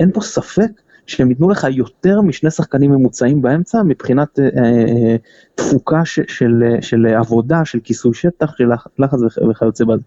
אין 0.00 0.10
פה 0.12 0.20
ספק 0.20 0.70
שהם 1.06 1.30
ייתנו 1.30 1.50
לך 1.50 1.66
יותר 1.70 2.20
משני 2.20 2.50
שחקנים 2.50 2.90
ממוצעים 2.90 3.42
באמצע 3.42 3.82
מבחינת 3.82 4.38
אה, 4.38 4.44
אה, 4.44 5.16
תפוקה 5.54 6.04
ש, 6.04 6.20
של, 6.28 6.62
של 6.80 7.06
עבודה, 7.06 7.64
של 7.64 7.78
כיסוי 7.84 8.14
שטח, 8.14 8.56
של 8.56 8.70
לחץ 8.98 9.18
וכיוצא 9.50 9.84
בזה. 9.84 10.02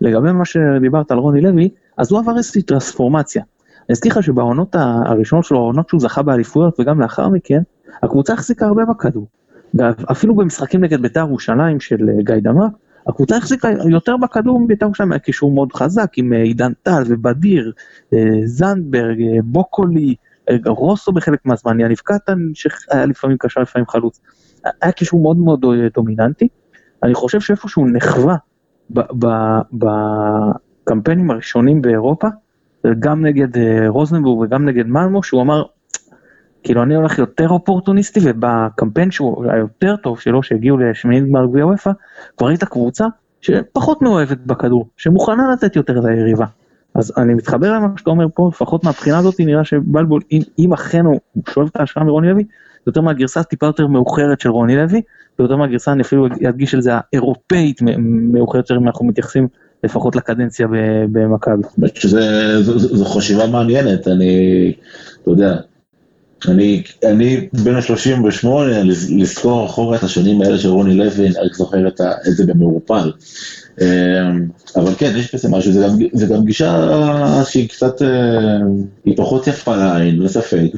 לגבי 0.00 0.32
מה 0.32 0.44
שדיברת 0.44 1.10
על 1.10 1.18
רוני 1.18 1.40
לוי, 1.40 1.68
אז 1.96 2.12
הוא 2.12 2.20
עבר 2.20 2.36
איזושהי 2.36 2.62
טרנספורמציה. 2.62 3.42
אני 3.90 3.94
אזכיר 3.94 4.12
לך 4.12 4.22
שבעונות 4.22 4.76
הראשונות 5.04 5.44
שלו, 5.44 5.58
העונות 5.58 5.88
שהוא 5.88 6.00
זכה 6.00 6.22
באליפויות 6.22 6.80
וגם 6.80 7.00
לאחר 7.00 7.28
מכן, 7.28 7.62
הקבוצה 8.02 8.32
החזיקה 8.32 8.66
הרבה 8.66 8.84
בכדור. 8.84 9.26
אפילו 10.10 10.34
במשחקים 10.34 10.84
נגד 10.84 11.02
בית"ר 11.02 11.20
ירושלים 11.20 11.80
של 11.80 12.08
אה, 12.08 12.22
גיא 12.22 12.34
דמק, 12.42 12.72
הקבוצה 13.06 13.36
החזיקה 13.36 13.68
יותר 13.90 14.16
בכדור 14.16 14.60
מבית"ר 14.60 14.84
ירושלים, 14.84 15.12
היה 15.12 15.18
קישור 15.18 15.52
מאוד 15.52 15.72
חזק 15.72 16.10
עם 16.16 16.32
אה, 16.32 16.42
עידן 16.42 16.72
טל 16.82 17.02
ובדיר, 17.06 17.72
אה, 18.12 18.18
זנדברג, 18.44 19.18
בוקולי, 19.44 20.14
רוסו 20.66 21.12
בחלק 21.12 21.40
מהזמן, 21.44 21.80
יניב 21.80 21.98
קטן 22.04 22.38
שהיה 22.54 23.06
לפעמים 23.06 23.36
קשר 23.40 23.60
לפעמים 23.60 23.86
חלוץ. 23.86 24.20
היה 24.82 24.92
קישור 24.92 25.22
מאוד 25.22 25.36
מאוד 25.36 25.64
דומיננטי. 25.94 26.48
אני 27.02 27.14
חושב 27.14 27.40
שאיפשהו 27.40 27.86
נחווה 27.86 28.36
בקמפיינים 29.72 31.30
הראשונים 31.30 31.82
באירופה, 31.82 32.28
גם 32.98 33.26
נגד 33.26 33.48
רוזנבורג 33.88 34.46
וגם 34.46 34.68
נגד 34.68 34.86
מלמו, 34.86 35.22
שהוא 35.22 35.42
אמר, 35.42 35.62
כאילו 36.62 36.82
אני 36.82 36.94
הולך 36.94 37.18
יותר 37.18 37.48
אופורטוניסטי 37.48 38.20
ובקמפיין 38.22 39.10
שהוא 39.10 39.44
היותר 39.50 39.96
טוב 39.96 40.20
שלו 40.20 40.42
שהגיעו 40.42 40.78
לשמינית 40.78 41.28
גמר 41.28 41.46
גביע 41.46 41.66
וופא 41.66 41.90
כבר 42.36 42.46
ראית 42.46 42.64
קבוצה 42.64 43.06
שפחות 43.40 44.02
מאוהבת 44.02 44.38
בכדור 44.46 44.88
שמוכנה 44.96 45.52
לתת 45.52 45.76
יותר 45.76 46.00
ליריבה. 46.00 46.46
אז 46.94 47.12
אני 47.16 47.34
מתחבר 47.34 47.72
למה 47.72 47.88
שאתה 47.96 48.10
אומר 48.10 48.26
פה 48.34 48.50
לפחות 48.52 48.84
מהבחינה 48.84 49.18
הזאת 49.18 49.34
נראה 49.40 49.64
שבלבול 49.64 50.22
אם, 50.32 50.40
אם 50.58 50.72
אכן 50.72 51.04
הוא 51.04 51.20
שואב 51.48 51.68
את 51.72 51.76
ההשוואה 51.76 52.06
מרוני 52.06 52.28
לוי 52.28 52.44
זה 52.44 52.82
יותר 52.86 53.00
מהגרסה 53.00 53.42
טיפה 53.42 53.66
יותר 53.66 53.86
מאוחרת 53.86 54.40
של 54.40 54.50
רוני 54.50 54.76
לוי 54.76 55.02
ויותר 55.38 55.56
מהגרסה 55.56 55.92
אני 55.92 56.02
אפילו 56.02 56.26
אדגיש 56.48 56.74
על 56.74 56.80
זה 56.80 56.90
האירופאית 56.94 57.82
מאוחרת 58.32 58.70
יותר 58.70 58.76
אם 58.76 58.86
אנחנו 58.86 59.06
מתייחסים 59.06 59.48
לפחות 59.84 60.16
לקדנציה 60.16 60.66
במכבי. 61.12 61.62
זו 62.76 63.04
חשיבה 63.04 63.46
מעניינת 63.46 64.08
אני 64.08 64.72
אתה 65.22 65.30
יודע 65.30 65.56
אני, 66.48 66.82
אני 67.04 67.48
בין 67.52 67.74
ה-38, 67.74 68.48
לזכור 69.18 69.66
אחורה 69.66 69.96
את 69.96 70.02
השנים 70.02 70.42
האלה 70.42 70.58
של 70.58 70.68
רוני 70.68 70.94
לוי, 70.94 71.26
אני 71.26 71.34
רק 71.46 71.54
זוכר 71.54 71.88
את, 71.88 72.00
ה, 72.00 72.12
את 72.28 72.36
זה 72.36 72.46
במעורפל. 72.46 73.12
אמ, 73.80 74.48
אבל 74.76 74.94
כן, 74.98 75.12
יש 75.16 75.34
בזה 75.34 75.48
משהו, 75.48 75.72
זה 75.72 75.80
גם, 75.80 75.96
זה 76.12 76.26
גם 76.26 76.44
גישה 76.44 77.42
שהיא 77.44 77.68
קצת, 77.68 78.02
אה, 78.02 78.58
היא 79.04 79.16
פחות 79.16 79.46
יפה 79.46 79.76
לעין, 79.76 80.16
לא 80.16 80.28
ספק, 80.28 80.70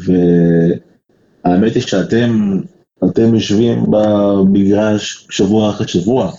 והאמת 1.45 1.75
היא 1.75 1.83
שאתם, 1.83 2.61
אתם 3.05 3.35
יושבים 3.35 3.85
במגרש 3.91 5.27
שבוע 5.31 5.71
אחרי 5.71 5.89
שבוע. 5.89 6.33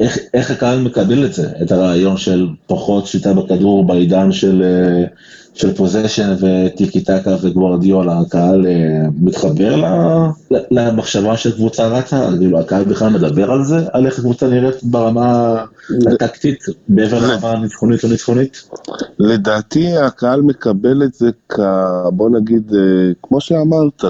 איך, 0.00 0.18
איך 0.34 0.50
הקהל 0.50 0.80
מקבל 0.80 1.26
את 1.26 1.34
זה, 1.34 1.48
את 1.62 1.72
הרעיון 1.72 2.16
של 2.16 2.48
פחות 2.66 3.06
שליטה 3.06 3.32
בכדור 3.32 3.86
בעידן 3.86 4.32
של... 4.32 4.62
של 5.54 5.74
פוזיישן 5.74 6.34
וטיקי 6.40 7.00
טקה 7.00 7.36
וגוורדיולה, 7.42 8.18
הקהל 8.18 8.66
אה, 8.66 9.06
מתחבר 9.20 9.82
למחשבה 10.70 11.36
של 11.36 11.52
קבוצה 11.52 11.86
רצה? 11.86 12.28
כאילו 12.38 12.60
הקהל 12.60 12.84
בכלל 12.84 13.08
מדבר 13.08 13.50
על 13.50 13.64
זה? 13.64 13.76
על 13.92 14.06
איך 14.06 14.18
הקבוצה 14.18 14.48
נראית 14.48 14.82
ברמה 14.82 15.56
הטקטית, 16.12 16.64
מעבר 16.88 17.18
לרמה 17.18 17.50
הניצחונית 17.50 18.04
או 18.04 18.08
ניצחונית? 18.08 18.68
לדעתי 19.18 19.96
הקהל 19.96 20.42
מקבל 20.42 21.02
את 21.02 21.14
זה 21.14 21.30
כ... 21.48 21.60
בוא 22.12 22.30
נגיד, 22.30 22.72
אה, 22.74 23.12
כמו 23.22 23.40
שאמרת, 23.40 24.04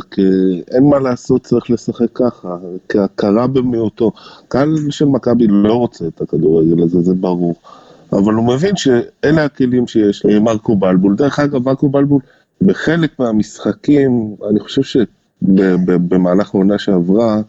אין 0.71 0.91
מה 0.91 0.99
לעשות, 0.99 1.43
צריך 1.43 1.71
לשחק 1.71 2.09
ככה, 2.15 2.57
כהכרה 2.89 3.47
במיעוטו. 3.47 4.13
קהל 4.49 4.75
של 4.91 5.05
מכבי 5.05 5.47
לא 5.49 5.75
רוצה 5.75 6.05
את 6.07 6.21
הכדורגל 6.21 6.83
הזה, 6.83 7.01
זה 7.01 7.15
ברור. 7.15 7.55
אבל 8.15 8.35
הוא 8.35 8.55
מבין 8.55 8.77
שאלה 8.77 9.45
הכלים 9.45 9.87
שיש 9.87 10.27
למרקו 10.27 10.77
בלבול. 10.77 11.17
דרך 11.17 11.39
אגב, 11.39 11.65
מרקו 11.65 11.89
בלבול, 11.89 12.21
בחלק 12.63 13.19
מהמשחקים, 13.19 14.37
אני 14.51 14.61
חושב 14.61 14.83
שבמהלך 14.83 16.55
העונה 16.55 16.79
שעברה, 16.79 17.41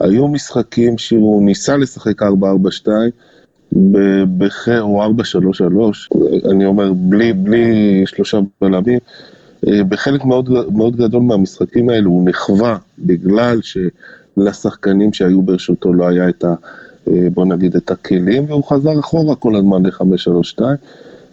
היו 0.00 0.28
משחקים 0.28 0.98
שהוא 0.98 1.42
ניסה 1.42 1.76
לשחק 1.76 2.22
4-4-2, 2.22 2.26
או 4.80 5.04
4-3-3, 5.04 6.50
אני 6.50 6.64
אומר, 6.64 6.92
בלי, 6.92 7.32
בלי 7.32 8.02
שלושה 8.06 8.38
בלמים. 8.60 8.98
בחלק 9.62 10.24
מאוד, 10.24 10.50
מאוד 10.72 10.96
גדול 10.96 11.22
מהמשחקים 11.22 11.88
האלו 11.88 12.10
הוא 12.10 12.28
נכווה 12.28 12.78
בגלל 12.98 13.60
שלשחקנים 13.62 15.12
שהיו 15.12 15.42
ברשותו 15.42 15.92
לא 15.92 16.08
היה 16.08 16.28
את 16.28 16.44
ה... 16.44 16.54
אה, 17.10 17.30
בוא 17.34 17.44
נגיד, 17.44 17.76
את 17.76 17.90
הכלים, 17.90 18.44
והוא 18.48 18.64
חזר 18.64 19.00
אחורה 19.00 19.34
כל 19.34 19.56
הזמן 19.56 19.86
ל-532. 19.86 20.62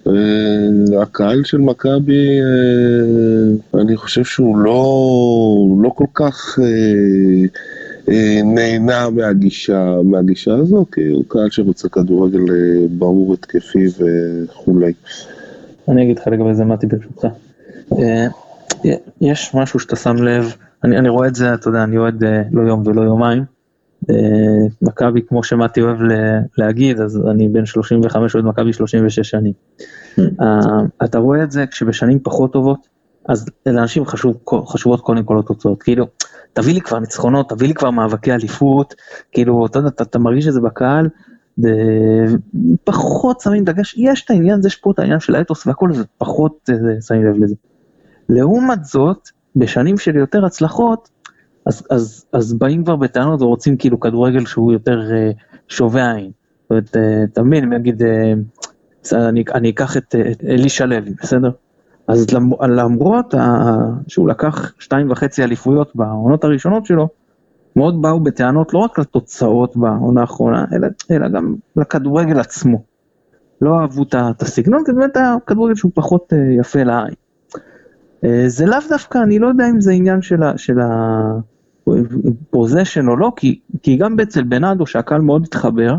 אה, 0.08 1.02
הקהל 1.02 1.44
של 1.44 1.58
מכבי, 1.58 2.40
אה, 2.40 3.82
אני 3.82 3.98
חושב 3.98 4.24
שהוא 4.24 4.58
לא, 4.58 5.84
לא 5.84 5.90
כל 5.90 6.06
כך 6.14 6.60
נהנה 8.44 9.10
מהגישה, 9.10 9.96
מהגישה 10.04 10.56
הזו, 10.56 10.86
כי 10.92 11.08
הוא 11.08 11.24
קהל 11.28 11.50
שרוצה 11.50 11.90
כדורגל 11.90 12.40
ברור, 12.90 13.34
התקפי 13.34 13.86
וכולי. 13.88 14.94
אני 15.90 16.04
אגיד 16.04 16.20
לך 16.20 16.28
לגבי 16.28 16.54
זה, 16.54 16.66
מתי, 16.66 16.88
ברשותך. 16.88 17.28
יש 19.22 19.56
משהו 19.56 19.80
שאתה 19.80 19.96
שם 19.96 20.16
לב, 20.16 20.56
אני, 20.84 20.98
אני 20.98 21.10
רואה 21.10 21.28
את 21.28 21.36
זה, 21.36 21.54
אתה 21.54 21.70
יודע, 21.70 21.84
אני 21.84 21.98
אוהד 21.98 22.24
לא 22.52 22.62
יום 22.62 22.84
ולא 22.86 23.02
יומיים. 23.02 23.55
אה, 24.10 24.68
מכבי, 24.82 25.22
כמו 25.22 25.44
שמתי 25.44 25.82
אוהב 25.82 25.98
להגיד, 26.58 27.00
אז 27.02 27.22
אני 27.32 27.50
בן 27.50 27.66
35, 27.66 28.36
אוהד 28.36 28.46
מכבי 28.46 28.74
36 28.74 29.20
שנים. 29.20 29.54
Hmm. 30.20 30.22
אה, 30.42 30.60
אתה 31.04 31.18
רואה 31.18 31.44
את 31.44 31.52
זה 31.52 31.66
כשבשנים 31.68 32.20
פחות 32.24 32.54
טובות, 32.54 32.88
אז 33.30 33.46
לאנשים 33.66 34.06
חשוב, 34.06 34.38
חשובות 34.66 35.02
קודם 35.02 35.24
כל 35.24 35.40
התוצאות, 35.40 35.84
כאילו, 35.84 36.06
תביא 36.54 36.74
לי 36.74 36.82
כבר 36.82 37.00
ניצחונות, 37.00 37.50
תביא 37.50 37.68
לי 37.68 37.74
כבר 37.74 37.92
מאבקי 37.92 38.34
אליפות, 38.34 38.94
כאילו, 39.32 39.66
אתה 39.66 39.80
יודע, 39.80 39.90
אתה, 39.90 40.04
אתה 40.04 40.20
מרגיש 40.20 40.48
את 40.48 40.54
זה 40.54 40.62
בקהל, 40.62 41.10
פחות 42.84 43.42
שמים 43.42 43.64
דגש, 43.64 43.96
יש 43.98 44.26
את 44.26 44.30
העניין, 44.30 44.60
יש 44.66 44.76
פה 44.76 44.92
את 44.92 45.00
העניין 45.00 45.20
של 45.20 45.36
האתוס 45.36 45.68
והכל, 45.68 45.94
זה 45.94 46.04
פחות 46.18 46.70
אה, 46.70 47.02
שמים 47.02 47.26
לב 47.26 47.44
לזה. 47.44 47.56
לעומת 48.30 48.86
זאת, 48.86 49.30
בשנים 49.56 49.98
של 49.98 50.16
יותר 50.16 50.46
הצלחות, 50.46 51.10
אז, 51.66 51.88
אז, 51.90 52.26
אז 52.34 52.54
באים 52.54 52.84
כבר 52.84 52.96
בטענות 52.96 53.42
ורוצים 53.42 53.78
כאילו 53.78 54.00
כדורגל 54.00 54.46
שהוא 54.46 54.74
יותר 54.74 55.00
uh, 55.00 55.38
שובה 55.68 56.12
עין. 56.12 56.32
זאת 56.62 56.70
אומרת, 56.70 56.96
uh, 56.96 57.00
אתה 57.34 57.44
מבין, 57.44 57.74
נגיד, 57.74 58.02
uh, 58.02 59.16
אני, 59.16 59.44
אני 59.54 59.70
אקח 59.70 59.98
את, 59.98 60.16
אלישע 60.48 60.86
לוי, 60.86 61.14
בסדר? 61.22 61.52
אז 62.08 62.28
למרות 62.62 63.34
uh, 63.34 63.38
שהוא 64.08 64.30
לקח 64.30 64.74
שתיים 64.80 65.12
וחצי 65.12 65.44
אליפויות 65.44 65.96
בעונות 65.96 66.44
הראשונות 66.44 66.86
שלו, 66.86 67.08
מאוד 67.76 68.02
באו 68.02 68.20
בטענות 68.20 68.74
לא 68.74 68.80
רק 68.80 69.00
לתוצאות 69.00 69.78
בעונה 69.78 70.22
האחרונה, 70.22 70.66
אלא, 70.74 70.88
אלא 71.12 71.28
גם 71.28 71.56
לכדורגל 71.76 72.40
עצמו. 72.40 72.84
לא 73.62 73.80
אהבו 73.80 74.04
את 74.04 74.42
הסגנון, 74.42 74.84
זה 74.86 74.94
באמת 74.94 75.18
היה 75.18 75.36
כדורגל 75.48 75.76
שהוא 75.76 75.92
פחות 75.96 76.34
uh, 76.34 76.60
יפה 76.60 76.84
לעין. 76.84 77.14
זה 78.48 78.66
לאו 78.66 78.78
דווקא, 78.90 79.18
אני 79.18 79.40
לא 79.40 79.48
יודע 79.48 79.70
אם 79.70 79.82
זה 79.82 79.92
עניין 79.92 80.22
של 80.22 80.44
ה... 80.44 80.58
של 80.58 80.80
ה 80.80 80.88
פוזיישן 82.50 83.08
או 83.08 83.16
לא, 83.18 83.32
כי, 83.36 83.60
כי 83.84 83.98
גם 83.98 84.20
אצל 84.20 84.44
בנאדו 84.44 84.86
שהקהל 84.86 85.22
מאוד 85.22 85.44
התחבר 85.44 85.96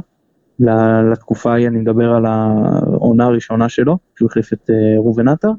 לתקופה 1.12 1.52
ההיא, 1.52 1.68
אני 1.68 1.78
מדבר 1.78 2.14
על 2.14 2.26
העונה 2.26 3.24
הראשונה 3.24 3.68
שלו, 3.68 3.98
שהוא 4.16 4.28
החליף 4.30 4.52
את 4.52 4.70
אה, 4.70 4.98
ראובן 4.98 5.28
עטר, 5.28 5.50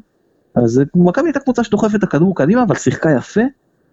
אז 0.55 0.81
מכבי 0.95 1.27
הייתה 1.27 1.39
קבוצה 1.39 1.63
שדוחפת 1.63 1.95
את 1.95 2.03
הכדור 2.03 2.35
קדימה, 2.35 2.63
אבל 2.63 2.75
שיחקה 2.75 3.11
יפה, 3.11 3.41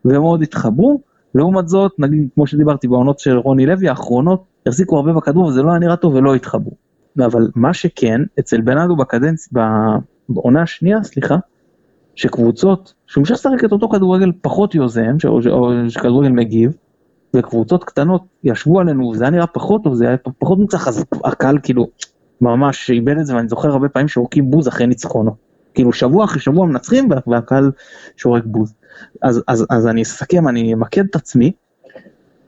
ומאוד 0.04 0.42
התחברו, 0.42 1.00
לעומת 1.34 1.68
זאת, 1.68 1.92
נגיד, 1.98 2.28
כמו 2.34 2.46
שדיברתי 2.46 2.88
בעונות 2.88 3.18
של 3.18 3.36
רוני 3.36 3.66
לוי, 3.66 3.88
האחרונות 3.88 4.44
החזיקו 4.66 4.96
הרבה 4.96 5.12
בכדור 5.12 5.44
וזה 5.44 5.62
לא 5.62 5.70
היה 5.70 5.78
נראה 5.78 5.96
טוב 5.96 6.14
ולא 6.14 6.34
התחברו. 6.34 6.72
אבל 7.18 7.48
מה 7.54 7.74
שכן, 7.74 8.20
אצל 8.38 8.60
בנאדו 8.60 8.96
בקדנציה, 8.96 9.58
בעונה 10.28 10.62
השנייה, 10.62 11.02
סליחה, 11.02 11.36
שקבוצות, 12.14 12.94
שהוא 13.14 13.22
המשך 13.22 13.34
לשחק 13.34 13.64
את 13.64 13.72
אותו 13.72 13.88
כדורגל 13.88 14.32
פחות 14.42 14.74
יוזם, 14.74 15.18
ש- 15.18 15.24
או 15.26 15.70
שכדורגל 15.88 16.28
מגיב, 16.28 16.76
וקבוצות 17.36 17.84
קטנות 17.84 18.22
ישבו 18.44 18.80
עלינו, 18.80 19.08
וזה 19.08 19.24
היה 19.24 19.30
נראה 19.30 19.46
פחות 19.46 19.84
טוב, 19.84 19.94
זה 19.94 20.08
היה 20.08 20.16
פחות 20.38 20.58
מוצלח, 20.58 20.88
אז 20.88 21.04
הקהל 21.24 21.58
כאילו 21.62 21.88
ממש 22.40 22.90
איבד 22.90 23.18
את 23.18 23.26
זה, 23.26 23.36
ואני 23.36 23.48
זוכר 23.48 23.68
הרבה 23.68 23.88
פעמים 23.88 24.08
שורקים 24.08 24.50
בוז 24.50 24.68
אחרי 24.68 24.86
ניצחונו. 24.86 25.30
כאילו 25.74 25.92
שבוע 25.92 26.24
אחרי 26.24 26.40
שבוע 26.40 26.66
מנצחים, 26.66 27.10
וה- 27.10 27.18
והקהל 27.26 27.70
שורק 28.16 28.42
בוז. 28.46 28.74
אז, 29.22 29.42
אז, 29.48 29.66
אז 29.70 29.86
אני 29.86 30.02
אסכם, 30.02 30.48
אני 30.48 30.74
אמקד 30.74 31.04
את 31.10 31.16
עצמי. 31.16 31.52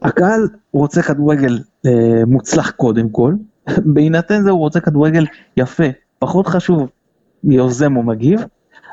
הקהל 0.03 0.49
רוצה 0.73 1.03
כדורגל 1.03 1.59
אה, 1.87 2.25
מוצלח 2.27 2.71
קודם 2.71 3.09
כל, 3.09 3.35
בהינתן 3.95 4.43
זה 4.43 4.51
הוא 4.51 4.59
רוצה 4.59 4.81
כדורגל 4.81 5.25
יפה, 5.57 5.85
פחות 6.19 6.47
חשוב 6.47 6.89
יוזם 7.45 7.97
או 7.97 8.03
מגיב, 8.03 8.41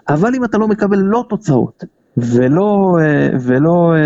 אבל 0.09 0.35
אם 0.35 0.43
אתה 0.43 0.57
לא 0.57 0.67
מקבל 0.67 0.97
לא 0.97 1.25
תוצאות 1.29 1.83
ולא, 2.17 2.97
אה, 3.01 3.29
ולא 3.41 3.93
אה, 3.95 3.99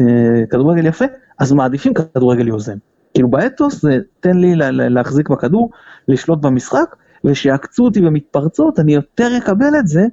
אה, 0.00 0.46
כדורגל 0.50 0.86
יפה, 0.86 1.04
אז 1.38 1.52
מעדיפים 1.52 1.92
כדורגל 1.94 2.48
יוזם. 2.48 2.76
כאילו 3.14 3.28
באתוס 3.28 3.82
זה 3.82 3.98
תן 4.20 4.36
לי 4.36 4.54
לה- 4.54 4.70
לה- 4.70 4.88
להחזיק 4.88 5.28
בכדור, 5.28 5.70
לשלוט 6.08 6.38
במשחק, 6.40 6.96
ושיעקצו 7.24 7.84
אותי 7.84 8.00
במתפרצות, 8.00 8.78
אני 8.80 8.94
יותר 8.94 9.28
אקבל 9.38 9.78
את 9.78 9.86
זה 9.86 10.06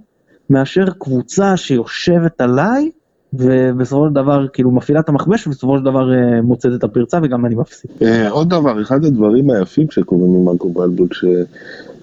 מאשר 0.50 0.86
קבוצה 1.00 1.58
שיושבת 1.58 2.42
עליי, 2.42 2.90
ובסופו 3.34 4.08
של 4.08 4.14
דבר 4.14 4.48
כאילו 4.54 4.72
מפעילה 4.72 5.00
את 5.00 5.10
המכבש, 5.10 5.48
ובסופו 5.48 5.78
של 5.78 5.84
דבר 5.84 6.10
מוצאת 6.44 6.72
את 6.76 6.84
הפרצה 6.84 7.20
וגם 7.24 7.46
אני 7.46 7.56
מפסיד. 7.56 7.92
עוד 8.30 8.50
דבר, 8.50 8.82
אחד 8.82 9.06
הדברים 9.06 9.50
היפים 9.50 9.92
שקורים 9.92 10.36
עם 10.36 10.46
מרקו 10.46 10.70
בלבול, 10.70 11.08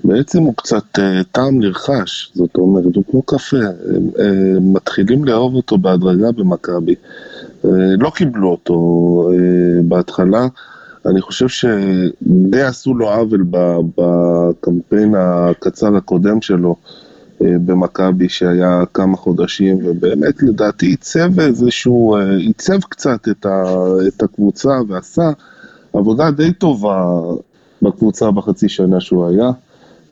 שבעצם 0.04 0.42
הוא 0.42 0.54
קצת 0.56 0.98
אה, 0.98 1.24
טעם 1.32 1.60
נרכש, 1.60 2.32
זאת 2.34 2.56
אומרת, 2.56 2.96
הוא 2.96 3.04
כמו 3.10 3.22
קפה, 3.22 3.56
הם, 3.56 4.08
אה, 4.18 4.60
מתחילים 4.60 5.24
לאהוב 5.24 5.54
אותו 5.54 5.78
בהדרגה 5.78 6.32
במכבי, 6.32 6.94
אה, 7.64 7.70
לא 7.98 8.10
קיבלו 8.10 8.50
אותו 8.50 9.30
אה, 9.32 9.82
בהתחלה, 9.84 10.46
אני 11.06 11.20
חושב 11.20 11.48
שדי 11.48 12.62
עשו 12.62 12.94
לו 12.94 13.10
עוול 13.10 13.44
בקמפיין 13.96 15.14
הקצר 15.18 15.96
הקודם 15.96 16.42
שלו. 16.42 16.76
אה, 17.42 17.58
במכבי 17.66 18.28
שהיה 18.28 18.82
כמה 18.94 19.16
חודשים, 19.16 19.78
ובאמת 19.84 20.42
לדעתי 20.42 20.86
עיצב 20.86 21.40
איזשהו, 21.40 22.16
אה, 22.16 22.36
עיצב 22.36 22.80
קצת 22.80 23.28
את, 23.28 23.46
ה, 23.46 23.64
את 24.08 24.22
הקבוצה 24.22 24.70
ועשה 24.88 25.30
עבודה 25.92 26.30
די 26.30 26.52
טובה 26.52 27.20
בקבוצה 27.82 28.30
בחצי 28.30 28.68
שנה 28.68 29.00
שהוא 29.00 29.26
היה. 29.28 29.50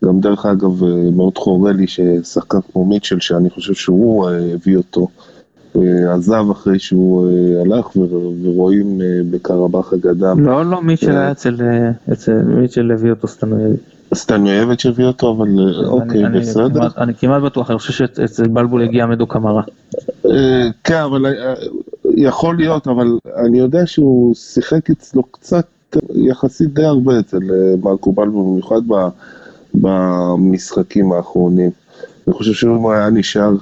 גם 0.04 0.20
דרך 0.20 0.46
אגב, 0.46 0.84
אה, 0.84 1.10
מאוד 1.16 1.38
חורה 1.38 1.72
לי 1.72 1.86
ששחקן 1.86 2.58
כמו 2.72 2.84
מיטשל, 2.84 3.20
שאני 3.20 3.50
חושב 3.50 3.74
שהוא 3.74 4.28
אה, 4.28 4.54
הביא 4.54 4.76
אותו, 4.76 5.08
אה, 5.76 6.14
עזב 6.14 6.44
אחרי 6.52 6.78
שהוא 6.78 7.28
הלך, 7.64 7.96
ורואים 8.42 9.00
בקרבאח 9.30 9.92
אגדה. 9.92 10.34
לא, 10.36 10.66
לא, 10.66 10.82
מיטשל. 10.82 11.10
היה 11.10 11.30
אצל, 12.12 12.42
מיטשל 12.46 12.92
הביא 12.92 13.10
אותו 13.10 13.28
סטנויביץ'. 13.28 13.80
סטניאביץ' 14.14 14.86
הביא 14.86 15.04
אותו, 15.04 15.30
אבל 15.36 15.48
אוקיי, 15.86 16.22
בסדר. 16.28 16.88
אני 16.98 17.14
כמעט 17.14 17.42
בטוח, 17.42 17.70
אני 17.70 17.78
חושב 17.78 17.92
שאצל 17.92 18.48
בלבול 18.48 18.82
הגיע 18.82 19.06
מדו 19.06 19.26
קמרה. 19.26 19.62
כן, 20.84 21.02
אבל 21.04 21.26
יכול 22.16 22.56
להיות, 22.56 22.86
אבל 22.86 23.06
אני 23.46 23.58
יודע 23.58 23.86
שהוא 23.86 24.34
שיחק 24.34 24.90
אצלו 24.90 25.22
קצת, 25.22 25.66
יחסית 26.14 26.74
די 26.74 26.84
הרבה 26.84 27.20
אצל 27.20 27.38
מרקו 27.82 28.12
בלבו, 28.12 28.52
במיוחד 28.52 28.80
ב- 28.88 29.08
במשחקים 29.74 31.12
האחרונים. 31.12 31.70
אני 32.26 32.34
חושב 32.34 32.52
שאם 32.52 32.90
היה 32.90 33.10
נשאר, 33.10 33.52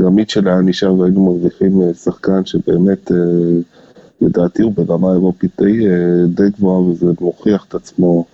גם 0.00 0.14
מיטשל 0.14 0.48
היה 0.48 0.60
נשאר 0.60 0.94
והיינו 0.94 1.24
מרוויחים 1.24 1.82
אה, 1.82 1.94
שחקן 1.94 2.44
שבאמת, 2.44 3.12
אה, 3.12 3.16
לדעתי 4.20 4.62
הוא 4.62 4.72
ברמה 4.76 5.12
אירופית 5.12 5.50
די, 5.60 5.86
אה, 5.86 6.26
די 6.26 6.50
גבוהה 6.56 6.80
וזה 6.80 7.06
מוכיח 7.20 7.64
את 7.68 7.74
עצמו. 7.74 8.24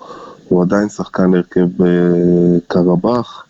הוא 0.48 0.62
עדיין 0.62 0.88
שחקן 0.88 1.34
הרכב 1.34 1.66
בקרבאח, 1.76 3.46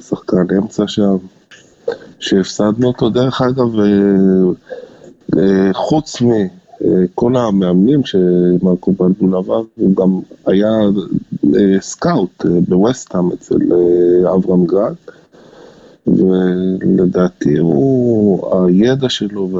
שחקן 0.00 0.56
אמצע 0.58 0.88
שם. 0.88 1.16
שהפסדנו 2.18 2.86
אותו. 2.86 3.10
דרך 3.10 3.42
אגב, 3.42 3.68
חוץ 5.72 6.22
מכל 6.22 7.36
המאמנים 7.36 8.00
שמרקו 8.04 8.92
בלבול 8.92 9.36
עבר, 9.36 9.62
הוא 9.76 9.96
גם 9.96 10.20
היה 10.46 10.70
סקאוט 11.80 12.46
אה, 12.46 12.50
בווסטהאם 12.68 13.32
אצל 13.32 13.58
אה, 13.72 14.34
אברהם 14.34 14.66
גרד, 14.66 14.94
ולדעתי 16.06 17.58
הוא, 17.58 18.66
הידע 18.66 19.08
שלו 19.08 19.50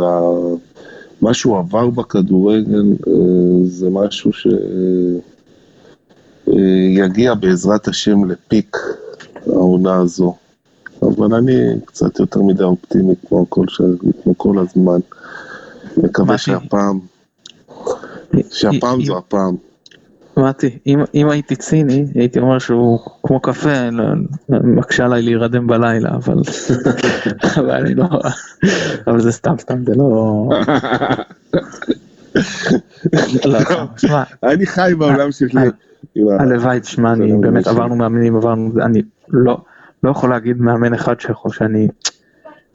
ומה 1.20 1.34
שהוא 1.34 1.58
עבר 1.58 1.90
בכדורגל 1.90 2.84
אה, 3.08 3.12
זה 3.64 3.90
משהו 3.90 4.30
שיגיע 6.46 7.34
בעזרת 7.34 7.88
השם 7.88 8.30
לפיק 8.30 8.76
העונה 9.46 9.96
הזו. 9.96 10.34
אבל 11.02 11.34
אני 11.34 11.80
קצת 11.84 12.18
יותר 12.18 12.42
מדי 12.42 12.64
אופטימי 12.64 13.14
כמו 13.28 13.46
כל, 13.48 13.68
ש... 13.68 13.80
כמו 14.22 14.38
כל 14.38 14.58
הזמן. 14.58 15.00
מקווה? 15.96 16.38
שהפעם, 16.38 16.98
שהפעם 18.50 19.04
זו 19.04 19.18
הפעם. 19.18 19.56
מתי, 20.38 20.78
אם, 20.86 21.00
אם 21.14 21.28
הייתי 21.28 21.56
ציני, 21.56 22.06
הייתי 22.14 22.38
אומר 22.38 22.58
שהוא 22.58 22.98
כמו 23.22 23.40
קפה, 23.40 23.90
לא, 23.90 24.04
לא, 24.48 24.58
מקשה 24.64 25.04
עליי 25.04 25.22
להירדם 25.22 25.66
בלילה, 25.66 26.10
אבל, 26.10 26.34
אבל 27.56 27.70
אני 27.70 27.94
לא, 27.94 28.04
אבל 29.06 29.20
זה 29.20 29.32
סתם 29.32 29.54
סתם, 29.58 29.84
זה 29.86 29.92
לא, 29.96 30.48
לא, 33.44 33.58
שמע, 33.96 34.22
אני 34.42 34.66
חי 34.66 34.92
בעולם 34.98 35.32
שלי. 35.32 35.50
עם 36.14 36.28
ה- 36.28 36.42
הלוואי, 36.42 36.80
תשמע, 36.80 37.12
אני 37.12 37.32
באמת. 37.40 37.66
עברנו 37.66 37.96
מאמנים, 37.96 38.36
עברנו, 38.36 38.70
אני 38.82 39.02
לא, 39.28 39.58
לא 40.02 40.10
יכול 40.10 40.30
להגיד 40.30 40.60
מאמן 40.60 40.94
אחד 40.94 41.20
שיכול, 41.20 41.52
שאני 41.52 41.88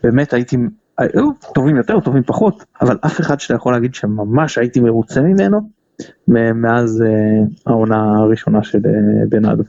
באמת 0.03 0.33
הייתי, 0.33 0.57
היו 0.97 1.29
טובים 1.53 1.75
יותר, 1.77 1.99
טובים 1.99 2.23
פחות, 2.23 2.63
אבל 2.81 2.97
אף 3.05 3.21
אחד 3.21 3.39
שאתה 3.39 3.53
יכול 3.53 3.73
להגיד 3.73 3.95
שממש 3.95 4.57
הייתי 4.57 4.79
מרוצה 4.79 5.21
ממנו, 5.21 5.80
מאז 6.27 7.01
אה, 7.01 7.43
העונה 7.65 8.17
הראשונה 8.17 8.63
של 8.63 8.79
אה, 8.85 9.25
בנאדו. 9.29 9.63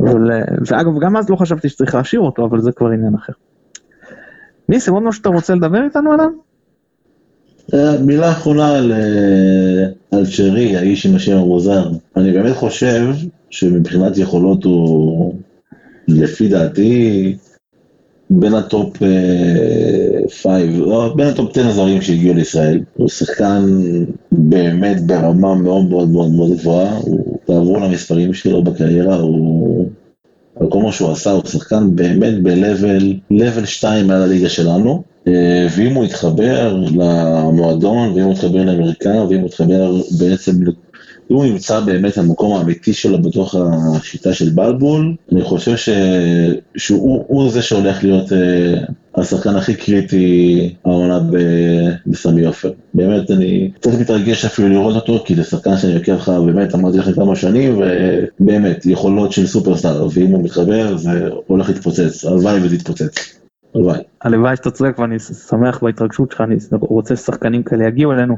אה, 0.00 0.12
ואגב, 0.66 1.00
גם 1.00 1.16
אז 1.16 1.30
לא 1.30 1.36
חשבתי 1.36 1.68
שצריך 1.68 1.94
להשאיר 1.94 2.20
אותו, 2.20 2.44
אבל 2.44 2.60
זה 2.60 2.72
כבר 2.72 2.88
עניין 2.88 3.14
אחר. 3.14 3.32
ניסים, 4.68 4.94
עוד 4.94 5.02
משהו 5.02 5.18
שאתה 5.18 5.28
רוצה 5.28 5.54
לדבר 5.54 5.84
איתנו 5.84 6.12
עליו? 6.12 6.28
מילה 8.04 8.30
אחרונה 8.30 8.76
על, 8.76 8.92
על 10.10 10.24
שרי, 10.24 10.76
האיש 10.76 11.06
עם 11.06 11.16
השם 11.16 11.36
המוזר. 11.36 11.90
אני 12.16 12.32
באמת 12.32 12.56
חושב 12.56 13.06
שמבחינת 13.50 14.18
יכולות 14.18 14.64
הוא, 14.64 15.34
לפי 16.08 16.48
דעתי, 16.48 17.36
בין 18.40 18.54
ה 18.54 18.64
top 18.64 18.96
5, 20.42 20.62
לא, 20.72 21.12
בין 21.16 21.26
ה 21.26 21.32
top 21.32 21.50
10 21.50 21.68
הזרים 21.68 22.02
שהגיעו 22.02 22.34
לישראל. 22.34 22.80
הוא 22.96 23.08
שחקן 23.08 23.62
באמת 24.32 25.06
ברמה 25.06 25.54
מאוד 25.54 25.84
מאוד 25.90 26.08
מאוד 26.08 26.30
מאוד 26.30 26.50
גבוהה. 26.50 26.96
הוא, 26.96 27.38
תעברו 27.46 27.80
למספרים 27.80 28.34
שלו 28.34 28.62
בקריירה, 28.64 29.16
הוא... 29.16 29.88
על 30.60 30.70
כל 30.70 30.82
מה 30.82 30.92
שהוא 30.92 31.10
עשה, 31.10 31.30
הוא 31.30 31.42
שחקן 31.46 31.96
באמת 31.96 32.42
ב-level, 32.42 33.32
level 33.32 33.66
2 33.66 34.06
מעל 34.06 34.22
הליגה 34.22 34.48
שלנו. 34.48 35.02
אה, 35.28 35.66
ואם 35.76 35.94
הוא 35.94 36.04
יתחבר 36.04 36.76
למועדון, 36.94 38.12
ואם 38.12 38.24
הוא 38.24 38.32
יתחבר 38.32 38.64
לאמריקה, 38.64 39.24
ואם 39.28 39.40
הוא 39.40 39.46
יתחבר 39.46 40.00
בעצם, 40.18 40.52
הוא 41.32 41.44
ימצא 41.44 41.80
באמת 41.80 42.18
המקום 42.18 42.56
האמיתי 42.56 42.92
שלו 42.92 43.22
בתוך 43.22 43.54
השיטה 43.54 44.32
של 44.32 44.48
בלבול, 44.48 45.14
אני 45.32 45.42
חושב 45.42 45.76
ש... 45.76 45.88
שהוא 46.76 47.24
הוא 47.28 47.50
זה 47.50 47.62
שהולך 47.62 48.04
להיות 48.04 48.32
אה, 48.32 48.74
השחקן 49.14 49.56
הכי 49.56 49.74
קריטי 49.74 50.74
העונה 50.84 51.20
ב- 51.20 51.90
בסמי 52.06 52.46
עופר. 52.46 52.72
באמת, 52.94 53.30
אני 53.30 53.70
קצת 53.80 53.90
מתרגש 54.00 54.44
אפילו 54.44 54.68
לראות 54.68 54.94
אותו, 54.96 55.24
כי 55.26 55.34
זה 55.34 55.44
שחקן 55.44 55.76
שאני 55.76 55.94
עוקב 55.94 56.12
לך, 56.12 56.28
באמת, 56.28 56.74
אמרתי 56.74 56.98
לך 56.98 57.14
כמה 57.14 57.36
שנים, 57.36 57.80
ובאמת, 58.40 58.86
יכולות 58.86 59.32
של 59.32 59.46
סופרסטאר, 59.46 60.08
ואם 60.14 60.26
הוא 60.26 60.44
מתחבר, 60.44 60.96
זה 60.96 61.28
הולך 61.46 61.68
להתפוצץ, 61.68 62.24
הלוואי 62.24 62.60
וזה 62.62 62.74
יתפוצץ. 62.74 63.38
הלוואי. 63.74 63.98
הלוואי 64.22 64.56
שאתה 64.56 64.70
צודק 64.70 64.98
ואני 64.98 65.18
שמח 65.18 65.82
בהתרגשות 65.82 66.30
שלך, 66.30 66.40
אני 66.40 66.56
רוצה 66.72 67.16
ששחקנים 67.16 67.62
כאלה 67.62 67.86
יגיעו 67.86 68.12
אלינו. 68.12 68.36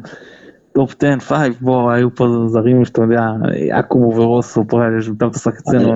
top 0.74 0.94
10, 0.98 1.20
5, 1.20 1.48
בוא, 1.60 1.90
היו 1.92 2.14
פה 2.14 2.26
זרים 2.46 2.84
שאתה 2.84 3.02
יודע, 3.02 3.26
אקומו 3.72 4.16
ורוסו, 4.16 4.64
פה 4.68 4.80
היה 4.82 5.02
שאתה 5.02 5.26
משחק 5.26 5.52
אצלנו, 5.60 5.94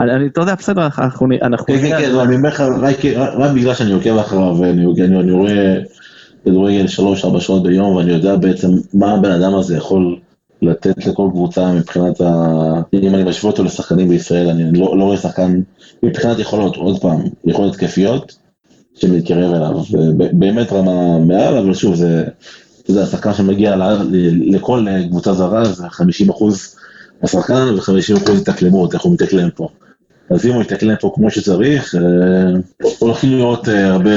אני- 0.00 0.26
אתה 0.26 0.40
יודע, 0.40 0.54
בסדר, 0.54 0.86
אנחנו 0.98 1.26
נ- 1.26 1.42
אנחנו 1.42 1.66
כן, 1.66 1.76
כן, 1.76 1.84
נראה- 1.84 2.08
לא, 2.08 2.22
אני 2.22 2.36
אומר 2.36 2.48
לך, 2.48 2.60
רק 3.38 3.50
בגלל 3.54 3.74
שאני 3.74 3.92
עוקב 3.92 4.16
אחריו, 4.16 4.64
אני 4.64 4.86
רואה 5.32 5.74
כדורגל 6.44 6.86
3-4 6.86 7.40
שעות 7.40 7.62
ביום, 7.62 7.96
ואני 7.96 8.10
יודע 8.12 8.36
בעצם 8.36 8.68
מה 8.94 9.12
הבן 9.12 9.30
אדם 9.30 9.54
הזה 9.54 9.76
יכול 9.76 10.16
לתת 10.62 11.06
לכל 11.06 11.28
קבוצה 11.32 11.72
מבחינת 11.72 12.20
ה... 12.20 12.32
אם 12.92 13.14
אני 13.14 13.24
משווה 13.24 13.50
אותו 13.52 13.64
לשחקנים 13.64 14.08
בישראל, 14.08 14.48
אני 14.48 14.78
לא, 14.80 14.98
לא 14.98 15.04
רואה 15.04 15.16
שחקן 15.16 15.60
מבחינת 16.02 16.38
יכולות, 16.38 16.76
עוד 16.76 17.00
פעם, 17.00 17.18
יכולות 17.44 17.74
התקפיות, 17.74 18.36
שמתקרב 18.94 19.54
אליו, 19.54 19.74
באמת 20.32 20.72
רמה 20.72 21.18
מעל, 21.18 21.56
אבל 21.58 21.74
שוב, 21.74 21.94
זה, 21.94 22.24
זה 22.88 23.02
השחקן 23.02 23.34
שמגיע 23.34 23.76
לכל 24.46 24.86
קבוצה 25.08 25.32
זרה, 25.32 25.64
זה 25.64 25.88
50 25.88 26.30
אחוז 26.30 26.76
השחקן 27.22 27.74
ו-50 27.74 28.16
אחוז 28.16 28.40
התאקלמות, 28.40 28.94
איך 28.94 29.02
הוא 29.02 29.14
מתאקלם 29.14 29.50
פה. 29.50 29.68
אז 30.30 30.46
אם 30.46 30.52
הוא 30.52 30.62
יתקלם 30.62 30.94
פה 31.00 31.12
כמו 31.14 31.30
שצריך, 31.30 31.94
אה, 31.94 32.00
הולכים 32.98 33.30
לראות 33.30 33.68
אה, 33.68 33.86
הרבה, 33.86 34.10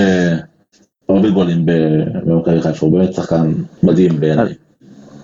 הרבה 1.10 1.30
גולים 1.30 1.66
במכבי 2.26 2.62
חיפה, 2.62 2.86
הוא 2.86 2.98
באמת 2.98 3.14
שחקן 3.14 3.54
מדהים 3.84 4.20
בעיניי. 4.20 4.54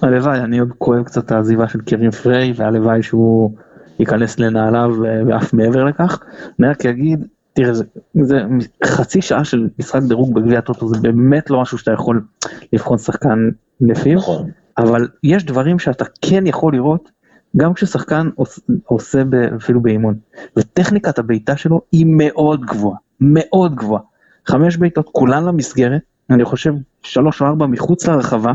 הלוואי, 0.01 0.39
אני 0.39 0.59
עוד 0.59 0.71
כואב 0.77 1.03
קצת 1.03 1.25
את 1.25 1.31
העזיבה 1.31 1.67
של 1.67 1.79
קווין 1.81 2.11
פריי, 2.11 2.53
והלוואי 2.55 3.03
שהוא 3.03 3.51
ייכנס 3.99 4.39
לנעליו 4.39 4.91
ואף 5.27 5.53
מעבר 5.53 5.83
לכך. 5.83 6.19
אני 6.59 6.67
רק 6.67 6.85
אגיד, 6.85 7.25
תראה, 7.54 7.74
זה, 7.74 7.84
זה 8.22 8.41
חצי 8.86 9.22
שעה 9.22 9.45
של 9.45 9.68
משחק 9.80 10.01
דירוג 10.08 10.34
בגביע 10.34 10.60
הטוטו, 10.60 10.88
זה 10.88 10.97
באמת 11.01 11.49
לא 11.49 11.62
משהו 11.62 11.78
שאתה 11.78 11.91
יכול 11.91 12.22
לבחון 12.74 12.97
שחקן 12.97 13.49
לפיו, 13.82 14.18
נכון. 14.18 14.49
אבל 14.78 15.08
יש 15.24 15.45
דברים 15.45 15.80
שאתה 15.80 16.06
כן 16.22 16.47
יכול 16.47 16.74
לראות 16.74 17.12
גם 17.58 17.74
כששחקן 17.74 18.30
עושה 18.86 19.24
אפילו 19.56 19.82
באימון, 19.82 20.16
וטכניקת 20.58 21.20
הבעיטה 21.20 21.58
שלו 21.58 21.82
היא 21.91 22.06
מאוד 22.08 22.66
גבוהה, 22.66 22.97
מאוד 23.20 23.76
גבוהה. 23.76 24.01
חמש 24.47 24.78
בעיטות 24.78 25.10
כולן 25.12 25.45
למסגרת, 25.45 26.01
אני 26.30 26.45
חושב 26.45 26.74
שלוש 27.01 27.41
או 27.41 27.47
ארבע 27.47 27.66
מחוץ 27.66 28.08
לרחבה, 28.08 28.54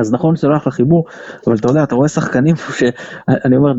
אז 0.00 0.12
נכון 0.12 0.36
שזה 0.36 0.48
לא 0.48 0.52
הלך 0.52 0.66
לחיבור, 0.66 1.04
אבל 1.46 1.56
אתה 1.56 1.68
יודע, 1.68 1.82
אתה 1.82 1.94
רואה 1.94 2.08
שחקנים 2.08 2.54
שאני 2.78 3.56
אומר, 3.56 3.72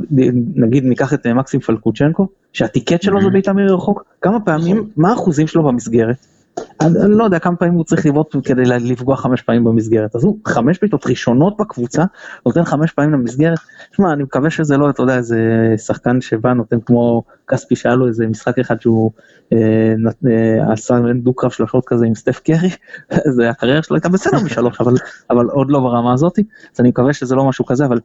נגיד 0.55 0.83
ניקח 0.83 1.13
את 1.13 1.27
מקסים 1.27 1.59
פלקוצ'נקו, 1.59 2.27
שהטיקט 2.53 3.01
שלו 3.01 3.21
זה 3.21 3.29
בעיטה 3.29 3.53
מרחוק, 3.53 4.03
כמה 4.21 4.39
פעמים, 4.39 4.77
נכון. 4.77 4.89
מה 4.97 5.09
האחוזים 5.09 5.47
שלו 5.47 5.63
במסגרת? 5.63 6.38
אני, 6.81 6.93
לא 7.15 7.23
יודע 7.23 7.39
כמה 7.39 7.55
פעמים 7.55 7.73
הוא 7.73 7.83
צריך 7.83 8.05
לבעוט 8.05 8.35
כדי 8.43 8.63
לפגוע 8.65 9.15
חמש 9.15 9.41
פעמים 9.41 9.63
במסגרת, 9.63 10.15
אז 10.15 10.23
הוא 10.23 10.37
חמש 10.47 10.79
בעיטות 10.81 11.07
ראשונות 11.07 11.57
בקבוצה, 11.57 12.03
נותן 12.45 12.63
חמש 12.63 12.91
פעמים 12.91 13.13
למסגרת, 13.13 13.57
שמע 13.95 14.13
אני 14.13 14.23
מקווה 14.23 14.49
שזה 14.49 14.77
לא, 14.77 14.89
אתה 14.89 15.03
יודע, 15.03 15.17
איזה 15.17 15.39
שחקן 15.77 16.21
שבא 16.21 16.53
נותן 16.53 16.79
כמו 16.79 17.23
כספי 17.47 17.75
שהיה 17.75 17.95
לו 17.95 18.07
איזה 18.07 18.27
משחק 18.27 18.59
אחד 18.59 18.81
שהוא 18.81 19.11
אה, 19.53 19.93
אה, 20.27 20.73
עשה 20.73 20.99
דו-קרב 21.23 21.51
שלושות 21.51 21.83
כזה 21.87 22.05
עם 22.05 22.15
סטף 22.15 22.39
קרי, 22.39 22.69
זה 23.35 23.49
הקריירה 23.49 23.83
שלו 23.83 23.95
הייתה 23.95 24.09
בסדר 24.09 24.43
משלוש, 24.43 24.81
אבל, 24.81 24.93
אבל 25.29 25.45
עוד 25.45 25.71
לא 25.71 25.79
ברמה 25.79 26.13
הזאתי, 26.13 26.43
אז 26.73 26.79
אני 26.79 26.89
מקווה 26.89 27.13
שזה 27.13 27.35
לא 27.35 27.45
משהו 27.45 27.65
כזה, 27.65 27.85
אבל 27.85 27.99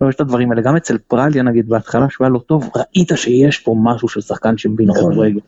לא 0.00 0.08
יש 0.08 0.14
את 0.14 0.20
הדברים 0.20 0.50
האלה, 0.50 0.62
גם 0.62 0.76
אצל 0.76 0.98
פרליה 0.98 1.42
נגיד 1.42 1.68
בהתחלה 1.68 2.06
שהוא 2.10 2.24
היה 2.24 2.32
לא 2.32 2.38
טוב, 2.38 2.70
ראית 2.76 3.12
שיש 3.14 3.58
פה 3.58 3.74
משהו 3.82 4.08
של 4.08 4.20
שחקן 4.20 4.58
שמבין 4.58 4.88
נכון. 4.88 5.12
כדורגל. 5.12 5.40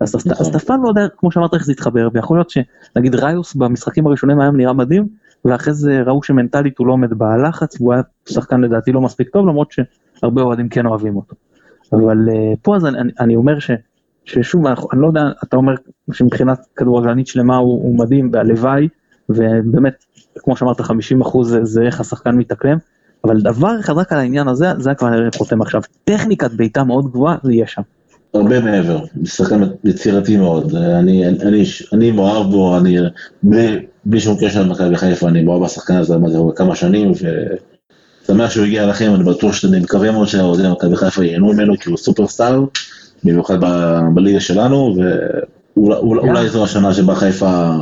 אז 0.00 0.14
אתה. 0.14 0.56
אף 0.56 0.64
פעם 0.64 0.82
לא 0.82 0.88
יודע, 0.88 1.08
כמו 1.16 1.32
שאמרת, 1.32 1.54
איך 1.54 1.64
זה 1.64 1.72
יתחבר, 1.72 2.08
ויכול 2.12 2.38
להיות 2.38 2.50
שנגיד 2.50 3.14
ראיוס 3.14 3.54
במשחקים 3.54 4.06
הראשונים 4.06 4.40
היום 4.40 4.56
נראה 4.56 4.72
מדהים, 4.72 5.08
ואחרי 5.44 5.74
זה 5.74 6.02
ראו 6.06 6.22
שמנטלית 6.22 6.78
הוא 6.78 6.86
לא 6.86 6.92
עומד 6.92 7.14
בלחץ, 7.18 7.80
והוא 7.80 7.92
היה 7.92 8.02
שחקן 8.28 8.60
לדעתי 8.60 8.92
לא 8.92 9.00
מספיק 9.00 9.28
טוב, 9.28 9.46
למרות 9.46 9.72
שהרבה 9.72 10.42
אוהדים 10.42 10.68
כן 10.68 10.86
אוהבים 10.86 11.16
אותו. 11.16 11.36
אבל 11.92 12.28
אה, 12.28 12.52
פה 12.62 12.76
אז 12.76 12.86
אני, 13.20 13.36
אומר 13.36 13.58
ש, 13.58 13.70
ששוב, 14.24 14.66
אני 14.66 15.00
לא 15.00 15.06
יודע, 15.06 15.20
אתה 15.44 15.56
אומר 15.56 15.74
שמבחינת 16.12 16.58
כדורגלנית 16.76 17.26
שלמה 17.26 17.56
הוא, 17.56 17.82
הוא 17.82 17.98
מדהים, 17.98 18.30
והלוואי, 18.32 18.88
ובאמת, 19.28 20.04
כמו 20.38 20.56
שאמרת, 20.56 20.80
50 20.80 21.20
אחוז 21.20 21.50
זה, 21.50 21.64
זה 21.64 21.82
איך 21.82 22.00
השחקן 22.00 22.34
מתאקלם, 22.34 22.78
אבל 23.24 23.40
דבר 23.40 23.80
אחד 23.80 23.92
רק 23.92 24.12
על 24.12 24.18
העניין 24.18 24.48
הזה, 24.48 24.66
זה 24.78 24.94
כבר 24.94 25.30
חותם 25.36 25.62
עכשיו. 25.62 25.82
טכניקת 26.04 26.50
בעיטה 26.50 26.84
מאוד 26.84 27.10
גבוהה, 27.10 27.36
זה 27.42 27.52
יהיה 27.52 27.66
שם. 27.66 27.82
הרבה 28.34 28.60
מעבר, 28.60 29.04
שחקן 29.24 29.62
יצירתי 29.84 30.36
מאוד, 30.36 30.74
אני, 30.74 31.26
אני, 31.26 31.64
אני 31.92 32.10
מאוהב 32.10 32.50
בו, 32.50 32.78
אני, 32.78 32.96
בלי, 33.42 33.86
בלי 34.04 34.20
שום 34.20 34.36
קשר 34.40 34.62
למכבי 34.62 34.96
חיפה, 34.96 35.28
אני 35.28 35.42
מאוהב 35.42 35.64
בשחקן 35.64 35.96
הזה 35.96 36.14
כמה 36.56 36.76
שנים, 36.76 37.12
ושמח 38.24 38.50
שהוא 38.50 38.64
הגיע 38.64 38.86
לכם, 38.86 39.14
אני 39.14 39.24
בטוח 39.24 39.52
שאני 39.52 39.80
מקווה 39.80 40.10
מאוד 40.10 40.28
שהאוהדים 40.28 40.72
מכבי 40.72 40.96
חיפה 40.96 41.24
ייהנו 41.24 41.52
ממנו, 41.52 41.74
כי 41.80 41.90
הוא 41.90 41.98
סופרסטאר, 41.98 42.64
במיוחד 43.24 43.58
בליגה 44.14 44.40
שלנו, 44.40 44.96
ואולי 45.76 46.48
זו 46.48 46.64
השנה 46.64 46.94
שבה 46.94 47.14
חיפה 47.14 47.72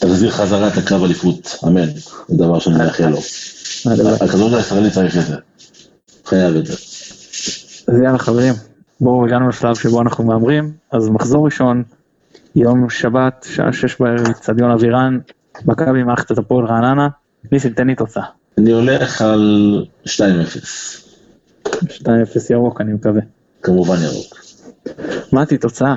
תחזיר 0.00 0.30
חזרה 0.30 0.68
את 0.68 0.78
הקרב 0.78 1.04
אליפות, 1.04 1.56
אמן, 1.66 1.88
זה 2.28 2.36
דבר 2.36 2.58
שאני 2.58 2.78
מאחל 2.78 3.08
לו. 3.08 3.18
הכדורגל 4.20 4.56
הישראלי 4.56 4.90
צריך 4.90 5.16
את 5.16 5.26
זה, 5.26 5.36
חייב 6.24 6.56
את 6.56 6.66
זה. 6.66 6.72
אז 7.88 7.94
יאללה 8.04 8.18
חברים, 8.18 8.54
בואו 9.00 9.26
הגענו 9.26 9.48
לשלב 9.48 9.74
שבו 9.74 10.02
אנחנו 10.02 10.24
מהמרים, 10.24 10.72
אז 10.92 11.08
מחזור 11.08 11.44
ראשון, 11.44 11.82
יום 12.56 12.90
שבת, 12.90 13.46
שעה 13.48 13.72
שש 13.72 14.00
בערב, 14.00 14.26
אצטדיון 14.30 14.70
אבירן, 14.70 15.18
מכבי 15.64 16.02
מערכת 16.02 16.32
את 16.32 16.38
הפועל 16.38 16.66
רעננה, 16.66 17.08
ניסים 17.52 17.72
תן 17.72 17.86
לי 17.86 17.94
תוצאה. 17.94 18.24
אני 18.58 18.72
הולך 18.72 19.22
על 19.22 19.84
2-0. 20.04 20.08
2-0 21.68 22.08
ירוק 22.50 22.80
אני 22.80 22.92
מקווה. 22.92 23.20
כמובן 23.62 23.96
ירוק. 24.04 24.34
מתי 25.32 25.58
תוצאה. 25.58 25.94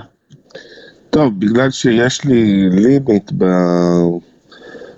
טוב, 1.10 1.40
בגלל 1.40 1.72
שיש 1.72 2.26
לי 2.26 2.70
לימיט 2.70 3.32
ב... 3.38 3.46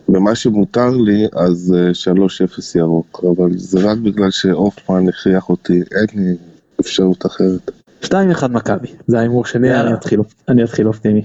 במה 0.09 0.35
שמותר 0.35 0.89
לי, 0.89 1.27
אז 1.33 1.75
3-0 2.05 2.61
ירוק, 2.75 3.23
אבל 3.23 3.49
זה 3.57 3.91
רק 3.91 3.97
בגלל 3.97 4.31
שהופמן 4.31 5.09
הכריח 5.09 5.49
אותי, 5.49 5.73
אין 5.73 6.25
לי 6.25 6.35
אפשרות 6.79 7.25
אחרת. 7.25 7.71
2-1 8.03 8.07
מכבי, 8.49 8.87
זה 9.07 9.19
ההימור 9.19 9.45
שלי, 9.45 9.79
אני 9.79 9.93
אתחיל, 9.93 10.19
אני 10.49 10.63
אתחיל 10.63 10.87
אופטימי. 10.87 11.21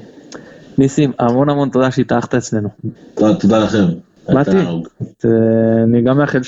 ניסים, 0.78 1.12
המון 1.18 1.48
המון 1.48 1.68
תודה 1.68 1.90
שהתארחת 1.90 2.34
אצלנו. 2.34 2.68
תודה 3.14 3.58
לכם. 3.58 3.84
מתי, 4.28 4.50
אני 5.84 6.02
גם 6.02 6.18
מאחל. 6.18 6.40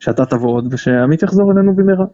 שאתה 0.00 0.24
תבוא 0.24 0.50
עוד 0.50 0.74
ושעמית 0.74 1.22
יחזור 1.22 1.52
אלינו 1.52 1.74
במהרה. 1.76 2.04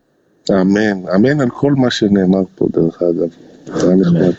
אמן, 0.50 1.08
אמן 1.14 1.40
על 1.40 1.50
כל 1.50 1.72
מה 1.72 1.90
שנאמר 1.90 2.42
פה 2.54 2.66
דרך 2.72 3.02
אגב, 3.02 3.28
זה 3.66 3.86
היה 3.86 3.96
נחמד. 3.96 4.34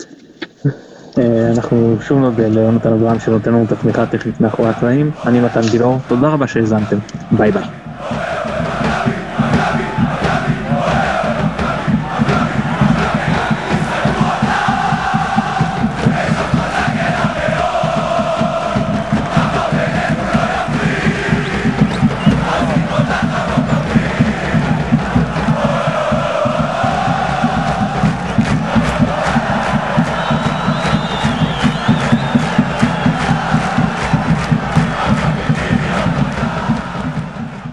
אה, 1.17 1.51
אנחנו 1.51 1.95
שוב 2.01 2.19
נודה 2.19 2.47
ליונתן 2.47 2.93
אברהם 2.93 3.19
שנותן 3.19 3.51
לנו 3.51 3.63
את 3.63 3.71
התמיכה 3.71 4.03
הטכנית 4.03 4.41
מאחורי 4.41 4.69
הקלעים, 4.69 5.11
אני 5.25 5.39
מתן 5.39 5.61
גילאור, 5.71 5.97
תודה 6.07 6.27
רבה 6.27 6.47
שהאזנתם, 6.47 6.97
ביי 7.31 7.51
ביי. 7.51 7.63